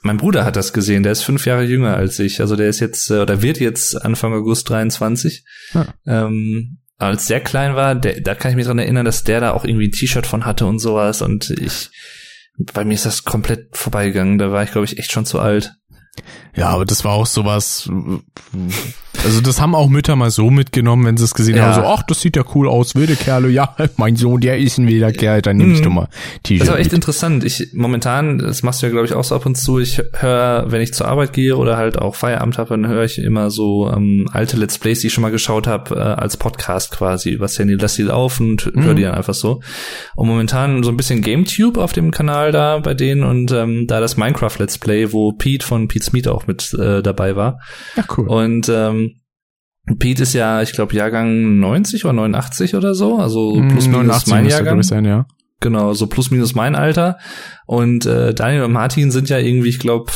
[0.03, 2.41] Mein Bruder hat das gesehen, der ist fünf Jahre jünger als ich.
[2.41, 5.45] Also der ist jetzt, äh, oder wird jetzt Anfang August 23.
[5.75, 5.87] Ja.
[6.07, 9.53] Ähm, als der klein war, der, da kann ich mich dran erinnern, dass der da
[9.53, 11.23] auch irgendwie ein T-Shirt von hatte und sowas.
[11.23, 11.91] Und ich,
[12.73, 14.39] bei mir ist das komplett vorbeigegangen.
[14.39, 15.80] Da war ich, glaube ich, echt schon zu alt.
[16.57, 17.89] Ja, aber das war auch sowas.
[19.25, 21.65] Also das haben auch Mütter mal so mitgenommen, wenn sie es gesehen Ja.
[21.67, 24.79] haben, so, ach, das sieht ja cool aus, wilde Kerle, ja, mein Sohn, der ist
[24.79, 26.09] ein wilder Kerl, dann nehme ich doch mal
[26.43, 26.63] T-Shirt.
[26.63, 26.99] Das war echt mit.
[26.99, 27.45] interessant.
[27.45, 29.79] Ich momentan, das machst du ja glaube ich auch so ab und zu.
[29.79, 33.19] Ich höre, wenn ich zur Arbeit gehe oder halt auch Feierabend habe, dann höre ich
[33.19, 36.93] immer so ähm, alte Let's Plays, die ich schon mal geschaut habe, äh, als Podcast
[36.93, 37.75] quasi übers Handy.
[37.75, 38.97] Lass die laufen und höre Mhm.
[38.97, 39.61] die dann einfach so.
[40.15, 44.01] Und momentan so ein bisschen GameTube auf dem Kanal da bei denen und ähm, da
[44.01, 47.61] das Minecraft Let's Play, wo Pete von Pete's Meet auch mit äh, dabei war.
[47.97, 48.27] Ja, cool.
[48.29, 49.21] Und ähm,
[49.99, 54.27] Pete ist ja, ich glaube, Jahrgang 90 oder 89 oder so, also plus Mm, minus
[54.27, 54.83] 89 mein Jahrgang.
[54.83, 55.27] sein, ja.
[55.61, 57.19] Genau, so plus minus mein Alter.
[57.67, 60.11] Und äh, Daniel und Martin sind ja irgendwie, ich glaube,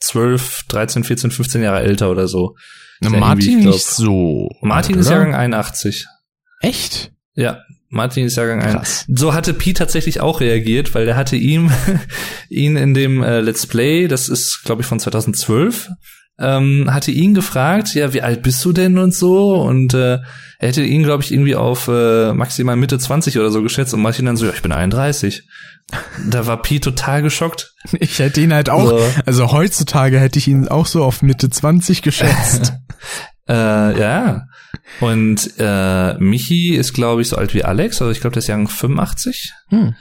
[0.00, 2.56] 12, 13, 14, 15 Jahre älter oder so.
[3.00, 4.48] Na, Ja, Martin glaub- nicht so.
[4.62, 5.16] Martin alt, ist oder?
[5.16, 6.06] Jahrgang 81.
[6.60, 7.12] Echt?
[7.34, 7.60] Ja,
[7.92, 8.74] Martin ist Jahrgang 1.
[8.74, 9.04] Krass.
[9.06, 11.70] So hatte Pete tatsächlich auch reagiert, weil der hatte ihm
[12.48, 15.90] ihn in dem äh, Let's Play, das ist glaube ich von 2012,
[16.38, 20.20] ähm, hatte ihn gefragt, ja, wie alt bist du denn und so und äh,
[20.58, 24.00] er hätte ihn glaube ich irgendwie auf äh, maximal Mitte 20 oder so geschätzt und
[24.00, 25.46] Martin dann so, ja, ich bin 31.
[26.30, 27.74] Da war Pete total geschockt.
[28.00, 29.00] Ich hätte ihn halt auch, So.
[29.26, 32.72] also heutzutage hätte ich ihn auch so auf Mitte 20 geschätzt.
[33.48, 34.46] Äh, ja.
[35.00, 38.00] Und äh, Michi ist, glaube ich, so alt wie Alex.
[38.00, 39.52] Also ich glaube, der ist Jahrgang 85.
[39.68, 39.94] Hm.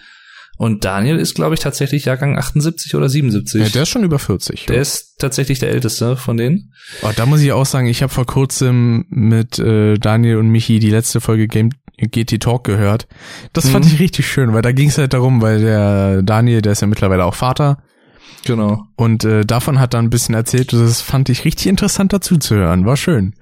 [0.58, 3.62] Und Daniel ist, glaube ich, tatsächlich Jahrgang 78 oder 77.
[3.62, 4.68] Ja, der ist schon über 40.
[4.68, 4.82] der ja.
[4.82, 6.72] ist tatsächlich der älteste von denen.
[7.02, 10.78] Oh, da muss ich auch sagen, ich habe vor kurzem mit äh, Daniel und Michi
[10.80, 13.08] die letzte Folge Game GT Talk gehört.
[13.54, 13.92] Das fand Mhm.
[13.94, 16.88] ich richtig schön, weil da ging es halt darum, weil der Daniel, der ist ja
[16.88, 17.82] mittlerweile auch Vater
[18.46, 18.86] Genau.
[18.96, 20.74] und äh, davon hat er ein bisschen erzählt.
[20.74, 22.86] Das fand ich richtig interessant dazu zu hören.
[22.86, 23.34] War schön.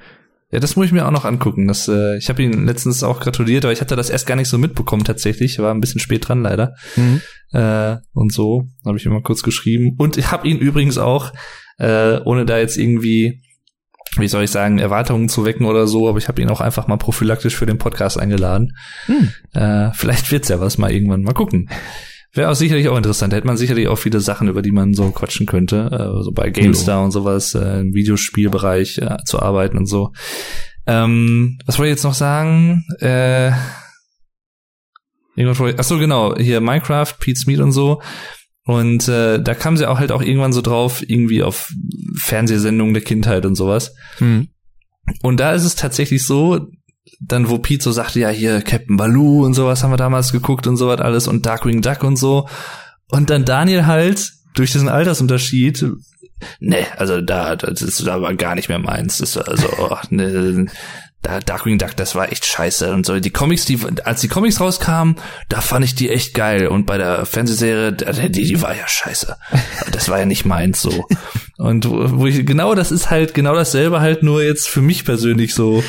[0.52, 1.68] Ja, das muss ich mir auch noch angucken.
[1.68, 4.50] Das, äh, ich habe ihn letztens auch gratuliert, aber ich hatte das erst gar nicht
[4.50, 5.60] so mitbekommen tatsächlich.
[5.60, 6.76] War ein bisschen spät dran leider.
[6.95, 7.22] Mhm.
[7.52, 9.95] Äh, und so habe ich ihm mal kurz geschrieben.
[10.00, 11.34] Und ich habe ihn übrigens auch,
[11.78, 13.43] äh, ohne da jetzt irgendwie,
[14.18, 16.88] wie soll ich sagen, Erwartungen zu wecken oder so, aber ich habe ihn auch einfach
[16.88, 18.76] mal prophylaktisch für den Podcast eingeladen.
[19.06, 19.32] Hm.
[19.54, 21.22] Äh, vielleicht wird's ja was mal irgendwann.
[21.22, 21.70] Mal gucken.
[22.34, 23.34] Wäre auch sicherlich auch interessant.
[23.34, 25.90] Da hätte man sicherlich auch viele Sachen, über die man so quatschen könnte.
[25.92, 30.12] Äh, so bei GameStar und sowas, äh, im Videospielbereich äh, zu arbeiten und so.
[30.86, 32.86] Ähm, was wollte ich jetzt noch sagen?
[33.00, 33.52] Äh,
[35.38, 38.02] ach so, genau, hier Minecraft, Pete's Meat und so.
[38.64, 41.72] Und äh, da kam sie auch halt auch irgendwann so drauf, irgendwie auf
[42.16, 43.96] Fernsehsendungen der Kindheit und sowas.
[44.18, 44.50] Hm.
[45.24, 46.68] Und da ist es tatsächlich so,
[47.20, 50.67] dann wo Pete so sagte, ja hier Captain Baloo und sowas haben wir damals geguckt
[50.67, 52.47] und sowas alles und Darkwing Duck und so.
[53.09, 55.86] Und dann Daniel halt durch diesen Altersunterschied,
[56.59, 59.17] ne, also da, das ist aber gar nicht mehr meins.
[59.17, 60.67] Das ist also, oh, ne,
[61.22, 63.20] da Darkwing Duck, das war echt scheiße und so.
[63.20, 65.17] Die Comics, die, als die Comics rauskamen,
[65.49, 66.67] da fand ich die echt geil.
[66.67, 69.36] Und bei der Fernsehserie, die, die war ja scheiße.
[69.91, 71.05] Das war ja nicht meins so.
[71.57, 75.03] Und wo wo ich, genau das ist halt genau dasselbe halt nur jetzt für mich
[75.03, 75.84] persönlich so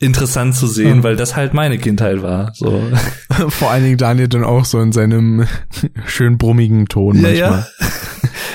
[0.00, 1.02] interessant zu sehen, Mhm.
[1.02, 2.52] weil das halt meine Kindheit war.
[2.54, 2.82] So.
[3.48, 5.46] Vor allen Dingen Daniel dann auch so in seinem
[6.06, 7.66] schön brummigen Ton manchmal.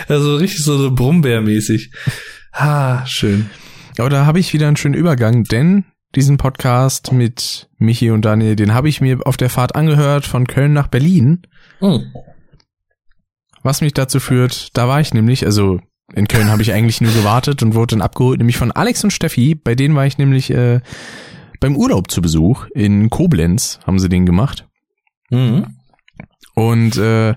[0.09, 1.91] Also richtig so, so Brummbärmäßig.
[2.53, 3.49] Ha, schön.
[3.97, 8.57] Aber da habe ich wieder einen schönen Übergang, denn diesen Podcast mit Michi und Daniel,
[8.57, 11.43] den habe ich mir auf der Fahrt angehört von Köln nach Berlin.
[13.63, 15.79] Was mich dazu führt, da war ich nämlich, also
[16.13, 19.11] in Köln habe ich eigentlich nur gewartet und wurde dann abgeholt, nämlich von Alex und
[19.11, 19.55] Steffi.
[19.55, 20.81] Bei denen war ich nämlich äh,
[21.63, 24.67] beim Urlaub zu Besuch in Koblenz, haben sie den gemacht.
[25.29, 25.77] Mhm.
[26.55, 27.35] Und äh,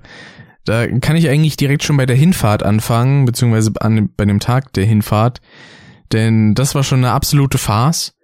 [0.64, 4.72] da kann ich eigentlich direkt schon bei der Hinfahrt anfangen, beziehungsweise an, bei dem Tag
[4.72, 5.40] der Hinfahrt.
[6.12, 8.14] Denn das war schon eine absolute Farce.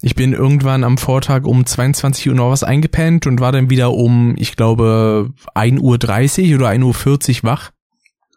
[0.00, 3.92] Ich bin irgendwann am Vortag um 22 Uhr noch was eingepennt und war dann wieder
[3.92, 7.70] um, ich glaube, 1.30 Uhr oder 1.40 Uhr wach.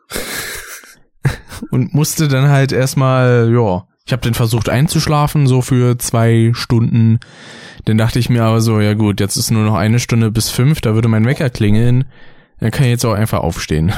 [1.72, 7.20] und musste dann halt erstmal, ja, ich habe dann versucht einzuschlafen, so für zwei Stunden.
[7.86, 10.50] Dann dachte ich mir aber so, ja gut, jetzt ist nur noch eine Stunde bis
[10.50, 12.06] fünf, da würde mein Wecker klingeln.
[12.60, 13.94] Dann kann ich jetzt auch einfach aufstehen.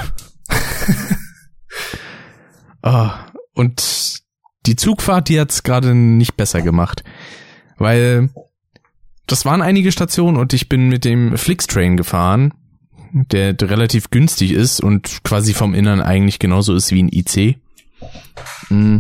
[2.84, 4.20] ah, und
[4.68, 7.04] die Zugfahrt, die hat's gerade nicht besser gemacht.
[7.78, 8.30] Weil
[9.28, 12.54] das waren einige Stationen und ich bin mit dem Flixtrain gefahren,
[13.12, 17.58] der relativ günstig ist und quasi vom Innern eigentlich genauso ist wie ein IC.
[18.70, 19.00] Mm.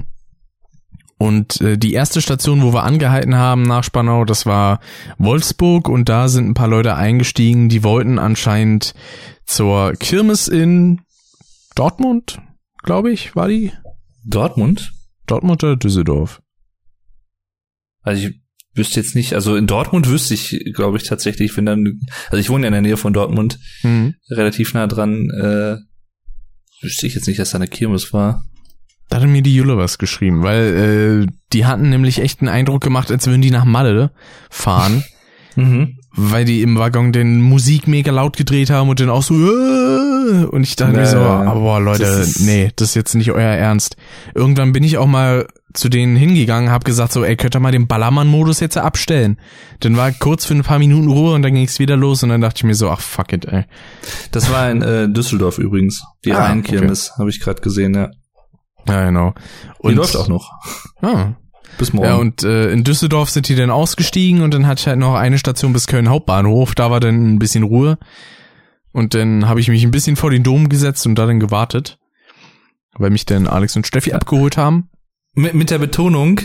[1.17, 4.81] Und äh, die erste Station, wo wir angehalten haben nach Spannau, das war
[5.17, 8.93] Wolfsburg und da sind ein paar Leute eingestiegen, die wollten anscheinend
[9.45, 11.01] zur Kirmes in
[11.75, 12.39] Dortmund,
[12.83, 13.71] glaube ich, war die?
[14.25, 14.91] Dortmund?
[15.25, 16.41] Dortmund oder Düsseldorf?
[18.01, 18.41] Also ich
[18.73, 22.49] wüsste jetzt nicht, also in Dortmund wüsste ich, glaube ich, tatsächlich, wenn dann, also ich
[22.49, 24.15] wohne ja in der Nähe von Dortmund, Hm.
[24.29, 25.77] relativ nah dran, äh,
[26.81, 28.43] wüsste ich jetzt nicht, dass da eine Kirmes war.
[29.09, 32.81] Da hatte mir die Jule was geschrieben, weil äh, die hatten nämlich echt einen Eindruck
[32.81, 34.11] gemacht, als würden die nach Malle
[34.49, 35.03] fahren,
[35.57, 35.99] Mhm.
[36.11, 40.43] weil die im Waggon den Musik mega laut gedreht haben und dann auch so äh,
[40.45, 43.41] und ich dachte mir so, aber boah, Leute, das nee, das ist jetzt nicht euer
[43.55, 43.95] Ernst.
[44.33, 47.71] Irgendwann bin ich auch mal zu denen hingegangen, hab gesagt so, ey, könnt ihr mal
[47.71, 49.37] den Ballermann-Modus jetzt abstellen?
[49.81, 52.41] Dann war kurz für ein paar Minuten Ruhe und dann ging's wieder los und dann
[52.41, 53.63] dachte ich mir so, ach fuck it, ey.
[54.31, 56.03] Das war in äh, Düsseldorf übrigens.
[56.25, 58.09] Die Ah, Rheinkirmes, habe ich gerade gesehen, ja.
[58.87, 59.33] Ja, genau.
[59.83, 60.51] Die läuft auch noch.
[61.01, 61.33] Ah,
[61.77, 62.07] Bis morgen.
[62.07, 65.15] Ja, und äh, in Düsseldorf sind die dann ausgestiegen und dann hatte ich halt noch
[65.15, 66.75] eine Station bis Köln Hauptbahnhof.
[66.75, 67.97] Da war dann ein bisschen Ruhe.
[68.91, 71.97] Und dann habe ich mich ein bisschen vor den Dom gesetzt und da dann gewartet.
[72.97, 74.89] Weil mich dann Alex und Steffi abgeholt haben.
[75.33, 76.39] mit, mit der Betonung,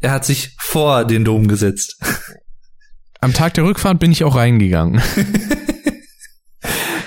[0.00, 2.00] er hat sich vor den Dom gesetzt.
[3.20, 5.02] Am Tag der Rückfahrt bin ich auch reingegangen.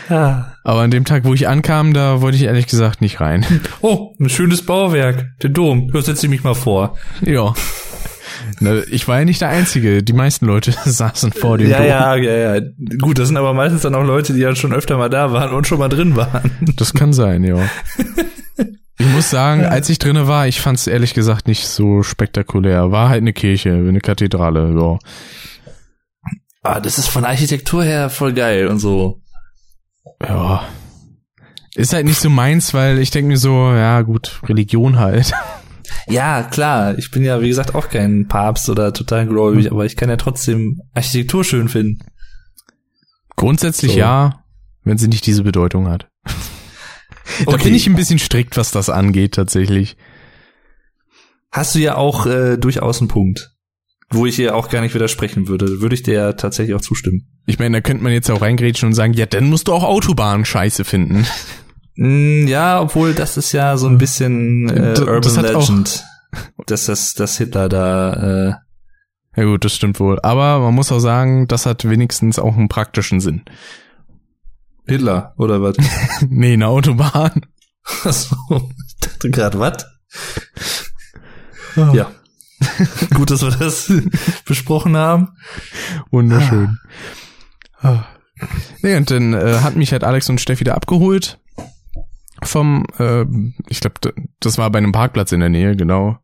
[0.10, 0.54] Ja.
[0.64, 3.46] Aber an dem Tag, wo ich ankam, da wollte ich ehrlich gesagt nicht rein.
[3.82, 5.90] Oh, ein schönes Bauwerk, der Dom.
[5.94, 6.98] Ja, setz dich mich mal vor.
[7.22, 7.54] ja.
[8.92, 10.04] Ich war ja nicht der Einzige.
[10.04, 11.88] Die meisten Leute saßen vor dem ja, Dom.
[11.88, 12.62] ja, ja, ja.
[13.00, 15.54] Gut, das sind aber meistens dann auch Leute, die ja schon öfter mal da waren
[15.54, 16.52] und schon mal drin waren.
[16.76, 17.58] Das kann sein, ja.
[19.02, 22.92] Ich muss sagen, als ich drinne war, ich fand es ehrlich gesagt nicht so spektakulär.
[22.92, 25.00] War halt eine Kirche, eine Kathedrale, ja.
[26.64, 29.22] Ah, das ist von Architektur her voll geil und so.
[30.22, 30.68] Ja.
[31.76, 35.32] Ist halt nicht so meins, weil ich denke mir so, ja gut, Religion halt.
[36.08, 36.98] Ja, klar.
[37.00, 39.72] Ich bin ja, wie gesagt, auch kein Papst oder total gläubig, Hm.
[39.74, 42.00] aber ich kann ja trotzdem Architektur schön finden.
[43.36, 43.98] Grundsätzlich So.
[44.00, 44.44] ja,
[44.84, 46.08] wenn sie nicht diese Bedeutung hat.
[47.46, 47.66] Da Okay.
[47.66, 49.98] bin ich ein bisschen strikt, was das angeht, tatsächlich.
[51.52, 53.52] Hast du ja auch äh, durchaus einen Punkt,
[54.10, 55.80] wo ich ihr auch gar nicht widersprechen würde.
[55.80, 57.39] Würde ich dir ja tatsächlich auch zustimmen.
[57.50, 59.84] Ich meine, da könnte man jetzt auch reingrätschen und sagen, ja, dann musst du auch
[59.84, 61.26] Autobahnen scheiße finden.
[61.96, 66.06] Mm, ja, obwohl das ist ja so ein bisschen äh, Urban das hat auch- Legend,
[66.68, 68.14] dass das, dass Hitler da.
[68.14, 68.54] Äh,
[69.36, 70.20] Ja gut, das stimmt wohl.
[70.22, 73.42] Aber man muss auch sagen, das hat wenigstens auch einen praktischen Sinn.
[74.86, 75.76] Hitler oder was?
[76.30, 77.46] nee, eine Autobahn.
[78.04, 78.36] Achso,
[78.88, 79.86] ich dachte gerade was?
[81.76, 82.12] Ja.
[83.16, 83.92] Gut, dass wir das
[84.46, 85.30] besprochen haben.
[86.12, 86.78] Wunderschön.
[86.80, 86.90] Ah.
[88.82, 91.40] Nee, und dann äh, hat mich halt Alex und Steffi da abgeholt
[92.44, 93.26] vom, äh,
[93.68, 96.18] ich glaube, das war bei einem Parkplatz in der Nähe, genau,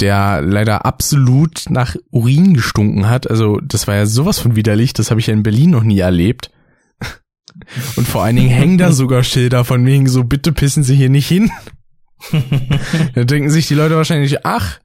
[0.00, 3.28] der leider absolut nach Urin gestunken hat.
[3.28, 5.98] Also das war ja sowas von widerlich, das habe ich ja in Berlin noch nie
[5.98, 6.50] erlebt.
[7.96, 11.10] Und vor allen Dingen hängen da sogar Schilder von wegen so, bitte pissen Sie hier
[11.10, 11.50] nicht hin.
[13.14, 14.78] da denken sich die Leute wahrscheinlich, ach,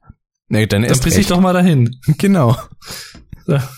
[0.48, 1.96] nee, dann Dann ist piss ich doch mal dahin.
[2.18, 2.56] Genau.
[3.46, 3.68] Ja.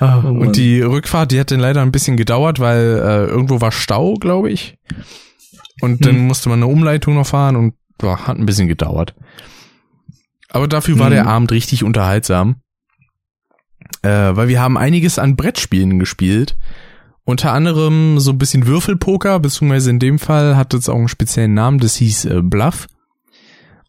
[0.00, 3.60] Ah, Oh und die Rückfahrt, die hat dann leider ein bisschen gedauert, weil äh, irgendwo
[3.60, 4.76] war Stau, glaube ich.
[5.80, 6.26] Und dann Hm.
[6.26, 9.14] musste man eine Umleitung noch fahren und boah, hat ein bisschen gedauert.
[10.48, 11.12] Aber dafür war Hm.
[11.12, 12.56] der Abend richtig unterhaltsam.
[14.02, 16.56] Äh, weil wir haben einiges an Brettspielen gespielt.
[17.24, 21.54] Unter anderem so ein bisschen Würfelpoker, beziehungsweise in dem Fall hat es auch einen speziellen
[21.54, 22.86] Namen, das hieß äh, Bluff.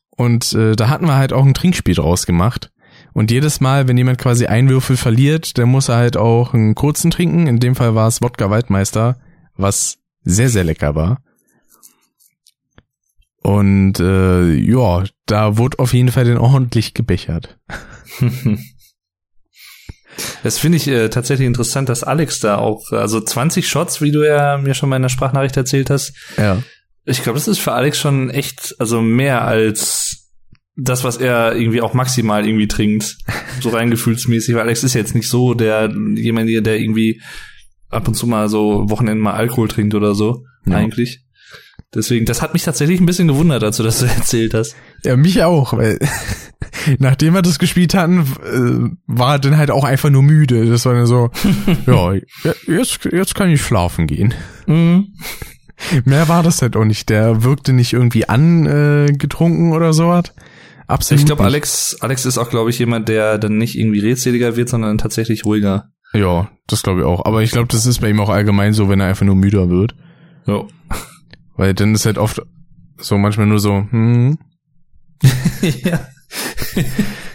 [0.09, 2.70] Und äh, da hatten wir halt auch ein Trinkspiel draus gemacht.
[3.13, 6.75] Und jedes Mal, wenn jemand quasi einen Würfel verliert, dann muss er halt auch einen
[6.75, 7.47] kurzen trinken.
[7.47, 9.17] In dem Fall war es Wodka Waldmeister,
[9.55, 11.21] was sehr, sehr lecker war.
[13.43, 17.57] Und äh, ja, da wurde auf jeden Fall dann ordentlich gebechert.
[20.43, 24.27] Das finde ich äh, tatsächlich interessant, dass Alex da auch, also 20 Shots, wie du
[24.27, 26.13] ja mir schon mal in der Sprachnachricht erzählt hast.
[26.37, 26.61] Ja.
[27.05, 30.00] Ich glaube, das ist für Alex schon echt, also mehr als
[30.75, 33.17] das, was er irgendwie auch maximal irgendwie trinkt.
[33.59, 37.21] So rein gefühlsmäßig, weil Alex ist jetzt nicht so der, jemand, der irgendwie
[37.89, 40.77] ab und zu mal so Wochenenden mal Alkohol trinkt oder so, Ja.
[40.77, 41.23] eigentlich.
[41.93, 44.75] Deswegen, das hat mich tatsächlich ein bisschen gewundert, als du das so erzählt hast.
[45.03, 45.99] Ja, mich auch, weil
[46.99, 50.67] nachdem wir das gespielt hatten, äh, war er dann halt auch einfach nur müde.
[50.67, 51.29] Das war dann so,
[51.85, 52.13] ja,
[52.65, 54.33] jetzt, jetzt kann ich schlafen gehen.
[54.67, 55.15] Mhm.
[56.05, 57.09] Mehr war das halt auch nicht.
[57.09, 60.31] Der wirkte nicht irgendwie angetrunken äh, getrunken oder sowas.
[60.91, 61.19] Absolut.
[61.21, 61.43] Ich glaube.
[61.43, 65.45] Alex, Alex ist auch, glaube ich, jemand, der dann nicht irgendwie redseliger wird, sondern tatsächlich
[65.45, 65.89] ruhiger.
[66.13, 67.25] Ja, das glaube ich auch.
[67.25, 69.69] Aber ich glaube, das ist bei ihm auch allgemein so, wenn er einfach nur müder
[69.69, 69.95] wird.
[70.45, 70.63] Ja.
[71.55, 72.41] Weil dann ist halt oft
[72.97, 74.37] so manchmal nur so, hm.
[75.61, 75.99] ja.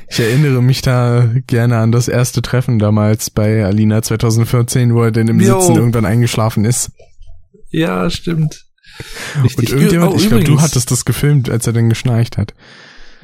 [0.08, 5.10] Ich erinnere mich da gerne an das erste Treffen damals bei Alina 2014, wo er
[5.10, 5.60] dann im Jo.
[5.60, 6.92] Sitzen irgendwann eingeschlafen ist.
[7.70, 8.64] Ja, stimmt.
[9.36, 9.72] Und Richtig.
[9.72, 12.54] irgendjemand, Oh, ich glaube, du hattest das gefilmt, als er dann geschnarcht hat.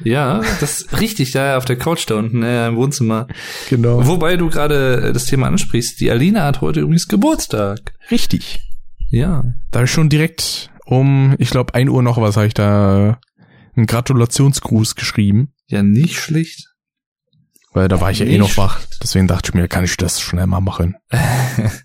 [0.03, 3.27] Ja, das ist richtig, da auf der Couch da unten, äh, im Wohnzimmer.
[3.69, 4.05] Genau.
[4.05, 7.93] Wobei du gerade äh, das Thema ansprichst, die Alina hat heute übrigens Geburtstag.
[8.11, 8.61] Richtig.
[9.09, 9.43] Ja.
[9.71, 13.19] Da hab ich schon direkt um, ich glaube, ein Uhr noch was, habe ich da
[13.75, 15.53] einen Gratulationsgruß geschrieben.
[15.67, 16.67] Ja, nicht schlecht.
[17.71, 18.81] Weil da war ich ja eh noch wach.
[19.01, 20.95] Deswegen dachte ich mir, kann ich das schnell mal machen.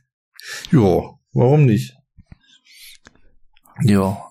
[0.70, 1.94] Ja, warum nicht?
[3.82, 4.27] Ja.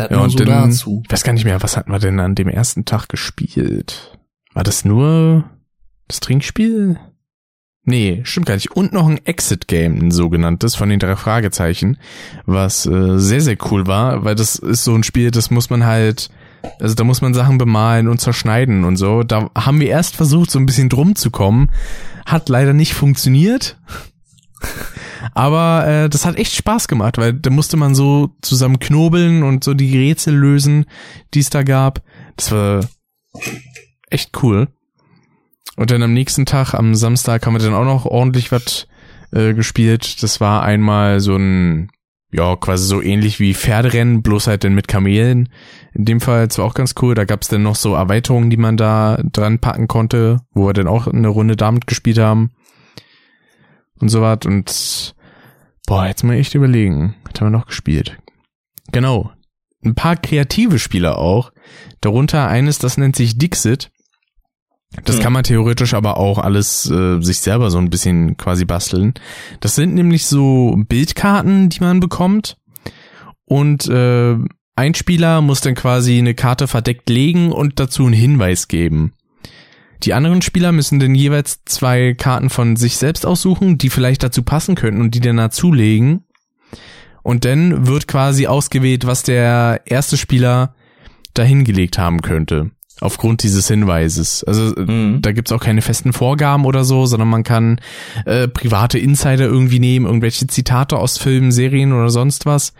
[0.00, 1.02] Das Ja, nur und so dann, dazu.
[1.04, 4.18] ich weiß gar nicht mehr, was hatten wir denn an dem ersten Tag gespielt?
[4.54, 5.44] War das nur
[6.08, 6.98] das Trinkspiel?
[7.84, 8.72] Nee, stimmt gar nicht.
[8.72, 11.98] Und noch ein Exit-Game, ein sogenanntes, von den drei Fragezeichen,
[12.44, 15.84] was äh, sehr, sehr cool war, weil das ist so ein Spiel, das muss man
[15.84, 16.30] halt,
[16.78, 19.22] also da muss man Sachen bemalen und zerschneiden und so.
[19.22, 21.70] Da haben wir erst versucht, so ein bisschen drum zu kommen.
[22.26, 23.78] Hat leider nicht funktioniert.
[25.34, 29.64] Aber äh, das hat echt Spaß gemacht, weil da musste man so zusammen knobeln und
[29.64, 30.86] so die Rätsel lösen,
[31.34, 32.02] die es da gab.
[32.36, 32.80] Das war
[34.08, 34.68] echt cool.
[35.76, 38.86] Und dann am nächsten Tag, am Samstag, haben wir dann auch noch ordentlich was
[39.32, 40.22] äh, gespielt.
[40.22, 41.90] Das war einmal so ein,
[42.32, 45.48] ja, quasi so ähnlich wie Pferderennen, bloß halt dann mit Kamelen.
[45.94, 47.14] In dem Fall, das war auch ganz cool.
[47.14, 50.88] Da gab's dann noch so Erweiterungen, die man da dran packen konnte, wo wir dann
[50.88, 52.50] auch eine Runde damit gespielt haben.
[54.00, 54.38] Und so was.
[54.46, 55.14] Und
[55.86, 57.14] boah, jetzt mal echt überlegen.
[57.24, 58.16] Was haben wir noch gespielt?
[58.92, 59.30] Genau.
[59.82, 61.52] ein paar kreative Spieler auch.
[62.02, 63.90] Darunter eines, das nennt sich Dixit.
[65.04, 65.22] Das Hm.
[65.22, 69.14] kann man theoretisch aber auch alles äh, sich selber so ein bisschen quasi basteln.
[69.60, 72.58] Das sind nämlich so Bildkarten, die man bekommt.
[73.46, 74.36] Und äh,
[74.76, 79.12] ein Spieler muss dann quasi eine Karte verdeckt legen und dazu einen Hinweis geben.
[80.02, 84.42] Die anderen Spieler müssen dann jeweils zwei Karten von sich selbst aussuchen, die vielleicht dazu
[84.42, 86.24] passen könnten und die dann dazulegen.
[87.22, 90.74] Und dann wird quasi ausgewählt, was der erste Spieler
[91.34, 92.70] dahingelegt haben könnte.
[93.02, 94.44] Aufgrund dieses Hinweises.
[94.44, 95.22] Also äh, Mhm.
[95.22, 97.80] da gibt's auch keine festen Vorgaben oder so, sondern man kann
[98.26, 102.74] äh, private Insider irgendwie nehmen, irgendwelche Zitate aus Filmen, Serien oder sonst was.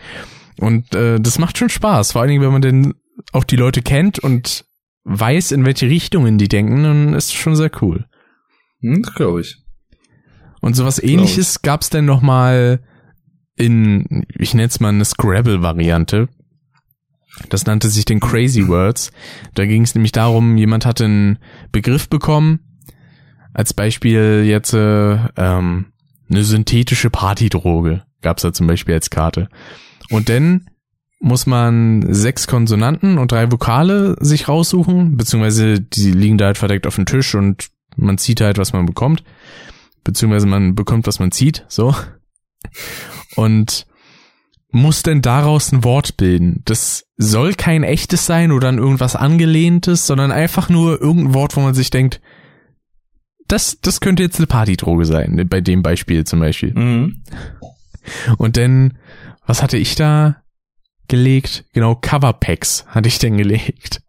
[0.59, 2.13] Und äh, das macht schon Spaß.
[2.13, 2.95] Vor allen Dingen, wenn man denn
[3.33, 4.65] auch die Leute kennt und
[5.05, 8.07] weiß, in welche Richtungen die denken, dann ist es schon sehr cool.
[8.81, 9.57] Hm, glaube ich.
[10.61, 12.81] Und sowas ähnliches gab's denn noch mal
[13.57, 16.29] in, ich nenne es mal eine Scrabble-Variante.
[17.49, 19.13] Das nannte sich den Crazy Words.
[19.55, 21.39] Da ging es nämlich darum, jemand hatte einen
[21.73, 22.61] Begriff bekommen.
[23.53, 25.87] Als Beispiel jetzt äh, ähm,
[26.29, 29.49] eine synthetische Partydroge gab's da zum Beispiel als Karte.
[30.11, 30.67] Und dann
[31.21, 36.87] muss man sechs Konsonanten und drei Vokale sich raussuchen, beziehungsweise die liegen da halt verdeckt
[36.87, 39.23] auf dem Tisch und man zieht halt, was man bekommt.
[40.03, 41.95] Beziehungsweise man bekommt, was man zieht, so.
[43.37, 43.87] Und
[44.73, 46.63] muss denn daraus ein Wort bilden.
[46.65, 51.61] Das soll kein echtes sein oder an irgendwas angelehntes, sondern einfach nur irgendein Wort, wo
[51.61, 52.21] man sich denkt,
[53.47, 56.73] das, das könnte jetzt eine Partydroge sein, bei dem Beispiel zum Beispiel.
[56.73, 57.25] Mhm.
[58.39, 58.97] Und dann,
[59.45, 60.43] was hatte ich da
[61.11, 61.65] gelegt?
[61.75, 64.03] Genau, Coverpacks hatte ich denn gelegt.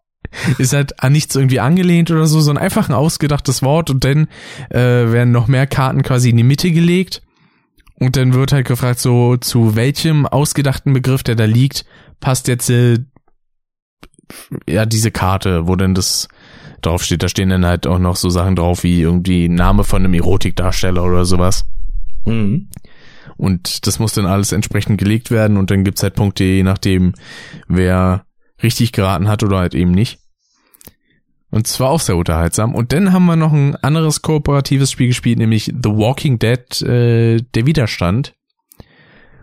[0.56, 4.28] Ist halt an nichts irgendwie angelehnt oder so, sondern einfach ein ausgedachtes Wort und dann
[4.70, 4.78] äh,
[5.12, 7.20] werden noch mehr Karten quasi in die Mitte gelegt.
[7.96, 11.84] Und dann wird halt gefragt, so zu welchem ausgedachten Begriff, der da liegt,
[12.20, 13.00] passt jetzt äh,
[14.66, 16.28] ja diese Karte, wo denn das
[16.80, 17.22] drauf steht.
[17.22, 21.04] Da stehen dann halt auch noch so Sachen drauf wie irgendwie Name von einem Erotikdarsteller
[21.04, 21.66] oder sowas.
[22.24, 22.68] Mhm.
[23.36, 27.14] Und das muss dann alles entsprechend gelegt werden und dann gibt's halt Punkte, je nachdem,
[27.68, 28.24] wer
[28.62, 30.18] richtig geraten hat oder halt eben nicht.
[31.52, 32.74] Und zwar auch sehr unterhaltsam.
[32.74, 37.42] Und dann haben wir noch ein anderes kooperatives Spiel gespielt, nämlich The Walking Dead, äh,
[37.54, 38.34] der Widerstand.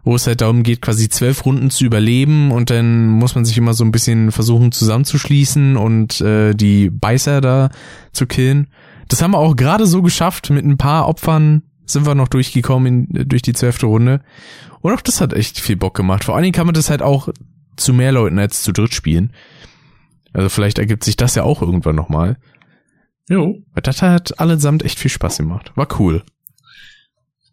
[0.03, 3.57] Wo es halt darum geht, quasi zwölf Runden zu überleben und dann muss man sich
[3.57, 7.69] immer so ein bisschen versuchen zusammenzuschließen und äh, die Beißer da
[8.11, 8.67] zu killen.
[9.09, 10.49] Das haben wir auch gerade so geschafft.
[10.49, 14.21] Mit ein paar Opfern sind wir noch durchgekommen in, durch die zwölfte Runde.
[14.81, 16.23] Und auch das hat echt viel Bock gemacht.
[16.23, 17.29] Vor allen Dingen kann man das halt auch
[17.75, 19.33] zu mehr Leuten als zu dritt spielen.
[20.33, 22.37] Also vielleicht ergibt sich das ja auch irgendwann nochmal.
[23.29, 25.71] Jo, Weil das hat allesamt echt viel Spaß gemacht.
[25.75, 26.23] War cool.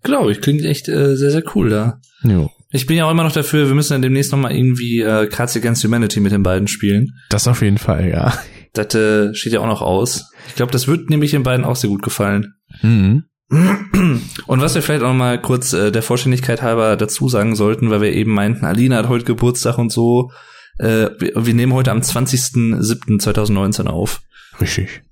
[0.03, 0.41] glaube ich.
[0.41, 2.01] Klingt echt äh, sehr, sehr cool da.
[2.23, 2.51] Jo.
[2.71, 5.27] Ich bin ja auch immer noch dafür, wir müssen dann demnächst noch mal irgendwie äh,
[5.29, 7.13] Cards Against Humanity mit den beiden spielen.
[7.29, 8.37] Das auf jeden Fall, ja.
[8.73, 10.31] Das äh, steht ja auch noch aus.
[10.49, 12.55] Ich glaube, das wird nämlich den beiden auch sehr gut gefallen.
[12.83, 13.25] Mhm.
[13.49, 17.91] Und was wir vielleicht auch noch mal kurz äh, der Vollständigkeit halber dazu sagen sollten,
[17.91, 20.31] weil wir eben meinten, Alina hat heute Geburtstag und so.
[20.79, 24.21] Äh, wir, wir nehmen heute am 20.07.2019 auf.
[24.61, 25.03] Richtig.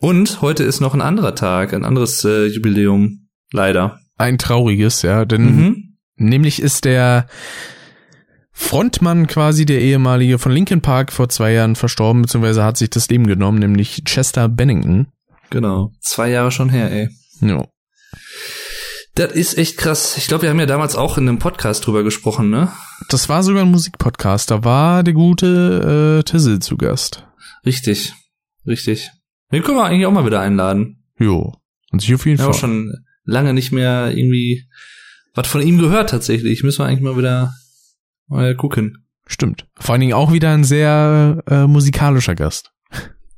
[0.00, 3.28] Und heute ist noch ein anderer Tag, ein anderes äh, Jubiläum.
[3.52, 3.98] Leider.
[4.16, 5.96] Ein trauriges, ja, denn Mhm.
[6.16, 7.26] nämlich ist der
[8.52, 13.08] Frontmann quasi der ehemalige von Linkin Park vor zwei Jahren verstorben, beziehungsweise hat sich das
[13.08, 15.06] Leben genommen, nämlich Chester Bennington.
[15.50, 15.92] Genau.
[16.00, 17.08] Zwei Jahre schon her, ey.
[17.40, 17.66] Ja.
[19.14, 20.16] Das ist echt krass.
[20.16, 22.70] Ich glaube, wir haben ja damals auch in einem Podcast drüber gesprochen, ne?
[23.08, 27.26] Das war sogar ein Musikpodcast, da war der gute äh, Tizzle zu Gast.
[27.66, 28.14] Richtig.
[28.66, 29.10] Richtig.
[29.50, 31.04] Den können wir eigentlich auch mal wieder einladen.
[31.18, 31.54] Jo.
[31.90, 32.48] Und sich auf jeden Fall.
[32.48, 32.92] auch schon
[33.24, 34.68] lange nicht mehr irgendwie
[35.34, 36.62] was von ihm gehört tatsächlich.
[36.62, 37.54] Müssen wir eigentlich mal wieder
[38.26, 39.06] mal gucken.
[39.26, 39.66] Stimmt.
[39.78, 42.72] Vor allen Dingen auch wieder ein sehr äh, musikalischer Gast.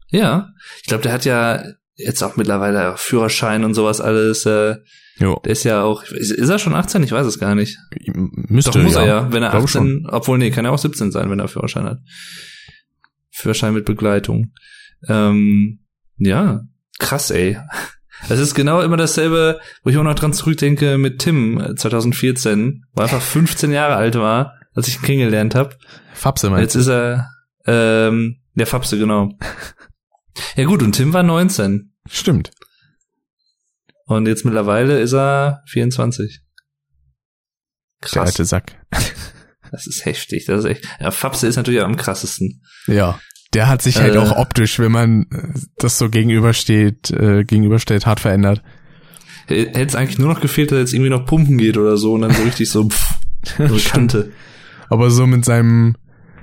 [0.09, 0.51] Ja.
[0.78, 1.62] Ich glaube, der hat ja
[2.05, 4.47] jetzt auch mittlerweile Führerschein und sowas alles.
[4.47, 4.77] Äh,
[5.18, 5.39] Jo.
[5.44, 7.02] der ist ja auch, ist, ist er schon 18?
[7.02, 7.78] Ich weiß es gar nicht.
[8.14, 11.12] Müsste Doch muss er ja, wenn er Glaub 18, obwohl nee, kann er auch 17
[11.12, 11.98] sein, wenn er Führerschein hat.
[13.31, 14.52] Führerschein mit Begleitung.
[15.09, 15.81] Ähm,
[16.16, 16.62] ja,
[16.98, 17.59] krass, ey.
[18.28, 22.86] Das ist genau immer dasselbe, wo ich auch noch dran zurückdenke mit Tim äh, 2014,
[22.93, 25.77] wo er einfach 15 Jahre alt war, als ich ihn kennengelernt habe.
[26.14, 27.28] Fabse meinst Jetzt ist er
[27.66, 29.31] ähm, der Fapse, genau.
[30.56, 31.89] Ja gut, und Tim war 19 du?
[32.09, 32.51] Stimmt.
[34.06, 36.40] und jetzt mittlerweile ist er 24.
[38.02, 38.77] Der Krass, alte Sack.
[39.70, 40.89] das ist heftig, das ist echt.
[41.01, 42.62] Ja, Fapse ist natürlich am krassesten.
[42.86, 43.20] Ja.
[43.52, 44.18] Der hat sich halt Äh.
[44.18, 48.62] auch optisch, wenn man äh, das so gegenübersteht, äh, gegenüberstellt, hart verändert.
[49.47, 52.12] Hätte es eigentlich nur noch gefehlt, dass er jetzt irgendwie noch pumpen geht oder so
[52.14, 53.14] und dann so richtig so, pff,
[53.59, 53.77] so.
[53.90, 54.32] Kante.
[54.89, 55.97] Aber so mit seinem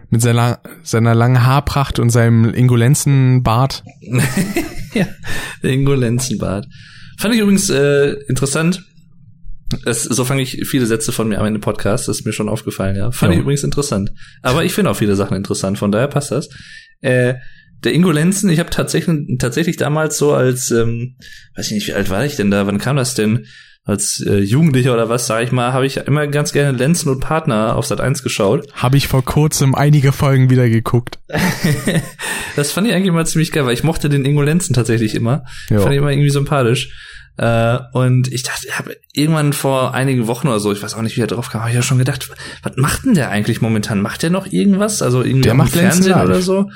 [0.09, 3.83] Mit seiner, seiner langen Haarpracht und seinem Ingolenzenbart.
[4.97, 5.07] ja,
[5.63, 6.65] der Ingolenzenbart.
[7.19, 8.83] Fand ich übrigens äh, interessant.
[9.85, 12.47] Es, so fange ich viele Sätze von mir am Ende Podcast, das ist mir schon
[12.47, 13.11] aufgefallen, ja.
[13.11, 13.37] Fand Ja.
[13.37, 14.11] ich übrigens interessant.
[14.41, 16.47] Aber ich finde auch viele Sachen interessant, von daher passt das.
[17.01, 17.35] Äh,
[17.83, 21.15] der Ingo Lenzen, ich habe tatsächlich, tatsächlich damals so als, ähm,
[21.55, 23.45] weiß ich nicht, wie alt war ich denn da, wann kam das denn?
[23.87, 27.21] Als äh, Jugendlicher oder was, sag ich mal, habe ich immer ganz gerne Lenzen und
[27.21, 28.67] Partner auf Sat 1 geschaut.
[28.73, 31.19] Habe ich vor kurzem einige Folgen wieder geguckt.
[32.57, 35.45] das fand ich eigentlich immer ziemlich geil, weil ich mochte den Ingo Lenzen tatsächlich immer.
[35.69, 35.79] Ja.
[35.79, 36.91] Fand ich immer irgendwie sympathisch.
[37.37, 41.01] Äh, und ich dachte, ich habe irgendwann vor einigen Wochen oder so, ich weiß auch
[41.01, 42.29] nicht, wie er drauf kam, habe ich ja schon gedacht,
[42.63, 44.01] was macht denn der eigentlich momentan?
[44.01, 45.01] Macht der noch irgendwas?
[45.01, 46.25] Also irgendwie Der macht Fernsehen live.
[46.25, 46.69] oder so?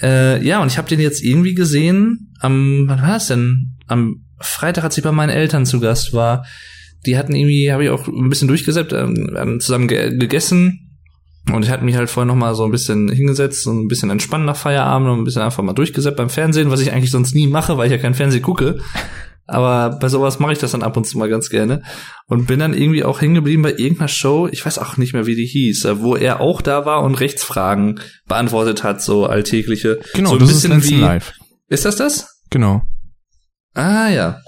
[0.00, 3.76] Äh, ja, und ich habe den jetzt irgendwie gesehen, am, wann war das denn?
[3.88, 6.44] Am Freitag, als ich bei meinen Eltern zu Gast war.
[7.06, 10.80] Die hatten irgendwie, habe ich auch ein bisschen durchgesäppt, ähm, haben zusammen ge gegessen.
[11.52, 14.08] Und ich hatte mich halt vorher noch mal so ein bisschen hingesetzt und ein bisschen
[14.08, 17.34] entspannt nach Feierabend und ein bisschen einfach mal durchgesäppt beim Fernsehen, was ich eigentlich sonst
[17.34, 18.78] nie mache, weil ich ja kein Fernsehen gucke.
[19.46, 21.82] Aber bei sowas mache ich das dann ab und zu mal ganz gerne.
[22.26, 25.26] Und bin dann irgendwie auch hängen geblieben bei irgendeiner Show, ich weiß auch nicht mehr,
[25.26, 30.00] wie die hieß, äh, wo er auch da war und Rechtsfragen beantwortet hat, so alltägliche.
[30.14, 31.32] Genau, so ein das ist bisschen Lenzen wie, live.
[31.68, 32.40] Ist das das?
[32.48, 32.82] Genau.
[33.74, 34.40] Ah, ja.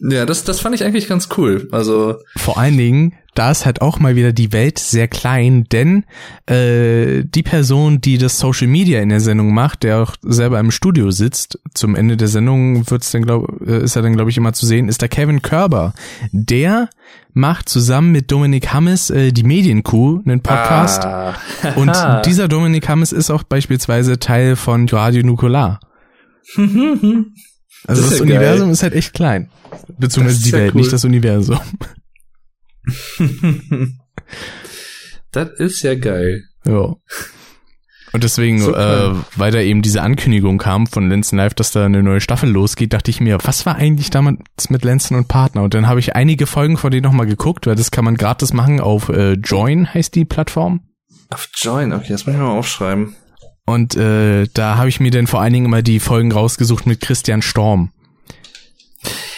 [0.00, 1.68] Ja, das, das fand ich eigentlich ganz cool.
[1.70, 6.04] Also, Vor allen Dingen, da ist halt auch mal wieder die Welt sehr klein, denn
[6.46, 10.70] äh, die Person, die das Social Media in der Sendung macht, der auch selber im
[10.70, 14.36] Studio sitzt, zum Ende der Sendung wird's dann glaub, äh, ist er dann glaube ich
[14.36, 15.94] immer zu sehen, ist der Kevin Körber.
[16.32, 16.90] Der
[17.32, 21.04] macht zusammen mit Dominik Hammes äh, die Medienkuh, einen Podcast.
[21.04, 21.34] Ah.
[21.76, 21.92] Und
[22.26, 25.80] dieser Dominik Hammes ist auch beispielsweise Teil von Radio Nukular.
[27.86, 28.72] Also Das das, ja Universum geil.
[28.72, 29.50] ist halt echt klein.
[29.98, 30.80] Beziehungsweise Das ist die ja Welt, cool.
[30.80, 31.58] nicht das Universum.
[35.32, 36.44] das ist ja geil.
[36.66, 36.94] Ja.
[38.12, 42.00] Und deswegen, äh, weil da eben diese Ankündigung kam von Lenzen Live, dass da eine
[42.02, 45.64] neue Staffel losgeht, dachte ich mir, was war eigentlich damals mit Lenzen und Partner?
[45.64, 48.52] Und dann habe ich einige Folgen von denen nochmal geguckt, weil das kann man gratis
[48.52, 50.82] machen auf äh, Join, heißt die Plattform.
[51.30, 53.16] Auf Join, okay, das muss ich mal aufschreiben.
[53.66, 57.00] Und äh, da habe ich mir dann vor allen Dingen immer die Folgen rausgesucht mit
[57.00, 57.92] Christian Storm.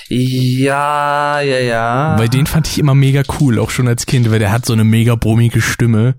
[0.08, 2.18] Ja, ja, ja.
[2.18, 4.72] Weil den fand ich immer mega cool, auch schon als Kind, weil der hat so
[4.72, 6.16] eine mega brummige Stimme.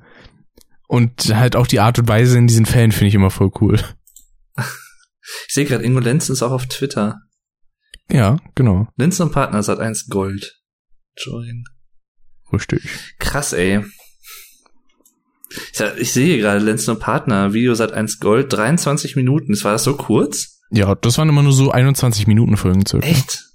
[0.88, 3.80] Und halt auch die Art und Weise in diesen Fällen finde ich immer voll cool.
[5.48, 7.20] Ich sehe gerade, Ingo Lenzen ist auch auf Twitter.
[8.10, 8.88] Ja, genau.
[8.96, 10.62] Lenzen und Partner hat eins Gold.
[11.18, 11.66] Join.
[12.54, 12.88] Richtig.
[13.20, 13.84] Krass, ey.
[15.50, 19.54] Ich, ich sehe gerade Lenzen und Partner, Video seit 1 Gold, 23 Minuten.
[19.54, 20.62] Das war das so kurz?
[20.70, 23.08] Ja, das waren immer nur so 21 Minuten Folgen circa.
[23.08, 23.46] Echt?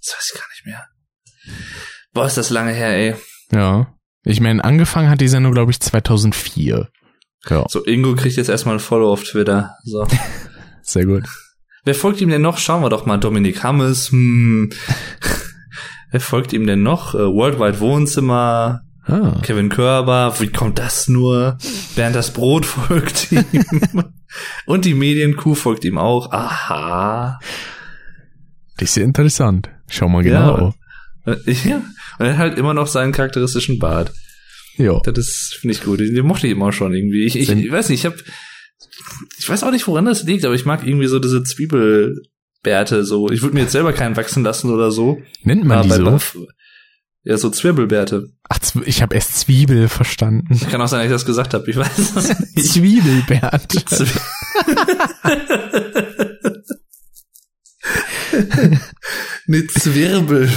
[0.00, 0.86] Das weiß ich gar nicht mehr.
[2.12, 3.14] Boah, ist das lange her, ey.
[3.52, 3.94] Ja.
[4.24, 6.88] Ich meine, angefangen hat die Sendung, glaube ich, 2004.
[7.48, 9.76] Ja, So, Ingo kriegt jetzt erstmal ein Follow auf Twitter.
[9.84, 10.06] So.
[10.82, 11.24] sehr gut.
[11.84, 12.58] Wer folgt ihm denn noch?
[12.58, 13.18] Schauen wir doch mal.
[13.18, 14.10] Dominik Hammes.
[14.10, 14.70] Hm.
[16.10, 17.14] Wer folgt ihm denn noch?
[17.14, 18.82] Äh, Worldwide Wohnzimmer.
[19.08, 19.40] Ah.
[19.42, 20.34] Kevin Körber.
[20.38, 21.56] Wie kommt das nur?
[21.96, 23.44] Bernd das Brot folgt ihm.
[24.66, 26.30] Und die Medienkuh folgt ihm auch.
[26.30, 27.38] Aha.
[28.76, 29.70] Das ist ja interessant.
[29.88, 30.74] Schau mal genau.
[31.26, 31.82] Äh, Ja.
[32.18, 34.12] Und er hat halt immer noch seinen charakteristischen Bart.
[34.76, 35.00] Ja.
[35.00, 36.00] Das finde ich gut.
[36.00, 37.24] Den, mochte ich immer schon irgendwie.
[37.24, 38.16] Ich, ich, ich weiß nicht, ich habe,
[39.38, 43.30] ich weiß auch nicht, woran das liegt, aber ich mag irgendwie so diese Zwiebelbärte so.
[43.30, 45.18] Ich würde mir jetzt selber keinen wachsen lassen oder so.
[45.42, 46.46] Nennt man die Aber so?
[47.24, 48.28] Ja, so Zwirbelbärte.
[48.48, 50.58] Ach, ich habe erst Zwiebel verstanden.
[50.70, 51.68] Kann auch sein, dass ich das gesagt habe.
[51.70, 52.72] Ich weiß es nicht.
[52.72, 53.72] Zwiebelbert.
[53.72, 54.08] Zw-
[59.46, 60.50] Eine Zwirbel.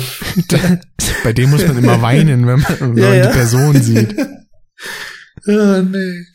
[1.24, 3.28] Bei dem muss man immer weinen, wenn man, wenn Ja, man ja.
[3.28, 4.16] die Person sieht.
[5.48, 6.26] Ah, nee.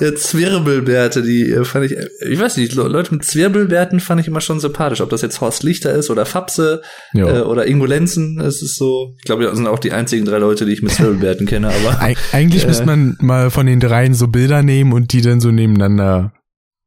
[0.00, 4.20] Ja, Zwirbelbärte, die äh, fand ich, äh, ich weiß nicht, Le- Leute mit Zwirbelbärten fand
[4.20, 5.00] ich immer schon sympathisch.
[5.00, 6.82] Ob das jetzt Horst Lichter ist oder Fapse
[7.14, 10.38] äh, oder Ingo Lenzen, es ist so, ich glaube, das sind auch die einzigen drei
[10.38, 12.68] Leute, die ich mit Zwirbelbärten kenne, aber Eig eigentlich Äh.
[12.68, 16.32] müsste man mal von den dreien so Bilder nehmen und die dann so nebeneinander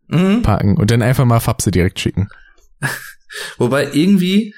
[0.07, 0.41] mhm.
[0.43, 2.27] packen und dann einfach mal Fapse direkt schicken.
[3.57, 4.53] Wobei irgendwie,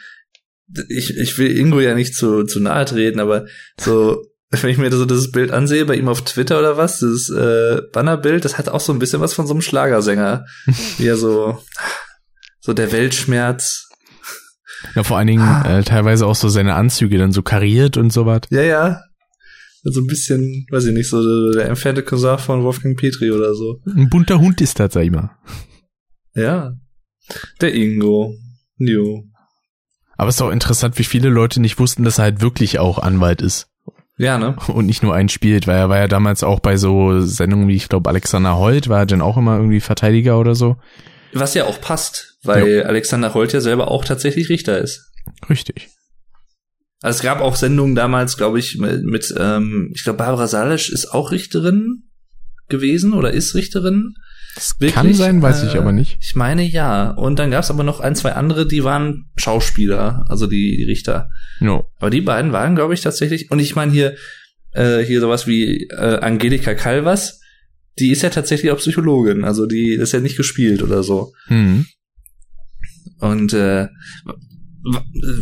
[0.90, 3.46] ich, ich will Ingo ja nicht zu, zu nahe treten, aber
[3.80, 7.30] so, wenn ich mir so dieses Bild ansehe, bei ihm auf Twitter oder was, dieses
[7.30, 10.46] äh, Bannerbild, das hat auch so ein bisschen was von so einem Schlagersänger.
[10.98, 11.60] Wie er so,
[12.60, 13.88] so der Weltschmerz.
[14.96, 15.80] Ja, vor allen Dingen Ah.
[15.80, 18.42] äh, teilweise auch so seine Anzüge dann so kariert und so was.
[18.50, 19.02] Ja, ja.
[19.84, 23.80] So ein bisschen, weiß ich nicht, so der entfernte Cousin von Wolfgang Petri oder so.
[23.88, 25.32] Ein bunter Hund ist das, sag ich mal.
[26.36, 26.74] Ja.
[27.62, 28.36] Der Ingo.
[28.78, 29.24] Jo.
[30.18, 33.00] Aber es ist auch interessant, wie viele Leute nicht wussten, dass er halt wirklich auch
[33.00, 33.68] Anwalt ist.
[34.22, 34.56] Ja, ne?
[34.68, 37.76] Und nicht nur einen spielt, weil er war ja damals auch bei so Sendungen wie,
[37.76, 40.78] ich glaube, Alexander Holt, war er dann auch immer irgendwie Verteidiger oder so.
[41.34, 42.84] Was ja auch passt, weil Ja.
[42.84, 45.12] Alexander Holt ja selber auch tatsächlich Richter ist.
[45.50, 45.90] Richtig.
[47.02, 50.92] Also es gab auch Sendungen damals, glaube ich, mit, mit ähm, ich glaube, Barbara Salisch
[50.92, 52.04] ist auch Richterin
[52.70, 54.14] gewesen oder ist Richterin.
[54.56, 54.94] Wirklich?
[54.94, 56.18] kann sein, weiß ich Äh, aber nicht.
[56.20, 57.12] Ich meine ja.
[57.12, 60.84] Und dann gab es aber noch ein, zwei andere, die waren Schauspieler, also die, die
[60.84, 61.30] Richter.
[61.60, 61.90] No.
[62.00, 63.50] Aber die beiden waren, glaube ich, tatsächlich.
[63.52, 64.16] Und ich meine hier,
[64.74, 67.40] äh, hier sowas wie äh, Angelika Calvas,
[68.00, 71.34] die ist ja tatsächlich auch Psychologin, also die ist ja nicht gespielt oder so.
[71.48, 71.86] Hm.
[73.20, 73.88] Und äh,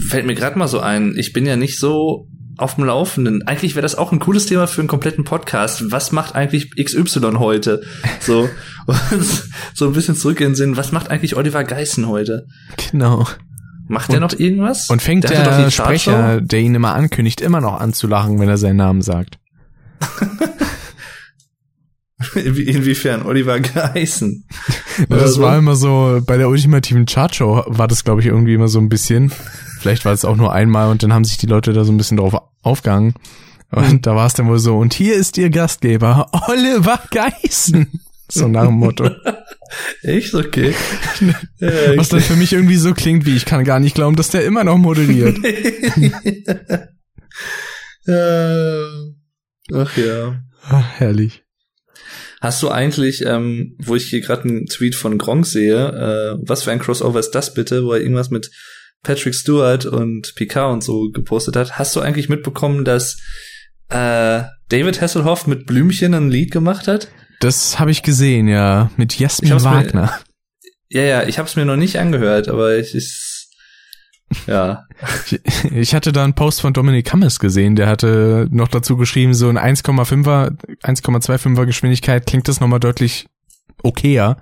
[0.08, 2.28] fällt mir gerade mal so ein, ich bin ja nicht so
[2.62, 3.48] auf dem Laufenden.
[3.48, 5.92] Eigentlich wäre das auch ein cooles Thema für einen kompletten Podcast.
[5.92, 7.82] Was macht eigentlich XY heute?
[8.20, 8.50] So,
[9.74, 10.78] so ein bisschen zurück in den Sinn.
[10.78, 12.46] Was macht eigentlich Oliver Geissen heute?
[12.92, 13.26] Genau.
[13.88, 14.90] Macht der Und- noch irgendwas?
[14.90, 15.84] Und fängt der, Chartshow.
[15.84, 19.40] Sprecher, der ihn immer ankündigt, immer noch an zu lachen, wenn er seinen Namen sagt.
[22.36, 24.46] Inwie- Inwiefern Oliver Geissen?
[25.08, 25.42] Das so?
[25.42, 28.90] war immer so, bei der ultimativen Chartshow war das, glaube ich, irgendwie immer so ein
[28.90, 29.32] bisschen.
[29.80, 31.98] Vielleicht war es auch nur einmal und dann haben sich die Leute da so ein
[31.98, 33.14] bisschen drauf aufgehangen.
[33.72, 37.88] Und da war es dann wohl so, und hier ist ihr Gastgeber, Oliver Geissen.
[38.32, 39.10] So nach dem Motto.
[40.02, 40.34] Echt?
[40.36, 40.74] Okay.
[41.96, 44.44] Was dann für mich irgendwie so klingt, wie ich kann gar nicht glauben, dass der
[44.46, 45.38] immer noch moderiert.
[48.08, 48.84] Äh,
[49.74, 50.42] Ach ja.
[50.68, 51.44] Ah, herrlich.
[52.42, 55.76] Hast du eigentlich, ähm, wo ich hier gerade einen Tweet von Gronk sehe,
[56.38, 58.50] äh, was für ein Crossover ist das bitte, wo er irgendwas mit
[59.04, 61.78] Patrick Stewart und Picard und so gepostet hat.
[61.78, 63.18] Hast du eigentlich mitbekommen, dass
[63.90, 67.10] äh, David Hasselhoff mit Blümchen ein Lied gemacht hat?
[67.40, 70.20] Das habe ich gesehen, ja, mit Ich Jasmin hab's mir- Wagner.
[70.90, 73.29] Ja, ja, ich habe es mir noch nicht angehört, aber ich ist
[74.48, 74.86] ja.
[75.26, 75.40] Ich,
[75.72, 79.50] ich hatte da einen Post von Dominik Hammes gesehen, der hatte noch dazu geschrieben, so
[79.50, 83.28] in 1,5er, 1,25er Geschwindigkeit klingt das nochmal deutlich
[83.84, 84.38] okayer.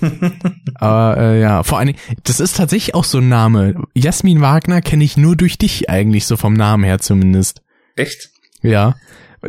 [0.74, 3.84] Aber äh, ja, vor allen Dingen, das ist tatsächlich auch so ein Name.
[3.94, 7.62] Jasmin Wagner kenne ich nur durch dich eigentlich, so vom Namen her zumindest.
[7.96, 8.30] Echt?
[8.62, 8.96] Ja.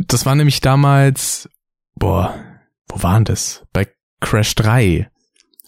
[0.08, 1.50] Das war nämlich damals,
[1.96, 2.36] boah,
[2.88, 3.64] wo waren das?
[3.74, 3.88] Bei
[4.22, 5.10] Crash 3,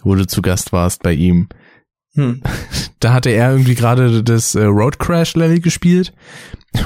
[0.03, 1.49] wo du zu Gast warst bei ihm.
[2.15, 2.41] Hm.
[2.99, 6.11] Da hatte er irgendwie gerade das äh, Road Crash Level gespielt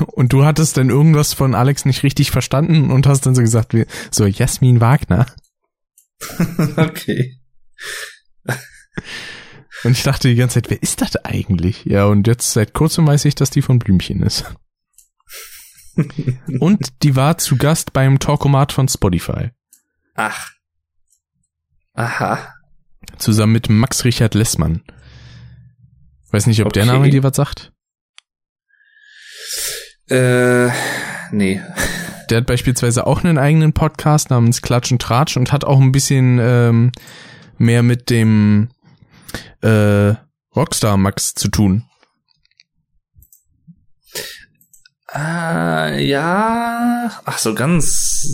[0.08, 3.74] und du hattest dann irgendwas von Alex nicht richtig verstanden und hast dann so gesagt,
[3.74, 5.28] wie, so Jasmin Wagner.
[6.76, 7.38] okay.
[9.84, 11.86] Und ich dachte die ganze Zeit, wer ist das eigentlich?
[11.86, 14.44] Ja, und jetzt seit kurzem weiß ich, dass die von Blümchen ist.
[16.60, 19.52] Und die war zu Gast beim Talkomat von Spotify.
[20.16, 20.52] Ach.
[21.94, 22.54] Aha.
[23.18, 24.84] Zusammen mit Max Richard Lessmann.
[26.32, 26.92] Weiß nicht, ob der Okay.
[26.92, 27.72] Name dir was sagt.
[30.10, 30.70] Äh,
[31.32, 31.62] nee.
[32.30, 35.92] Der hat beispielsweise auch einen eigenen Podcast namens Klatsch und Tratsch und hat auch ein
[35.92, 36.92] bisschen ähm,
[37.58, 38.70] mehr mit dem
[39.62, 40.14] äh,
[40.56, 41.86] Rockstar Max zu tun.
[45.08, 47.12] Ah, ja.
[47.26, 48.28] Ach so, ganz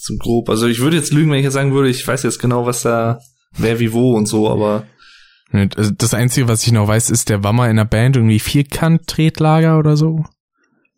[0.00, 0.48] so grob.
[0.48, 2.82] Also ich würde jetzt lügen, wenn ich jetzt sagen würde, ich weiß jetzt genau, was
[2.82, 3.20] da,
[3.52, 4.84] wer wie wo und so, aber
[5.52, 9.78] Das Einzige, was ich noch weiß, ist, der war mal in der Band irgendwie Vierkant-Tretlager
[9.78, 10.24] oder so.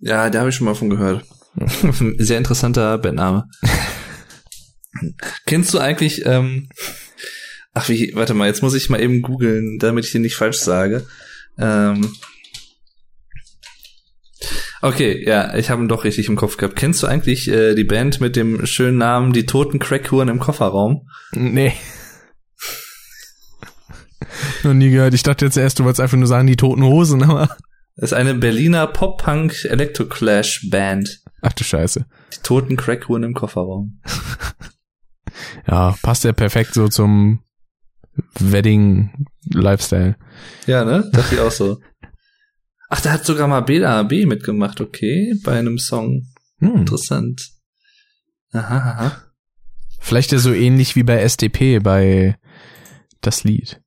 [0.00, 1.24] ja, da habe ich schon mal von gehört.
[2.18, 3.48] Sehr interessanter Bandname.
[5.46, 6.68] Kennst du eigentlich, ähm,
[7.74, 10.58] ach wie, warte mal, jetzt muss ich mal eben googeln, damit ich den nicht falsch
[10.58, 11.06] sage.
[11.58, 12.14] Ähm,
[14.82, 16.76] okay, ja, ich habe ihn doch richtig im Kopf gehabt.
[16.76, 21.08] Kennst du eigentlich äh, die Band mit dem schönen Namen Die toten Crackhuren im Kofferraum?
[21.32, 21.74] Nee.
[24.68, 25.14] Noch nie gehört.
[25.14, 27.56] Ich dachte jetzt erst, du wolltest einfach nur sagen, die toten Hosen, aber.
[27.96, 31.22] Das ist eine Berliner Pop-Punk-Electroclash-Band.
[31.40, 32.04] Ach du Scheiße.
[32.34, 34.02] Die toten Crackhuren im Kofferraum.
[35.66, 37.40] Ja, passt ja perfekt so zum
[38.40, 40.16] Wedding-Lifestyle.
[40.66, 41.08] Ja, ne?
[41.12, 41.78] Dachte ich auch so.
[42.88, 46.26] Ach, da hat sogar mal Bela B mitgemacht, okay, bei einem Song.
[46.58, 46.76] Hm.
[46.76, 47.50] Interessant.
[48.52, 49.22] Aha, aha.
[50.00, 52.36] Vielleicht ja so ähnlich wie bei SDP bei
[53.20, 53.80] das Lied.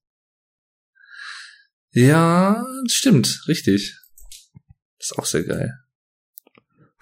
[1.94, 3.98] Ja, stimmt, richtig.
[5.00, 5.74] Ist auch sehr geil.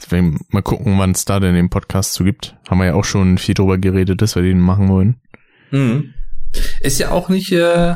[0.01, 2.55] Deswegen mal gucken, wann es da denn den Podcast zu gibt.
[2.69, 5.21] Haben wir ja auch schon viel drüber geredet, dass wir den machen wollen.
[5.71, 6.13] Mhm.
[6.79, 7.95] Ist ja auch nicht äh,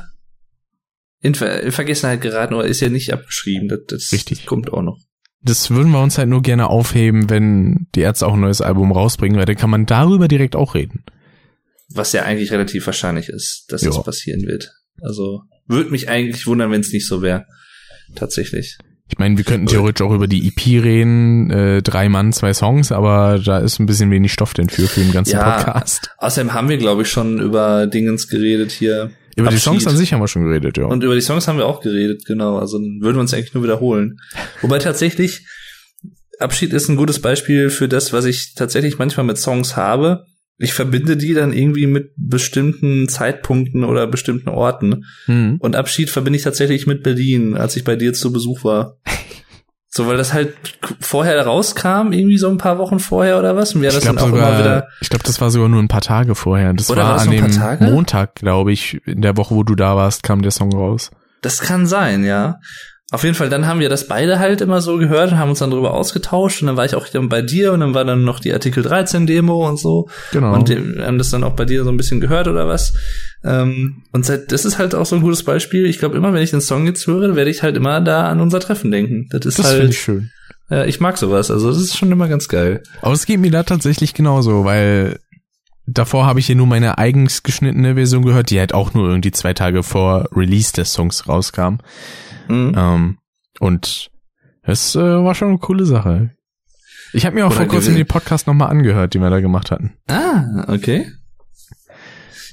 [1.22, 3.70] in, Ver in Vergessenheit geraten oder ist ja nicht abgeschrieben.
[3.70, 4.46] Das, das Richtig.
[4.46, 5.00] kommt auch noch.
[5.42, 8.92] Das würden wir uns halt nur gerne aufheben, wenn die Ärzte auch ein neues Album
[8.92, 11.04] rausbringen, weil dann kann man darüber direkt auch reden.
[11.90, 14.02] Was ja eigentlich relativ wahrscheinlich ist, dass das Ja.
[14.04, 14.72] passieren wird.
[15.02, 17.46] Also würde mich eigentlich wundern, wenn es nicht so wäre.
[18.16, 18.78] Tatsächlich.
[19.10, 22.92] Ich meine, wir könnten theoretisch auch über die EP reden, äh, drei Mann, zwei Songs,
[22.92, 26.10] aber da ist ein bisschen wenig Stoff denn für, für den ganzen Ja, Podcast.
[26.18, 29.12] Außerdem haben wir, glaube ich, schon über Dingens geredet hier.
[29.36, 29.62] Über die Abschied.
[29.62, 30.86] Songs an sich haben wir schon geredet, ja.
[30.86, 32.58] Und über die Songs haben wir auch geredet, genau.
[32.58, 34.18] Also dann würden wir uns eigentlich nur wiederholen.
[34.62, 35.46] Wobei tatsächlich,
[36.40, 40.26] Abschied ist ein gutes Beispiel für das, was ich tatsächlich manchmal mit Songs habe.
[40.64, 45.04] Ich verbinde die dann irgendwie mit bestimmten Zeitpunkten oder bestimmten Orten.
[45.26, 45.58] Hm.
[45.60, 48.98] Und Abschied verbinde ich tatsächlich mit Berlin, als ich bei dir zu Besuch war.
[49.96, 50.56] So, weil das halt
[51.02, 53.76] vorher rauskam, irgendwie so ein paar Wochen vorher oder was.
[53.76, 54.88] Und wir Ich das glaube dann auch immer sogar, wieder.
[55.02, 56.74] ich glaube, das war sogar nur ein paar Tage vorher.
[56.74, 57.46] Das Oder war an dem?
[57.80, 61.12] Montag, glaube ich, in der Woche, wo du da warst, kam der Song raus.
[61.44, 62.60] Das kann sein, ja.
[63.14, 65.60] Auf jeden Fall, dann haben wir das beide halt immer so gehört und haben uns
[65.60, 68.24] dann darüber ausgetauscht und dann war ich auch dann bei dir und dann war dann
[68.24, 70.52] noch die Artikel 13 Demo und so Genau.
[70.56, 72.94] und wir haben das dann auch bei dir so ein bisschen gehört oder was.
[73.44, 75.86] Ähm, und seit, das ist halt auch so ein gutes Beispiel.
[75.86, 78.42] Ich glaube immer, wenn ich den Song jetzt höre, werde ich halt immer da an
[78.42, 79.28] unser Treffen denken.
[79.30, 80.32] Das ist das finde halt, ich schön.
[80.72, 81.52] äh, ich mag sowas.
[81.52, 82.82] Also das ist schon immer ganz geil.
[83.04, 85.20] Aber es geht mir da tatsächlich genauso, weil
[85.86, 89.32] davor habe ich ja nur meine eigens geschnittene Version gehört, die halt auch nur irgendwie
[89.32, 91.76] zwei Tage vor Release des Songs rauskam.
[92.48, 92.74] Mhm.
[92.76, 93.18] Ähm,
[93.60, 94.12] und
[94.64, 96.32] es äh, war schon eine coole Sache.
[97.14, 99.72] Ich habe mir auch Oder vor kurzem den Podcast nochmal angehört, den wir da gemacht
[99.72, 99.94] hatten.
[100.08, 101.12] Ah, okay.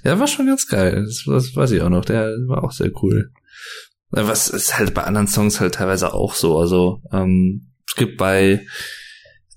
[0.04, 1.04] Ja, war schon ganz geil.
[1.04, 2.04] Das, das weiß ich auch noch.
[2.04, 3.32] Der war auch sehr cool.
[4.12, 6.58] Äh, Was ist halt bei anderen Songs halt teilweise auch so.
[6.58, 8.66] Also ähm, es gibt bei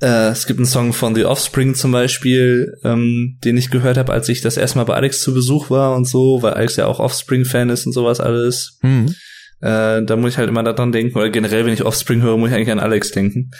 [0.02, 4.12] äh, es gibt einen Song von The Offspring zum Beispiel, ähm, den ich gehört habe,
[4.12, 6.88] als ich das erste Mal bei Alex zu Besuch war und so, weil Alex ja
[6.88, 8.80] auch Offspring-Fan ist und sowas alles.
[8.82, 9.16] Hm.
[9.64, 12.50] Äh, da muss ich halt immer daran denken, oder generell, wenn ich Offspring höre, muss
[12.50, 13.52] ich eigentlich an Alex denken.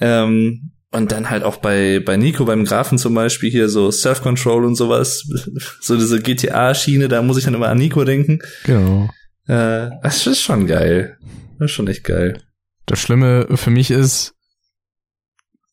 [0.00, 4.64] Ähm, und dann halt auch bei, bei Nico, beim Grafen zum Beispiel, hier so Self-Control
[4.64, 5.28] und sowas,
[5.82, 8.38] so diese GTA-Schiene, da muss ich dann immer an Nico denken.
[8.64, 9.10] Genau.
[9.46, 11.18] Äh, das ist schon geil.
[11.58, 12.40] Das ist schon echt geil.
[12.86, 14.34] Das Schlimme für mich ist,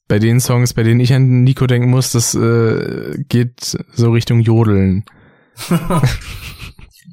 [0.10, 4.42] bei den Songs, bei denen ich an Nico denken muss, das äh, geht so Richtung
[4.42, 5.06] Jodeln.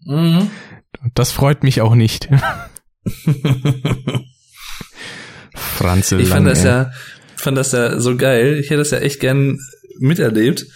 [0.04, 0.50] Mhm.
[1.02, 2.28] Und das freut mich auch nicht.
[5.54, 6.66] Franze Ich fand Lang, das ey.
[6.70, 6.90] ja,
[7.36, 8.58] fand das ja so geil.
[8.58, 9.58] Ich hätte das ja echt gern
[9.98, 10.66] miterlebt.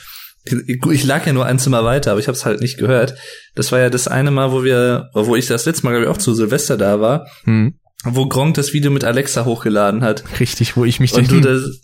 [0.66, 3.16] Ich, lag ja nur ein Zimmer weiter, aber ich habe es halt nicht gehört.
[3.57, 6.11] Das war ja das eine Mal, wo wir, wo ich das letzte Mal glaube ich
[6.11, 7.74] auch zu Silvester da war, Hm.
[8.05, 10.23] wo Gronk das Video mit Alexa hochgeladen hat.
[10.39, 11.28] Richtig, wo ich mich das,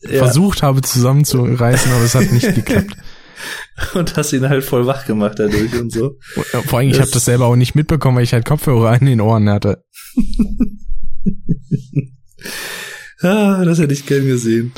[0.02, 2.96] ja, versucht habe zusammenzureißen, aber es hat nicht geklappt.
[3.94, 6.18] und hast ihn halt voll wach gemacht dadurch und so.
[6.66, 9.20] Vor allem, ich habe Das- selber auch nicht mitbekommen, weil ich halt Kopfhörer an den
[9.20, 9.84] Ohren hatte.
[13.22, 14.72] Ah, das hätte ich gern gesehen.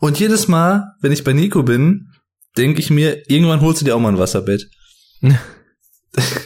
[0.00, 2.08] und jedes Mal, wenn ich bei Nico bin,
[2.56, 4.68] denke ich mir, irgendwann holst du dir auch mal ein Wasserbett.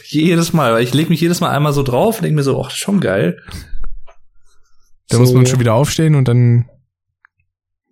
[0.05, 2.63] jedes Mal, weil ich leg mich jedes Mal einmal so drauf und denke mir so,
[2.63, 3.39] ach, schon geil.
[5.07, 5.21] Da So.
[5.23, 6.69] muss man schon wieder aufstehen und dann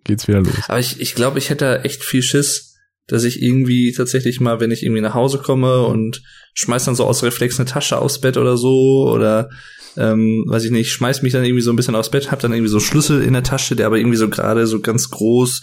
[0.08, 0.54] geht's wieder los.
[0.66, 2.74] Aber ich, ich glaube, ich hätte echt viel Schiss,
[3.06, 6.22] dass ich irgendwie tatsächlich mal, wenn ich irgendwie nach Hause komme und
[6.54, 9.48] schmeiß dann so aus Reflex eine Tasche aufs Bett oder so oder
[9.96, 12.52] ähm, weiß ich nicht, schmeiß mich dann irgendwie so ein bisschen aufs Bett, hab dann
[12.52, 15.62] irgendwie so Schlüssel in der Tasche, der aber irgendwie so gerade so ganz groß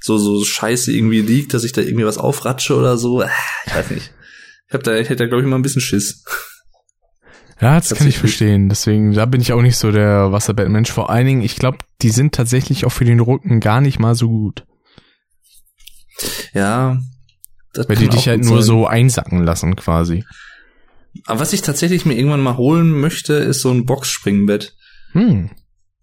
[0.00, 3.22] so so scheiße irgendwie liegt, dass ich da irgendwie was aufratsche oder so.
[3.22, 3.30] Ah,
[3.66, 4.10] Ich weiß nicht.
[4.68, 6.24] Ich hab da, ich hätte da glaube ich mal ein bisschen Schiss.
[7.62, 8.68] Ja, das kann ich verstehen.
[8.68, 10.90] Deswegen, da bin ich auch nicht so der Wasserbettmensch.
[10.90, 14.16] Vor allen Dingen, ich glaube, die sind tatsächlich auch für den Rücken gar nicht mal
[14.16, 14.64] so gut.
[16.52, 16.98] Ja.
[17.72, 18.66] Das Weil die dich halt nur sein.
[18.66, 20.24] so einsacken lassen, quasi.
[21.26, 24.74] Aber was ich tatsächlich mir irgendwann mal holen möchte, ist so ein Boxspringbett.
[25.12, 25.50] Hm.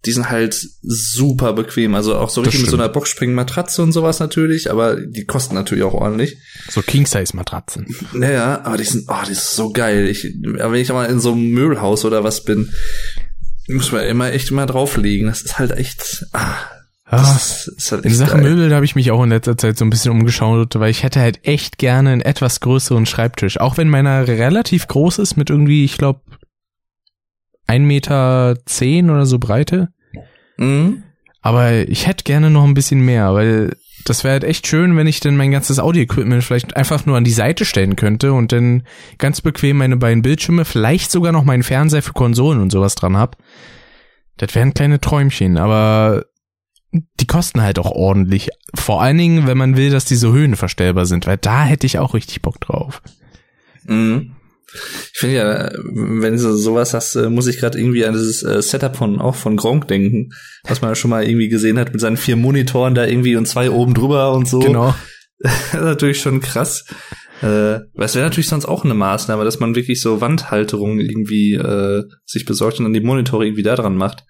[0.06, 1.94] Die sind halt super bequem.
[1.94, 5.84] Also auch so richtig mit so einer Boxspringmatratze und sowas natürlich, aber die kosten natürlich
[5.84, 6.38] auch ordentlich.
[6.70, 7.86] So King-Size-Matratzen.
[8.12, 10.08] Naja, aber die sind, oh, die ist so geil.
[10.08, 12.72] Ich, aber wenn ich mal in so einem Möbelhaus oder was bin,
[13.68, 15.26] muss man immer echt mal drauflegen.
[15.26, 16.56] Das ist halt echt, ah,
[17.12, 18.50] Ah, das ist, ist halt in Sachen geil.
[18.50, 21.02] Möbel, da habe ich mich auch in letzter Zeit so ein bisschen umgeschaut, weil ich
[21.02, 23.58] hätte halt echt gerne einen etwas größeren Schreibtisch.
[23.58, 26.20] Auch wenn meiner relativ groß ist mit irgendwie, ich glaube,
[27.70, 29.88] 1,10 Meter zehn oder so Breite.
[30.56, 31.04] Mhm.
[31.42, 35.06] Aber ich hätte gerne noch ein bisschen mehr, weil das wäre halt echt schön, wenn
[35.06, 38.82] ich dann mein ganzes Audio-Equipment vielleicht einfach nur an die Seite stellen könnte und dann
[39.18, 43.16] ganz bequem meine beiden Bildschirme, vielleicht sogar noch meinen Fernseher für Konsolen und sowas dran
[43.16, 43.36] hab.
[44.36, 46.24] Das wären kleine Träumchen, aber
[46.92, 48.48] die kosten halt auch ordentlich.
[48.74, 51.98] Vor allen Dingen, wenn man will, dass die so höhenverstellbar sind, weil da hätte ich
[51.98, 53.02] auch richtig Bock drauf.
[53.84, 54.32] Mhm.
[55.12, 58.62] Ich finde ja, wenn du sowas hast, äh, muss ich gerade irgendwie an dieses äh,
[58.62, 60.30] Setup von auch von Gronk denken,
[60.64, 63.46] was man ja schon mal irgendwie gesehen hat mit seinen vier Monitoren da irgendwie und
[63.46, 64.60] zwei oben drüber und so.
[64.60, 64.94] Genau.
[65.42, 66.84] Das ist natürlich schon krass.
[67.42, 72.04] Äh, es wäre natürlich sonst auch eine Maßnahme, dass man wirklich so Wandhalterungen irgendwie äh,
[72.26, 74.24] sich besorgt und dann die Monitore irgendwie da dran macht.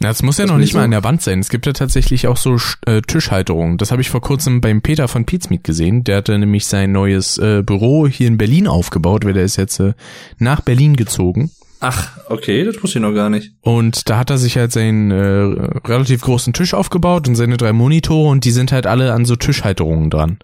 [0.00, 1.40] Ja, es muss ja Das noch will nicht ich mal so- an der Wand sein.
[1.40, 2.56] Es gibt ja tatsächlich auch so
[2.86, 3.78] äh, Tischhalterungen.
[3.78, 6.04] Das habe ich vor kurzem beim Peter von Pizmeet gesehen.
[6.04, 9.80] Der hatte nämlich sein neues äh, Büro hier in Berlin aufgebaut, weil der ist jetzt
[9.80, 9.94] äh,
[10.38, 11.50] nach Berlin gezogen.
[11.80, 13.52] Ach, okay, das wusste ich noch gar nicht.
[13.60, 17.72] Und da hat er sich halt seinen äh, relativ großen Tisch aufgebaut und seine drei
[17.72, 20.38] Monitore und die sind halt alle an so Tischhalterungen dran.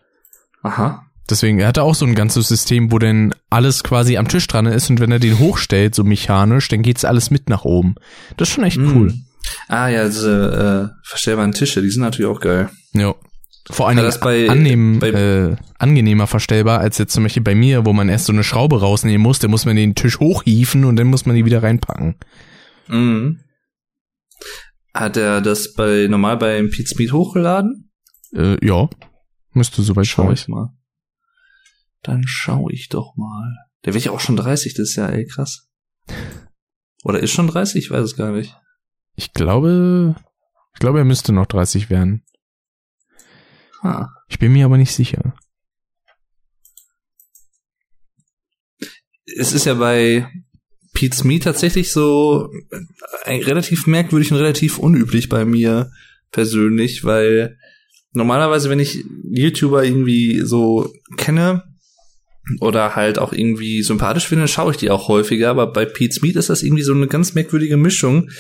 [0.63, 1.07] Aha.
[1.29, 4.67] Deswegen, er hatte auch so ein ganzes System, wo denn alles quasi am Tisch dran
[4.67, 7.95] ist und wenn er den hochstellt, so mechanisch, dann geht's alles mit nach oben.
[8.37, 9.15] Das ist schon echt cool.
[9.69, 12.71] Ah ja, diese äh, verstellbaren Tische, die sind natürlich auch geil.
[12.93, 13.15] Ja.
[13.71, 17.55] Vor Ja, Dingen das bei- annehmen, bei- äh, angenehmer verstellbar, als jetzt zum Beispiel bei
[17.55, 20.85] mir, wo man erst so eine Schraube rausnehmen muss, dann muss man den Tisch hochhieven
[20.85, 22.17] und dann muss man die wieder reinpacken.
[22.89, 23.41] Mhm.
[24.93, 27.91] Hat er das bei normal beim Pete's Meat hochgeladen?
[28.35, 28.89] Äh, ja.
[29.53, 30.35] Müsste soweit Schau schauen.
[30.35, 30.69] ich mal.
[32.03, 33.55] Dann schau ich doch mal.
[33.87, 35.69] Der wird ja auch schon 30 das Jahr, ey, krass.
[37.03, 37.85] Oder ist schon 30?
[37.85, 38.55] Ich weiß es gar nicht.
[39.17, 40.17] Ich glaube,
[40.75, 42.25] ich glaube, er müsste noch 30 werden.
[43.83, 44.09] Ah.
[44.29, 45.35] Ich bin mir aber nicht sicher.
[49.27, 50.29] Es ist ja bei
[50.93, 52.51] Pete's Meat tatsächlich so
[53.25, 55.91] äh, relativ merkwürdig und relativ unüblich bei mir
[56.31, 57.59] persönlich, weil
[58.13, 61.65] normalerweise, wenn ich YouTuber irgendwie so kenne
[62.61, 66.37] oder halt auch irgendwie sympathisch finde, schaue ich die auch häufiger, aber bei Pete's Meat
[66.37, 68.31] ist das irgendwie so eine ganz merkwürdige Mischung.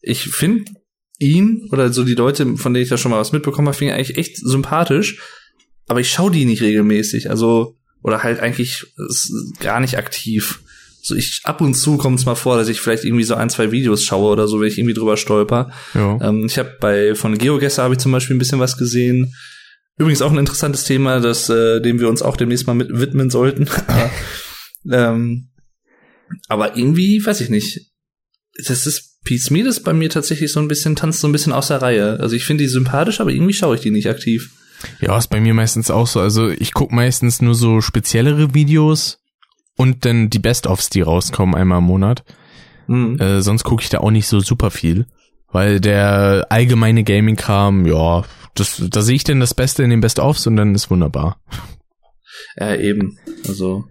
[0.00, 0.72] Ich finde
[1.18, 3.92] ihn oder so die Leute, von denen ich da schon mal was mitbekommen habe, finde
[3.92, 5.20] ich eigentlich echt sympathisch,
[5.86, 8.86] aber ich schaue die nicht regelmäßig, also oder halt eigentlich
[9.60, 10.60] gar nicht aktiv.
[11.02, 13.50] So ich ab und zu kommt es mal vor, dass ich vielleicht irgendwie so ein,
[13.50, 15.70] zwei Videos schaue oder so, wenn ich irgendwie drüber stolper.
[15.94, 16.18] Ja.
[16.20, 19.34] Ähm, ich habe bei von GeoGuessr habe ich zum Beispiel ein bisschen was gesehen.
[19.98, 23.30] Übrigens auch ein interessantes Thema, das äh, dem wir uns auch demnächst mal mit widmen
[23.30, 23.68] sollten.
[24.92, 25.50] ähm,
[26.48, 27.92] aber irgendwie weiß ich nicht.
[28.66, 31.52] Das ist Pete's Meat ist bei mir tatsächlich so ein bisschen tanzt so ein bisschen
[31.52, 32.18] aus der Reihe.
[32.20, 34.52] Also ich finde die sympathisch, aber irgendwie schaue ich die nicht aktiv.
[35.00, 36.20] Ja, ist bei mir meistens auch so.
[36.20, 39.18] Also ich guck meistens nur so speziellere Videos
[39.76, 42.24] und dann die Best-ofs, die rauskommen einmal im Monat.
[42.86, 43.18] Mhm.
[43.18, 45.06] Äh, sonst gucke ich da auch nicht so super viel.
[45.50, 48.24] Weil der allgemeine Gaming-Kram, ja,
[48.54, 51.40] das, da sehe ich denn das Beste in den Best-ofs und dann ist wunderbar.
[52.56, 53.18] Ja, eben.
[53.48, 53.84] Also,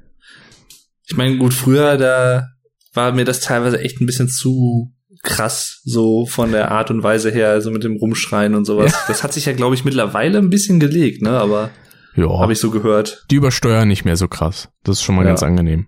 [1.08, 2.48] ich meine, gut, früher, da
[2.94, 4.92] war mir das teilweise echt ein bisschen zu
[5.26, 8.94] krass, so von der Art und Weise her, also mit dem Rumschreien und sowas.
[8.94, 9.00] Ja.
[9.08, 11.32] Das hat sich ja, glaube ich, mittlerweile ein bisschen gelegt, ne?
[11.32, 11.72] Aber
[12.16, 13.26] Ja, habe ich so gehört.
[13.32, 14.70] die übersteuern nicht mehr so krass.
[14.84, 15.30] Das ist schon mal Ja.
[15.30, 15.88] ganz angenehm.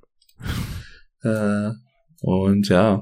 [1.24, 1.70] Äh,
[2.22, 3.02] und ja.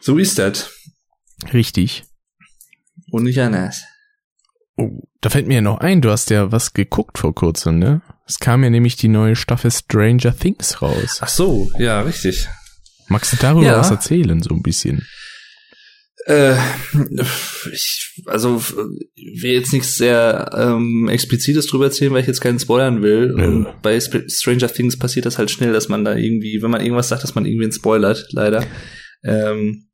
[0.00, 0.70] So ist das.
[1.52, 2.04] Richtig.
[3.10, 3.82] Und nicht anders.
[4.76, 8.00] Oh, da fällt mir ja noch ein, du hast ja was geguckt vor kurzem, ne?
[8.26, 11.18] Es kam ja nämlich die neue Staffel Stranger Things raus.
[11.20, 12.48] Ach so, ja, richtig.
[13.12, 13.78] Magst du darüber Ja.
[13.78, 15.06] was erzählen, so ein bisschen?
[16.26, 16.54] Äh,
[17.72, 22.58] ich, also f- will jetzt nichts sehr ähm, explizites drüber erzählen, weil ich jetzt keinen
[22.60, 23.32] spoilern will.
[23.36, 23.44] Nö.
[23.44, 26.80] Und bei Sp Stranger Things passiert das halt schnell, dass man da irgendwie, wenn man
[26.80, 28.64] irgendwas sagt, dass man irgendwie einen spoilert, leider.
[29.24, 29.88] Ähm,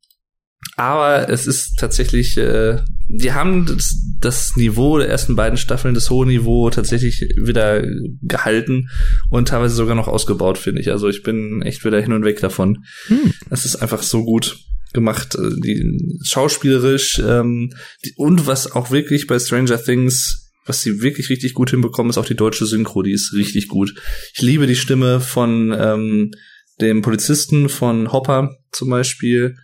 [0.75, 2.77] aber es ist tatsächlich, äh,
[3.07, 7.83] die haben das, das Niveau der ersten beiden Staffeln, das hohe Niveau tatsächlich wieder
[8.21, 8.89] gehalten
[9.29, 10.91] und teilweise sogar noch ausgebaut, finde ich.
[10.91, 12.85] Also ich bin echt wieder hin und weg davon.
[13.07, 13.33] Hm.
[13.49, 14.57] Es ist einfach so gut
[14.93, 17.73] gemacht, äh, die schauspielerisch ähm,
[18.05, 22.17] die, und was auch wirklich bei Stranger Things, was sie wirklich richtig gut hinbekommen, ist
[22.17, 23.93] auch die deutsche Synchro, die ist richtig gut.
[24.33, 26.31] Ich liebe die Stimme von ähm,
[26.79, 29.57] dem Polizisten von Hopper zum Beispiel.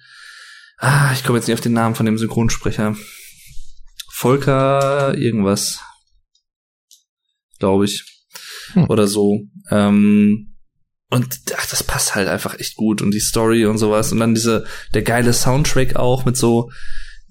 [0.87, 2.95] Ah, ich komme jetzt nicht auf den Namen von dem Synchronsprecher.
[4.11, 5.79] Volker irgendwas,
[7.57, 8.03] glaube ich,
[8.73, 8.87] Hm.
[8.91, 9.39] oder so.
[9.71, 10.55] Ähm,
[11.09, 14.35] und ach, das passt halt einfach echt gut und die Story und sowas und dann
[14.35, 16.69] diese der geile Soundtrack auch mit so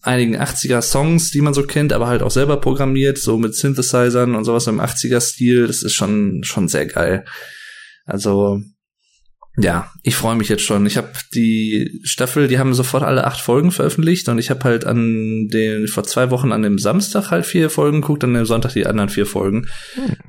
[0.03, 4.35] einigen 80er Songs, die man so kennt, aber halt auch selber programmiert, so mit Synthesizern
[4.35, 7.25] und sowas im 80er Stil, das ist schon schon sehr geil.
[8.05, 8.61] Also
[9.57, 10.85] ja, ich freue mich jetzt schon.
[10.87, 14.85] Ich habe die Staffel, die haben sofort alle acht Folgen veröffentlicht und ich habe halt
[14.85, 18.73] an den vor zwei Wochen an dem Samstag halt vier Folgen geguckt, an dem Sonntag
[18.73, 19.67] die anderen vier Folgen.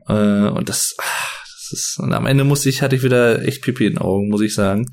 [0.08, 0.14] Äh,
[0.50, 1.04] und das, ah,
[1.42, 4.30] das ist und am Ende musste ich hatte ich wieder echt Pipi in den Augen,
[4.30, 4.86] muss ich sagen.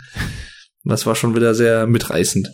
[0.85, 2.49] Das war schon wieder sehr mitreißend.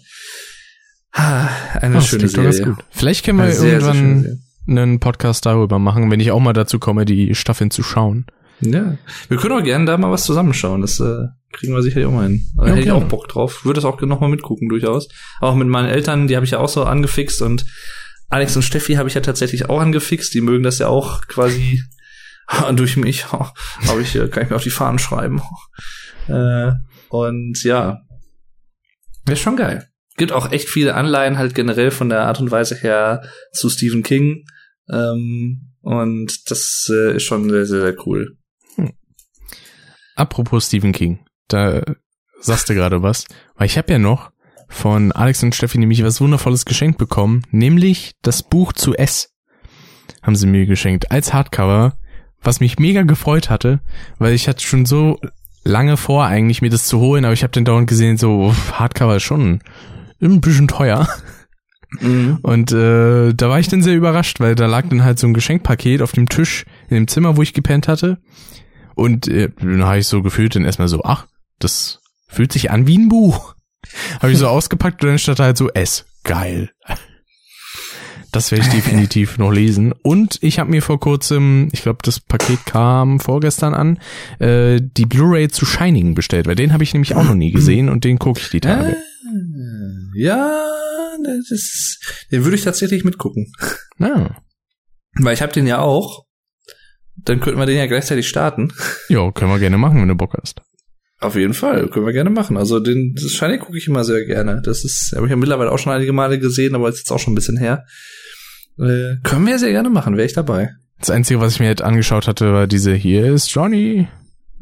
[1.12, 1.48] Ah,
[1.80, 2.62] eine Oh, schöne Serie.
[2.62, 2.84] gut.
[2.90, 4.38] Vielleicht können wir Eine sehr, sehr irgendwann Serie.
[4.66, 8.26] einen Podcast darüber machen, wenn ich auch mal dazu komme, die Staffeln zu schauen.
[8.60, 8.98] Ja,
[9.28, 10.80] wir können auch gerne da mal was zusammenschauen.
[10.82, 12.46] Das äh, kriegen wir sicherlich auch mal hin.
[12.56, 13.64] Da Ja, hätte ich auch Bock drauf.
[13.64, 15.08] Würde das auch noch mal mitgucken durchaus.
[15.40, 17.64] Auch mit meinen Eltern, die habe ich ja auch so angefixt und
[18.28, 20.34] Alex und Steffi habe ich ja tatsächlich auch angefixt.
[20.34, 21.82] Die mögen das ja auch quasi
[22.74, 25.42] durch mich habe ich, kann ich mir auf die Fahnen schreiben.
[26.28, 26.72] Äh,
[27.08, 28.02] und ja,
[29.24, 29.88] wäre schon geil.
[30.18, 34.02] Gibt auch echt viele Anleihen halt generell von der Art und Weise her zu Stephen
[34.02, 34.44] King.
[34.92, 38.36] Ähm, und das äh, ist schon sehr, sehr, sehr cool.
[38.74, 38.92] Hm.
[40.16, 41.82] Apropos Stephen King, da
[42.40, 43.26] sagst du gerade was,
[43.56, 44.30] weil ich habe ja noch
[44.68, 49.34] von Alex und Steffi nämlich was wundervolles geschenkt bekommen, nämlich das Buch zu S
[50.22, 51.96] haben sie mir geschenkt als Hardcover,
[52.42, 53.80] was mich mega gefreut hatte,
[54.18, 55.18] weil ich hatte schon so
[55.64, 59.16] lange vor eigentlich mir das zu holen, aber ich habe den dauernd gesehen, so Hardcover
[59.16, 59.60] ist schon
[60.20, 61.08] ein bisschen teuer.
[62.00, 62.38] Mhm.
[62.42, 65.34] Und äh, da war ich dann sehr überrascht, weil da lag dann halt so ein
[65.34, 68.18] Geschenkpaket auf dem Tisch in dem Zimmer, wo ich gepennt hatte.
[68.94, 71.26] Und äh, dann habe ich so gefühlt dann erstmal so, ach,
[71.58, 73.54] das fühlt sich an wie ein Buch.
[74.20, 76.04] habe ich so ausgepackt und dann stand halt so S.
[76.24, 76.70] Geil.
[78.30, 79.92] Das werde ich definitiv noch lesen.
[80.02, 83.98] Und ich habe mir vor kurzem, ich glaube, das Paket kam vorgestern an,
[84.38, 87.88] äh, die Blu-ray zu Shining bestellt, weil den habe ich nämlich auch noch nie gesehen
[87.88, 88.96] und den gucke ich die Tage.
[88.96, 90.60] Ah, ja,
[91.24, 93.50] das ist, den würde ich tatsächlich mitgucken.
[93.98, 94.36] Ah.
[95.20, 96.26] Weil ich habe den ja auch.
[97.16, 98.72] Dann könnten wir den ja gleichzeitig starten.
[99.08, 100.60] Ja, können wir gerne machen, wenn du Bock hast.
[101.20, 102.56] Auf jeden Fall, können wir gerne machen.
[102.56, 104.62] Also den das Shining gucke ich immer sehr gerne.
[104.64, 107.18] Das ist, habe ich ja mittlerweile auch schon einige Male gesehen, aber ist jetzt auch
[107.18, 107.84] schon ein bisschen her.
[108.78, 110.70] Äh, können wir sehr gerne machen, wäre ich dabei.
[111.00, 114.06] Das Einzige, was ich mir jetzt angeschaut hatte, war diese Hier ist Johnny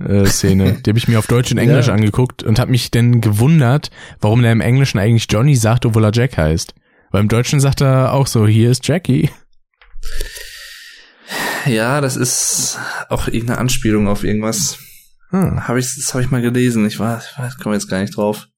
[0.00, 0.80] äh, Szene.
[0.84, 1.94] Die habe ich mir auf Deutsch und Englisch ja.
[1.94, 6.12] angeguckt und habe mich dann gewundert, warum der im Englischen eigentlich Johnny sagt, obwohl er
[6.14, 6.74] Jack heißt.
[7.10, 9.30] Weil im Deutschen sagt er auch so, hier ist Jackie.
[11.66, 12.78] Ja, das ist
[13.08, 14.78] auch irgendeine Anspielung auf irgendwas.
[15.30, 15.66] Hm.
[15.66, 16.86] Hab ich, das habe ich mal gelesen.
[16.86, 18.48] Ich war, ich komme jetzt gar nicht drauf.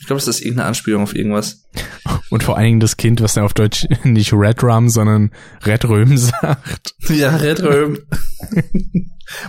[0.00, 1.68] Ich glaube, das ist irgendeine Anspielung auf irgendwas.
[2.30, 5.30] Und vor allen Dingen das Kind, was dann auf Deutsch nicht Red Rum, sondern
[5.64, 6.94] Red Röhm sagt.
[7.08, 7.98] Ja, Red Röhm.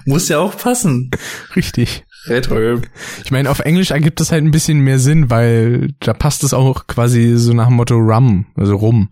[0.05, 1.11] Muss ja auch passen.
[1.55, 2.05] Richtig.
[2.27, 2.83] Red Röhm.
[3.23, 6.53] Ich meine, auf Englisch ergibt das halt ein bisschen mehr Sinn, weil da passt es
[6.53, 9.09] auch quasi so nach dem Motto Rum, also rum.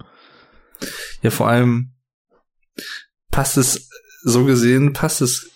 [1.21, 1.93] Ja, vor allem
[3.31, 3.89] passt es,
[4.23, 5.49] so gesehen, passt es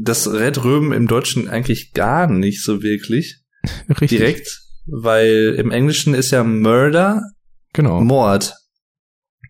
[0.00, 3.40] das Red Röhm im Deutschen eigentlich gar nicht so wirklich.
[3.88, 4.10] Richtig.
[4.10, 7.22] Direkt weil im Englischen ist ja Murder
[7.72, 8.00] genau.
[8.00, 8.54] Mord.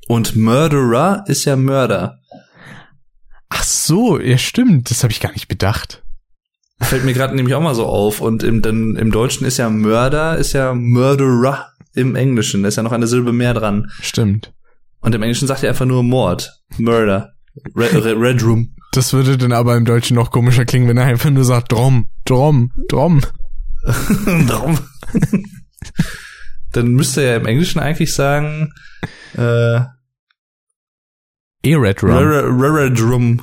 [0.07, 2.19] Und Murderer ist ja Mörder.
[3.49, 6.03] Ach so, ja stimmt, das habe ich gar nicht bedacht.
[6.81, 8.21] Fällt mir gerade nämlich auch mal so auf.
[8.21, 12.63] Und im, dann, im Deutschen ist ja Mörder, ist ja Murderer im Englischen.
[12.63, 13.91] Da ist ja noch eine Silbe mehr dran.
[14.01, 14.53] Stimmt.
[15.01, 16.53] Und im Englischen sagt er einfach nur Mord.
[16.77, 17.33] Murder.
[17.75, 18.75] Red, Red, Red Room.
[18.95, 22.11] Das würde dann aber im Deutschen noch komischer klingen, wenn er einfach nur sagt Drom,
[22.25, 23.21] Drom, Drom.
[24.47, 24.79] Drom.
[26.71, 28.73] Dann müsste er im Englischen eigentlich sagen,
[29.37, 29.81] äh,
[31.65, 32.13] E-Red Rum.
[32.13, 33.43] Red Rum.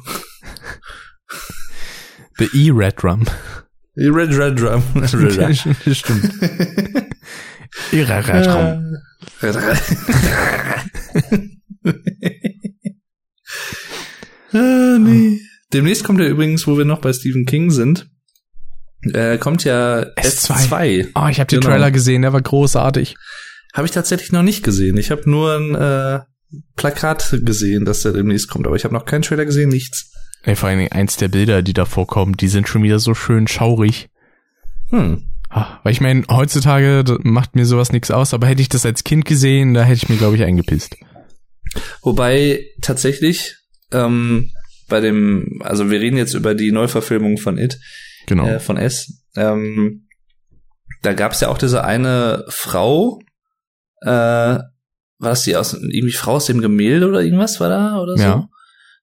[2.37, 3.25] The E-Red Rum.
[3.97, 4.83] E-Red Red Rum.
[5.93, 6.33] Stimmt.
[7.91, 8.97] E-Red Rum.
[14.53, 15.39] Ah, nee.
[15.73, 18.09] Demnächst kommt er übrigens, wo wir noch bei Stephen King sind,
[19.13, 20.69] äh, kommt ja S2.
[20.69, 21.07] S2.
[21.15, 21.71] Oh, ich habe den genau.
[21.71, 23.15] Trailer gesehen, der war großartig.
[23.73, 24.97] Habe ich tatsächlich noch nicht gesehen.
[24.97, 26.19] Ich habe nur ein äh,
[26.75, 30.11] Plakat gesehen, dass der demnächst kommt, aber ich habe noch keinen Trailer gesehen, nichts.
[30.43, 33.13] Ey, vor allen Dingen eins der Bilder, die da vorkommen, die sind schon wieder so
[33.13, 34.09] schön schaurig.
[34.89, 35.27] Hm.
[35.49, 39.03] Ah, weil ich meine, heutzutage macht mir sowas nichts aus, aber hätte ich das als
[39.03, 40.95] Kind gesehen, da hätte ich mir, glaube ich, eingepisst.
[42.01, 43.55] Wobei tatsächlich
[43.91, 44.51] ähm,
[44.87, 47.79] bei dem, also wir reden jetzt über die Neuverfilmung von It,
[48.27, 48.47] genau.
[48.47, 49.23] äh, von S.
[49.35, 50.07] Ähm,
[51.01, 53.19] da gab es ja auch diese eine Frau,
[54.01, 54.09] äh,
[55.21, 58.23] war das die aus irgendwie Frau aus dem Gemälde oder irgendwas war da oder so?
[58.23, 58.49] Ja.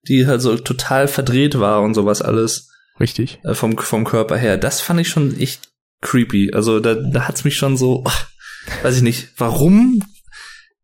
[0.07, 2.69] Die halt so total verdreht war und sowas alles.
[2.99, 3.39] Richtig.
[3.43, 4.57] Äh, vom, vom Körper her.
[4.57, 5.69] Das fand ich schon echt
[6.01, 6.51] creepy.
[6.53, 8.27] Also da, da hat's mich schon so, ach,
[8.83, 10.03] weiß ich nicht, warum?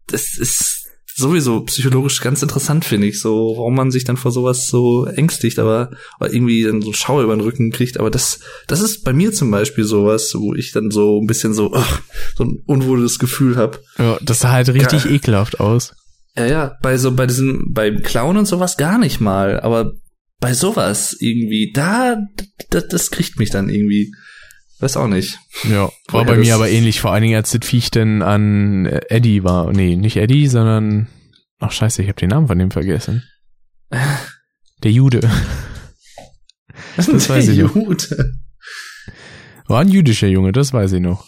[0.07, 0.74] Das ist
[1.17, 5.59] sowieso psychologisch ganz interessant, finde ich, so, warum man sich dann vor sowas so ängstigt,
[5.59, 7.97] aber irgendwie dann so Schauer über den Rücken kriegt.
[7.99, 11.53] Aber das, das ist bei mir zum Beispiel sowas, wo ich dann so ein bisschen
[11.53, 12.01] so, ach,
[12.35, 13.79] so ein unwohles Gefühl habe.
[13.97, 15.11] Ja, das sah halt richtig ja.
[15.11, 15.95] ekelhaft aus.
[16.35, 19.93] Ja, ja, bei so, bei diesem, beim Clown und sowas gar nicht mal, aber
[20.41, 22.17] bei sowas irgendwie, da,
[22.69, 24.11] das, das kriegt mich dann irgendwie.
[24.79, 25.39] Weiß auch nicht.
[25.69, 29.43] Ja, war bei mir aber ähnlich, vor allen Dingen als das Viech denn an Eddie
[29.43, 29.71] war.
[29.71, 31.07] Nee, nicht Eddie, sondern
[31.59, 33.23] Ach scheiße, ich habe den Namen von dem vergessen.
[34.83, 35.21] Der Jude.
[36.95, 37.73] Das weiß ich Jude.
[37.73, 39.69] noch.
[39.69, 41.27] War ein jüdischer Junge, das weiß ich noch.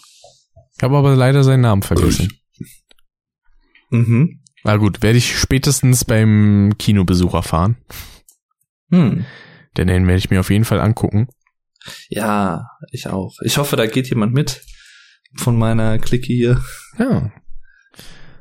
[0.76, 2.32] Ich habe aber leider seinen Namen vergessen.
[3.90, 4.42] Mhm.
[4.64, 7.78] Na gut, werde ich spätestens beim Kinobesuch erfahren.
[8.90, 9.24] Hm.
[9.76, 11.28] Denn den werde ich mir auf jeden Fall angucken.
[12.08, 13.36] Ja, ich auch.
[13.42, 14.62] Ich hoffe, da geht jemand mit
[15.36, 16.62] von meiner Clique hier.
[16.98, 17.32] Ja.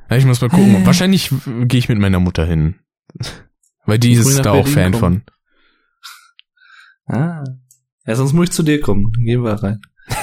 [0.09, 0.85] ja ich muss mal gucken.
[0.85, 2.79] Wahrscheinlich gehe ich mit meiner Mutter hin.
[3.85, 5.23] Weil die ist da auch Fan kommen.
[7.05, 7.15] von.
[7.15, 7.43] Ah.
[8.05, 9.11] Ja, sonst muss ich zu dir kommen.
[9.13, 9.81] Dann gehen wir rein.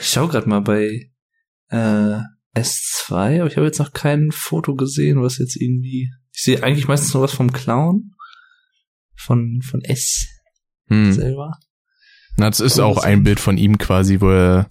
[0.00, 1.10] ich schau grad mal bei
[1.68, 2.20] äh,
[2.54, 6.10] S2, aber ich habe jetzt noch kein Foto gesehen, was jetzt irgendwie.
[6.32, 8.12] Ich sehe eigentlich meistens nur was vom Clown.
[9.16, 10.33] Von, von S
[10.88, 11.12] hm.
[11.12, 11.58] selber.
[12.36, 14.68] Na, das ist auch ein Bild von ihm quasi, wo er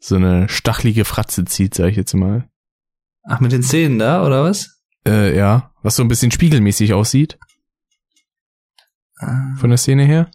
[0.00, 2.48] so eine stachelige Fratze zieht, sag ich jetzt mal.
[3.24, 4.80] Ach, mit den Zähnen da, oder was?
[5.06, 5.72] Äh, ja.
[5.82, 7.38] Was so ein bisschen spiegelmäßig aussieht.
[9.18, 9.54] Ah.
[9.58, 10.30] Von der Szene her.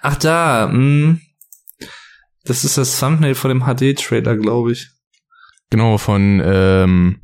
[0.00, 0.72] Ach, da, mh.
[0.72, 1.20] Hm.
[2.44, 4.90] Das ist das Thumbnail von dem HD-Trailer, glaube ich.
[5.70, 7.22] Genau, von, ähm,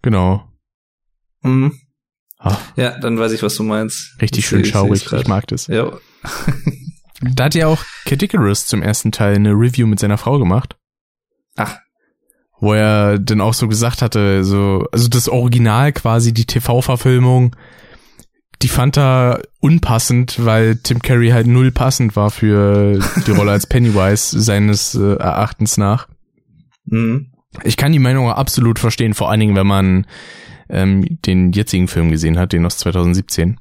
[0.00, 0.48] genau.
[1.42, 1.78] Mhm.
[2.44, 2.58] Ah.
[2.76, 4.20] Ja, dann weiß ich, was du meinst.
[4.20, 5.66] Richtig schön schaurig, ich mag das.
[5.66, 5.90] Ja.
[7.22, 10.76] da hat ja auch Kadikarus zum ersten Teil eine Review mit seiner Frau gemacht.
[11.56, 11.78] Ach.
[12.60, 17.56] Wo er dann auch so gesagt hatte, so, also das Original quasi, die TV-Verfilmung,
[18.60, 23.66] die fand er unpassend, weil Tim Curry halt null passend war für die Rolle als
[23.68, 26.08] Pennywise seines äh, Erachtens nach.
[26.84, 27.32] Mhm.
[27.62, 30.06] Ich kann die Meinung absolut verstehen, vor allen Dingen, wenn man
[30.68, 33.58] ähm, den jetzigen Film gesehen hat, den aus 2017.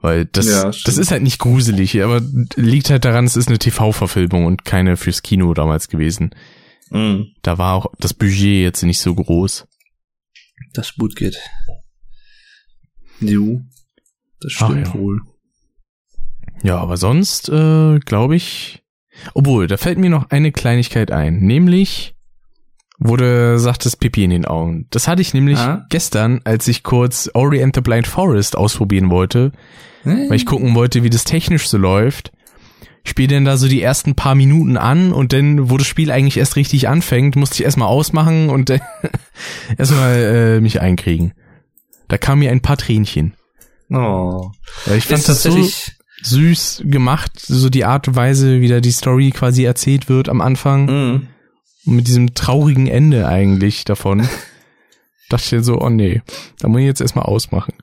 [0.00, 2.20] Weil das, ja, das ist halt nicht gruselig, aber
[2.56, 6.34] liegt halt daran, es ist eine TV-Verfilmung und keine fürs Kino damals gewesen.
[6.90, 7.28] Mhm.
[7.40, 9.66] Da war auch das Budget jetzt nicht so groß.
[10.74, 11.38] Das geht.
[13.20, 13.62] Jo,
[14.40, 14.94] das stimmt ja.
[14.94, 15.20] wohl.
[16.62, 18.82] Ja, aber sonst äh, glaube ich,
[19.34, 22.13] obwohl, da fällt mir noch eine Kleinigkeit ein, nämlich
[22.98, 24.86] wurde, sagt das Pipi in den Augen.
[24.90, 25.84] Das hatte ich nämlich ah.
[25.90, 29.52] gestern, als ich kurz Ori and the Blind Forest ausprobieren wollte,
[30.02, 30.28] hm.
[30.28, 32.32] weil ich gucken wollte, wie das technisch so läuft.
[33.02, 36.10] Ich spiele dann da so die ersten paar Minuten an und dann, wo das Spiel
[36.10, 38.80] eigentlich erst richtig anfängt, musste ich erstmal ausmachen und äh,
[39.78, 41.34] erstmal äh, mich einkriegen.
[42.08, 43.34] Da kam mir ein paar Tränchen.
[43.90, 44.50] Oh.
[44.96, 45.68] Ich fand das so
[46.22, 50.40] süß gemacht, so die Art und Weise, wie da die Story quasi erzählt wird am
[50.40, 50.86] Anfang.
[50.86, 51.28] Mm.
[51.86, 54.28] Und mit diesem traurigen Ende eigentlich davon.
[55.28, 56.22] dachte ich so, oh nee,
[56.60, 57.74] da muss ich jetzt erstmal ausmachen.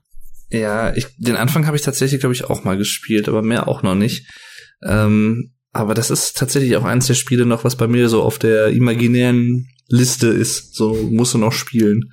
[0.50, 3.84] Ja, ich, den Anfang habe ich tatsächlich, glaube ich, auch mal gespielt, aber mehr auch
[3.84, 4.28] noch nicht.
[4.84, 8.38] Ähm, aber das ist tatsächlich auch eins der Spiele noch, was bei mir so auf
[8.38, 10.76] der imaginären Liste ist.
[10.76, 12.12] So musst du noch spielen.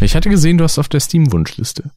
[0.00, 1.90] Ich hatte gesehen, du hast auf der Steam-Wunschliste.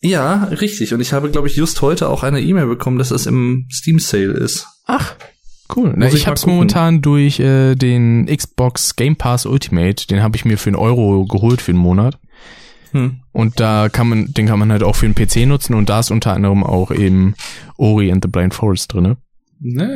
[0.00, 0.94] Ja, richtig.
[0.94, 4.32] Und ich habe, glaube ich, just heute auch eine E-Mail bekommen, dass es im Steam-Sale
[4.32, 4.66] ist.
[4.86, 5.16] Ach,
[5.74, 5.94] cool.
[5.96, 10.06] Na, ich, ich habe es momentan durch äh, den Xbox Game Pass Ultimate.
[10.06, 12.18] Den habe ich mir für einen Euro geholt für einen Monat.
[12.92, 13.20] Hm.
[13.32, 15.74] Und da kann man, den kann man halt auch für einen PC nutzen.
[15.74, 17.34] Und da ist unter anderem auch eben
[17.76, 19.16] Ori and the Blind Forest drinne.
[19.60, 19.86] Nee.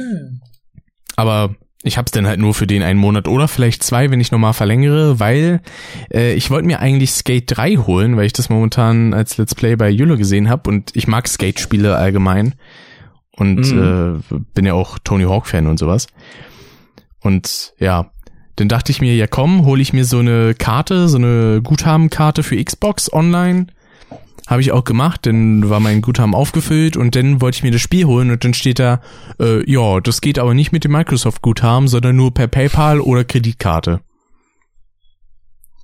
[1.16, 4.32] Aber ich hab's dann halt nur für den einen Monat oder vielleicht zwei, wenn ich
[4.32, 5.60] nochmal verlängere, weil
[6.12, 9.76] äh, ich wollte mir eigentlich Skate 3 holen, weil ich das momentan als Let's Play
[9.76, 12.54] bei Jule gesehen habe und ich mag Skate-Spiele allgemein
[13.40, 14.22] und mhm.
[14.30, 16.06] äh, bin ja auch Tony Hawk-Fan und sowas.
[17.20, 18.10] Und ja,
[18.56, 22.42] dann dachte ich mir, ja komm, hole ich mir so eine Karte, so eine Guthabenkarte
[22.42, 23.66] für Xbox online
[24.50, 27.80] habe ich auch gemacht, dann war mein Guthaben aufgefüllt und dann wollte ich mir das
[27.80, 29.00] Spiel holen und dann steht da,
[29.38, 34.00] äh, ja, das geht aber nicht mit dem Microsoft-Guthaben, sondern nur per PayPal oder Kreditkarte.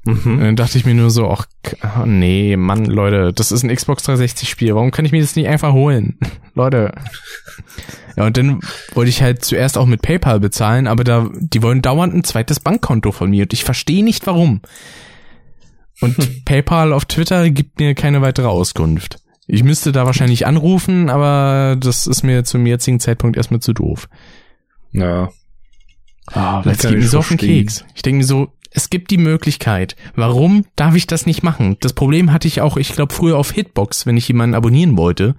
[0.07, 0.39] Mhm.
[0.39, 1.47] Dann dachte ich mir nur so, ach,
[1.83, 5.35] oh nee, Mann, Leute, das ist ein Xbox 360 Spiel, warum kann ich mir das
[5.35, 6.17] nicht einfach holen?
[6.55, 6.93] Leute.
[8.17, 8.61] Ja, und dann
[8.95, 12.61] wollte ich halt zuerst auch mit PayPal bezahlen, aber da, die wollen dauernd ein zweites
[12.61, 14.61] Bankkonto von mir und ich verstehe nicht warum.
[16.01, 16.45] Und hm.
[16.45, 19.19] PayPal auf Twitter gibt mir keine weitere Auskunft.
[19.49, 24.09] Ich müsste da wahrscheinlich anrufen, aber das ist mir zum jetzigen Zeitpunkt erstmal zu doof.
[24.93, 25.31] Ja.
[26.33, 27.85] Ah, das geht mir so auf den Keks.
[27.95, 29.97] Ich denke mir so, es gibt die Möglichkeit.
[30.15, 31.79] Warum darf ich das nicht machen?
[31.81, 35.35] Das Problem hatte ich auch, ich glaube, früher auf Hitbox, wenn ich jemanden abonnieren wollte,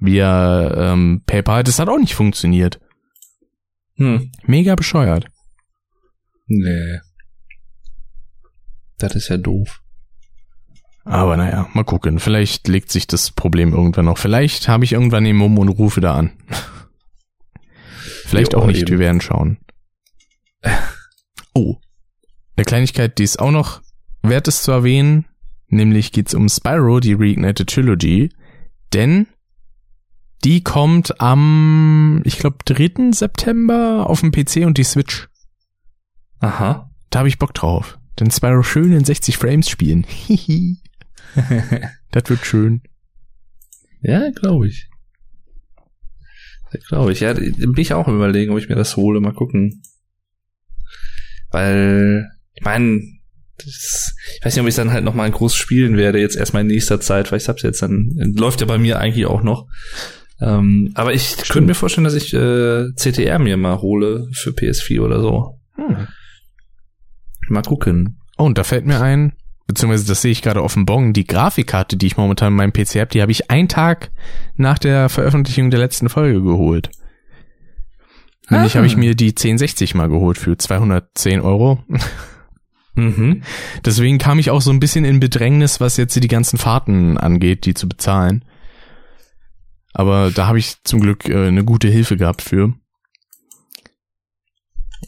[0.00, 2.80] via ähm, PayPal, das hat auch nicht funktioniert.
[3.94, 4.32] Hm.
[4.46, 5.26] Mega bescheuert.
[6.48, 6.98] Nee.
[8.98, 9.80] Das ist ja doof.
[11.04, 12.18] Aber naja, mal gucken.
[12.18, 14.18] Vielleicht legt sich das Problem irgendwann noch.
[14.18, 16.32] Vielleicht habe ich irgendwann den Mumm und rufe da an.
[18.26, 18.90] Vielleicht jo, auch nicht, eben.
[18.90, 19.58] wir werden schauen.
[21.54, 21.76] Oh,
[22.56, 23.82] eine Kleinigkeit, die es auch noch
[24.22, 25.26] wert ist zu erwähnen,
[25.68, 28.30] nämlich geht's um Spyro, die Reignited Trilogy,
[28.92, 29.26] denn
[30.44, 33.12] die kommt am, ich glaube, 3.
[33.12, 35.28] September auf dem PC und die Switch.
[36.40, 36.90] Aha.
[37.10, 37.98] Da habe ich Bock drauf.
[38.18, 40.06] Denn Spyro schön in 60 Frames spielen.
[42.10, 42.82] das wird schön.
[44.00, 44.88] Ja, glaube ich.
[46.72, 47.20] Ja, glaube ich.
[47.20, 49.20] Ja, bin ich auch überlegen, ob ich mir das hole.
[49.20, 49.82] Mal gucken.
[51.50, 53.00] Weil, ich meine,
[53.58, 57.00] ich weiß nicht, ob ich dann halt nochmal groß spielen werde, jetzt erstmal in nächster
[57.00, 59.66] Zeit, weil ich hab's jetzt dann, läuft ja bei mir eigentlich auch noch.
[60.40, 61.48] Ähm, aber ich Stimmt.
[61.50, 65.60] könnte mir vorstellen, dass ich äh, CTR mir mal hole für PS4 oder so.
[65.76, 66.08] Hm.
[67.48, 68.18] Mal gucken.
[68.38, 69.34] Oh, und da fällt mir ein,
[69.68, 72.72] beziehungsweise das sehe ich gerade auf dem Bon, die Grafikkarte, die ich momentan in meinem
[72.72, 74.10] PC habe, die habe ich einen Tag
[74.56, 76.90] nach der Veröffentlichung der letzten Folge geholt.
[78.50, 78.76] Nämlich ah.
[78.78, 81.84] habe ich mir die 1060 mal geholt für 210 Euro.
[82.94, 83.42] Mhm.
[83.84, 87.64] Deswegen kam ich auch so ein bisschen in Bedrängnis, was jetzt die ganzen Fahrten angeht,
[87.64, 88.44] die zu bezahlen.
[89.94, 92.74] Aber da habe ich zum Glück äh, eine gute Hilfe gehabt für.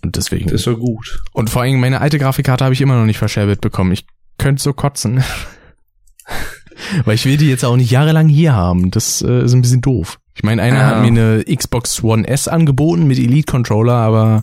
[0.02, 0.44] Und deswegen.
[0.46, 1.22] Das ist so gut.
[1.32, 3.92] Und vor allem meine alte Grafikkarte habe ich immer noch nicht verscherbelt bekommen.
[3.92, 4.06] Ich
[4.38, 5.22] könnte so kotzen.
[7.04, 8.90] Weil ich will die jetzt auch nicht jahrelang hier haben.
[8.90, 10.18] Das äh, ist ein bisschen doof.
[10.34, 10.86] Ich meine, einer ja.
[10.86, 14.42] hat mir eine Xbox One S angeboten mit Elite Controller, aber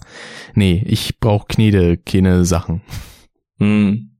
[0.54, 2.82] nee, ich brauche Knede, keine Sachen.
[3.62, 4.18] Hm.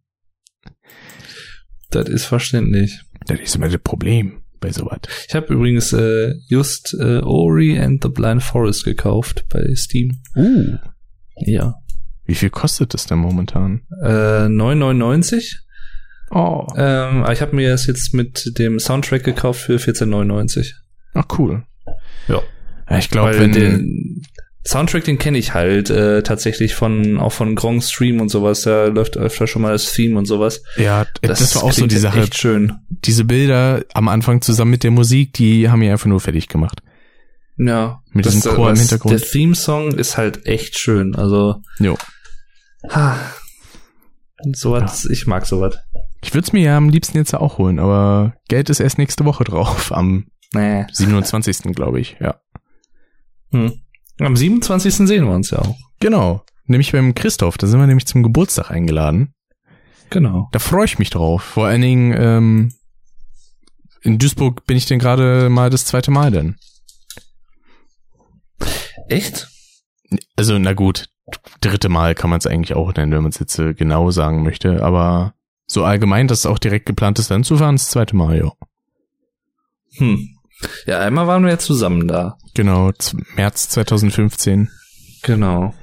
[1.89, 3.01] Das ist verständlich.
[3.26, 4.99] Das ist immer das Problem bei sowas.
[5.27, 10.22] Ich habe übrigens äh, just äh, Ori and the Blind Forest gekauft bei Steam.
[10.35, 10.77] Uh.
[11.38, 11.76] Ja.
[12.26, 13.81] Wie viel kostet das denn momentan?
[14.03, 15.55] Äh, 9,99.
[16.30, 16.68] Oh.
[16.77, 20.72] Ähm, ich habe mir das jetzt mit dem Soundtrack gekauft für 14,99.
[21.15, 21.63] Ach cool.
[22.27, 22.41] Ja.
[22.89, 24.22] ja ich glaube, wenn den
[24.63, 28.61] Soundtrack, den kenne ich halt äh, tatsächlich von auch von Gronk Stream und sowas.
[28.61, 30.61] Da läuft öfter schon mal das Theme und sowas.
[30.77, 32.21] Ja, das, das war auch so die Sache.
[32.21, 32.73] Echt schön.
[32.89, 36.83] Diese Bilder am Anfang zusammen mit der Musik, die haben mir einfach nur fertig gemacht.
[37.57, 38.01] Ja.
[38.11, 39.19] Mit das, diesem Chor das, im Hintergrund.
[39.19, 41.15] Der Theme-Song ist halt echt schön.
[41.15, 41.61] Also.
[41.79, 41.97] Jo.
[42.89, 43.17] Ha.
[44.53, 45.11] Sowas, ja.
[45.11, 45.77] ich mag sowas.
[46.23, 49.25] Ich würde es mir ja am liebsten jetzt auch holen, aber Geld ist erst nächste
[49.25, 50.85] Woche drauf, am nee.
[50.91, 51.73] 27.
[51.75, 52.39] glaube ich, ja.
[53.51, 53.81] Hm.
[54.22, 55.07] Am 27.
[55.07, 55.77] sehen wir uns ja auch.
[55.99, 56.43] Genau.
[56.65, 59.34] Nämlich beim Christoph, da sind wir nämlich zum Geburtstag eingeladen.
[60.10, 60.48] Genau.
[60.52, 61.41] Da freue ich mich drauf.
[61.41, 62.73] Vor allen Dingen, ähm,
[64.02, 66.57] in Duisburg bin ich denn gerade mal das zweite Mal denn.
[69.07, 69.49] Echt?
[70.35, 71.10] Also, na gut,
[71.61, 74.43] dritte Mal kann man es eigentlich auch nennen, wenn man es jetzt äh, genau sagen
[74.43, 75.34] möchte, aber
[75.65, 78.52] so allgemein, dass es auch direkt geplant ist, dann zu fahren, das zweite Mal, ja.
[79.98, 80.38] Hm.
[80.85, 82.38] Ja, einmal waren wir ja zusammen da.
[82.53, 82.91] Genau,
[83.35, 84.69] März 2015.
[85.23, 85.73] Genau.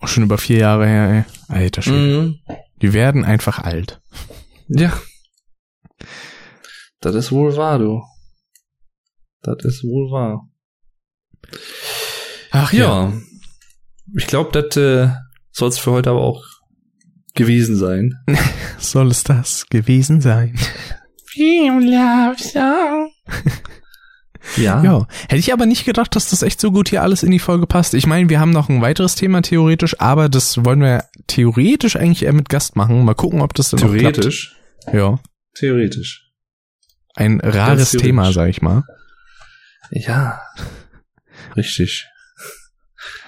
[0.00, 1.24] Auch schon über vier Jahre her, ey.
[1.54, 2.22] Alter Schwede.
[2.22, 2.38] Mhm.
[2.82, 4.00] Die werden einfach alt.
[4.68, 4.92] Ja.
[7.00, 8.02] Das ist wohl wahr, du.
[9.42, 10.48] Das ist wohl wahr.
[12.50, 13.10] Ach ja.
[13.10, 13.12] ja.
[14.16, 15.10] Ich glaube, das äh,
[15.50, 16.44] soll es für heute aber auch
[17.34, 18.14] gewesen sein.
[18.78, 20.58] soll es das gewesen sein?
[24.56, 24.82] Ja.
[24.82, 25.08] Ja.
[25.22, 27.66] Hätte ich aber nicht gedacht, dass das echt so gut hier alles in die Folge
[27.66, 27.94] passt.
[27.94, 32.24] Ich meine, wir haben noch ein weiteres Thema theoretisch, aber das wollen wir theoretisch eigentlich
[32.24, 33.04] eher mit Gast machen.
[33.04, 34.56] Mal gucken, ob das dann Theoretisch?
[34.92, 35.18] Ja.
[35.54, 36.30] Theoretisch.
[37.14, 38.84] Ein rares Thema, sag ich mal.
[39.90, 40.40] Ja.
[41.56, 42.06] Richtig.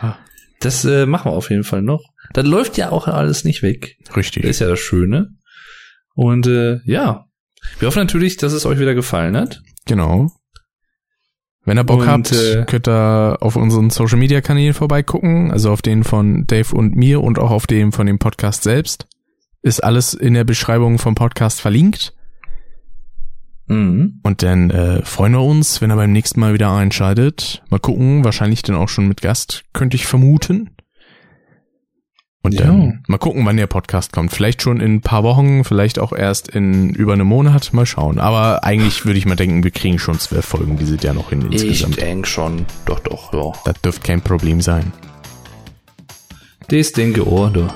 [0.00, 0.16] Ah.
[0.60, 2.02] Das äh, machen wir auf jeden Fall noch.
[2.32, 3.96] Das läuft ja auch alles nicht weg.
[4.14, 4.42] Richtig.
[4.42, 5.30] Das ist ja das Schöne.
[6.14, 7.26] Und äh, ja,
[7.78, 9.62] wir hoffen natürlich, dass es euch wieder gefallen hat.
[9.89, 10.31] Genau.
[11.65, 15.73] Wenn ihr Bock und, habt, äh, könnt ihr auf unseren Social Media Kanälen vorbeigucken, also
[15.73, 19.06] auf den von Dave und mir und auch auf dem von dem Podcast selbst.
[19.60, 22.15] Ist alles in der Beschreibung vom Podcast verlinkt.
[23.66, 24.20] Mhm.
[24.23, 27.62] Und dann äh, freuen wir uns, wenn er beim nächsten Mal wieder einschaltet.
[27.69, 30.70] Mal gucken, wahrscheinlich dann auch schon mit Gast, könnte ich vermuten.
[32.43, 32.62] Und ja.
[32.62, 34.32] dann mal gucken, wann der Podcast kommt.
[34.32, 37.73] Vielleicht schon in ein paar Wochen, vielleicht auch erst in über einem Monat.
[37.73, 38.19] Mal schauen.
[38.19, 41.32] Aber eigentlich würde ich mal denken, wir kriegen schon zwölf Folgen die sind ja noch
[41.32, 41.98] in insgesamt.
[41.98, 42.65] Ich denke schon.
[42.86, 43.52] Doch, doch, ja.
[43.65, 44.93] Das dürfte kein Problem sein.
[46.69, 47.66] Das denke auch, du.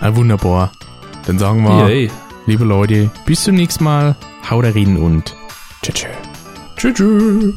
[0.00, 0.72] Ah, wunderbar.
[1.26, 2.10] Dann sagen wir, Yay.
[2.46, 4.16] liebe Leute, bis zum nächsten Mal.
[4.50, 5.36] Haut reden und
[5.82, 6.06] tschüss.
[6.76, 6.94] Tschüss.
[6.94, 7.54] tschüss.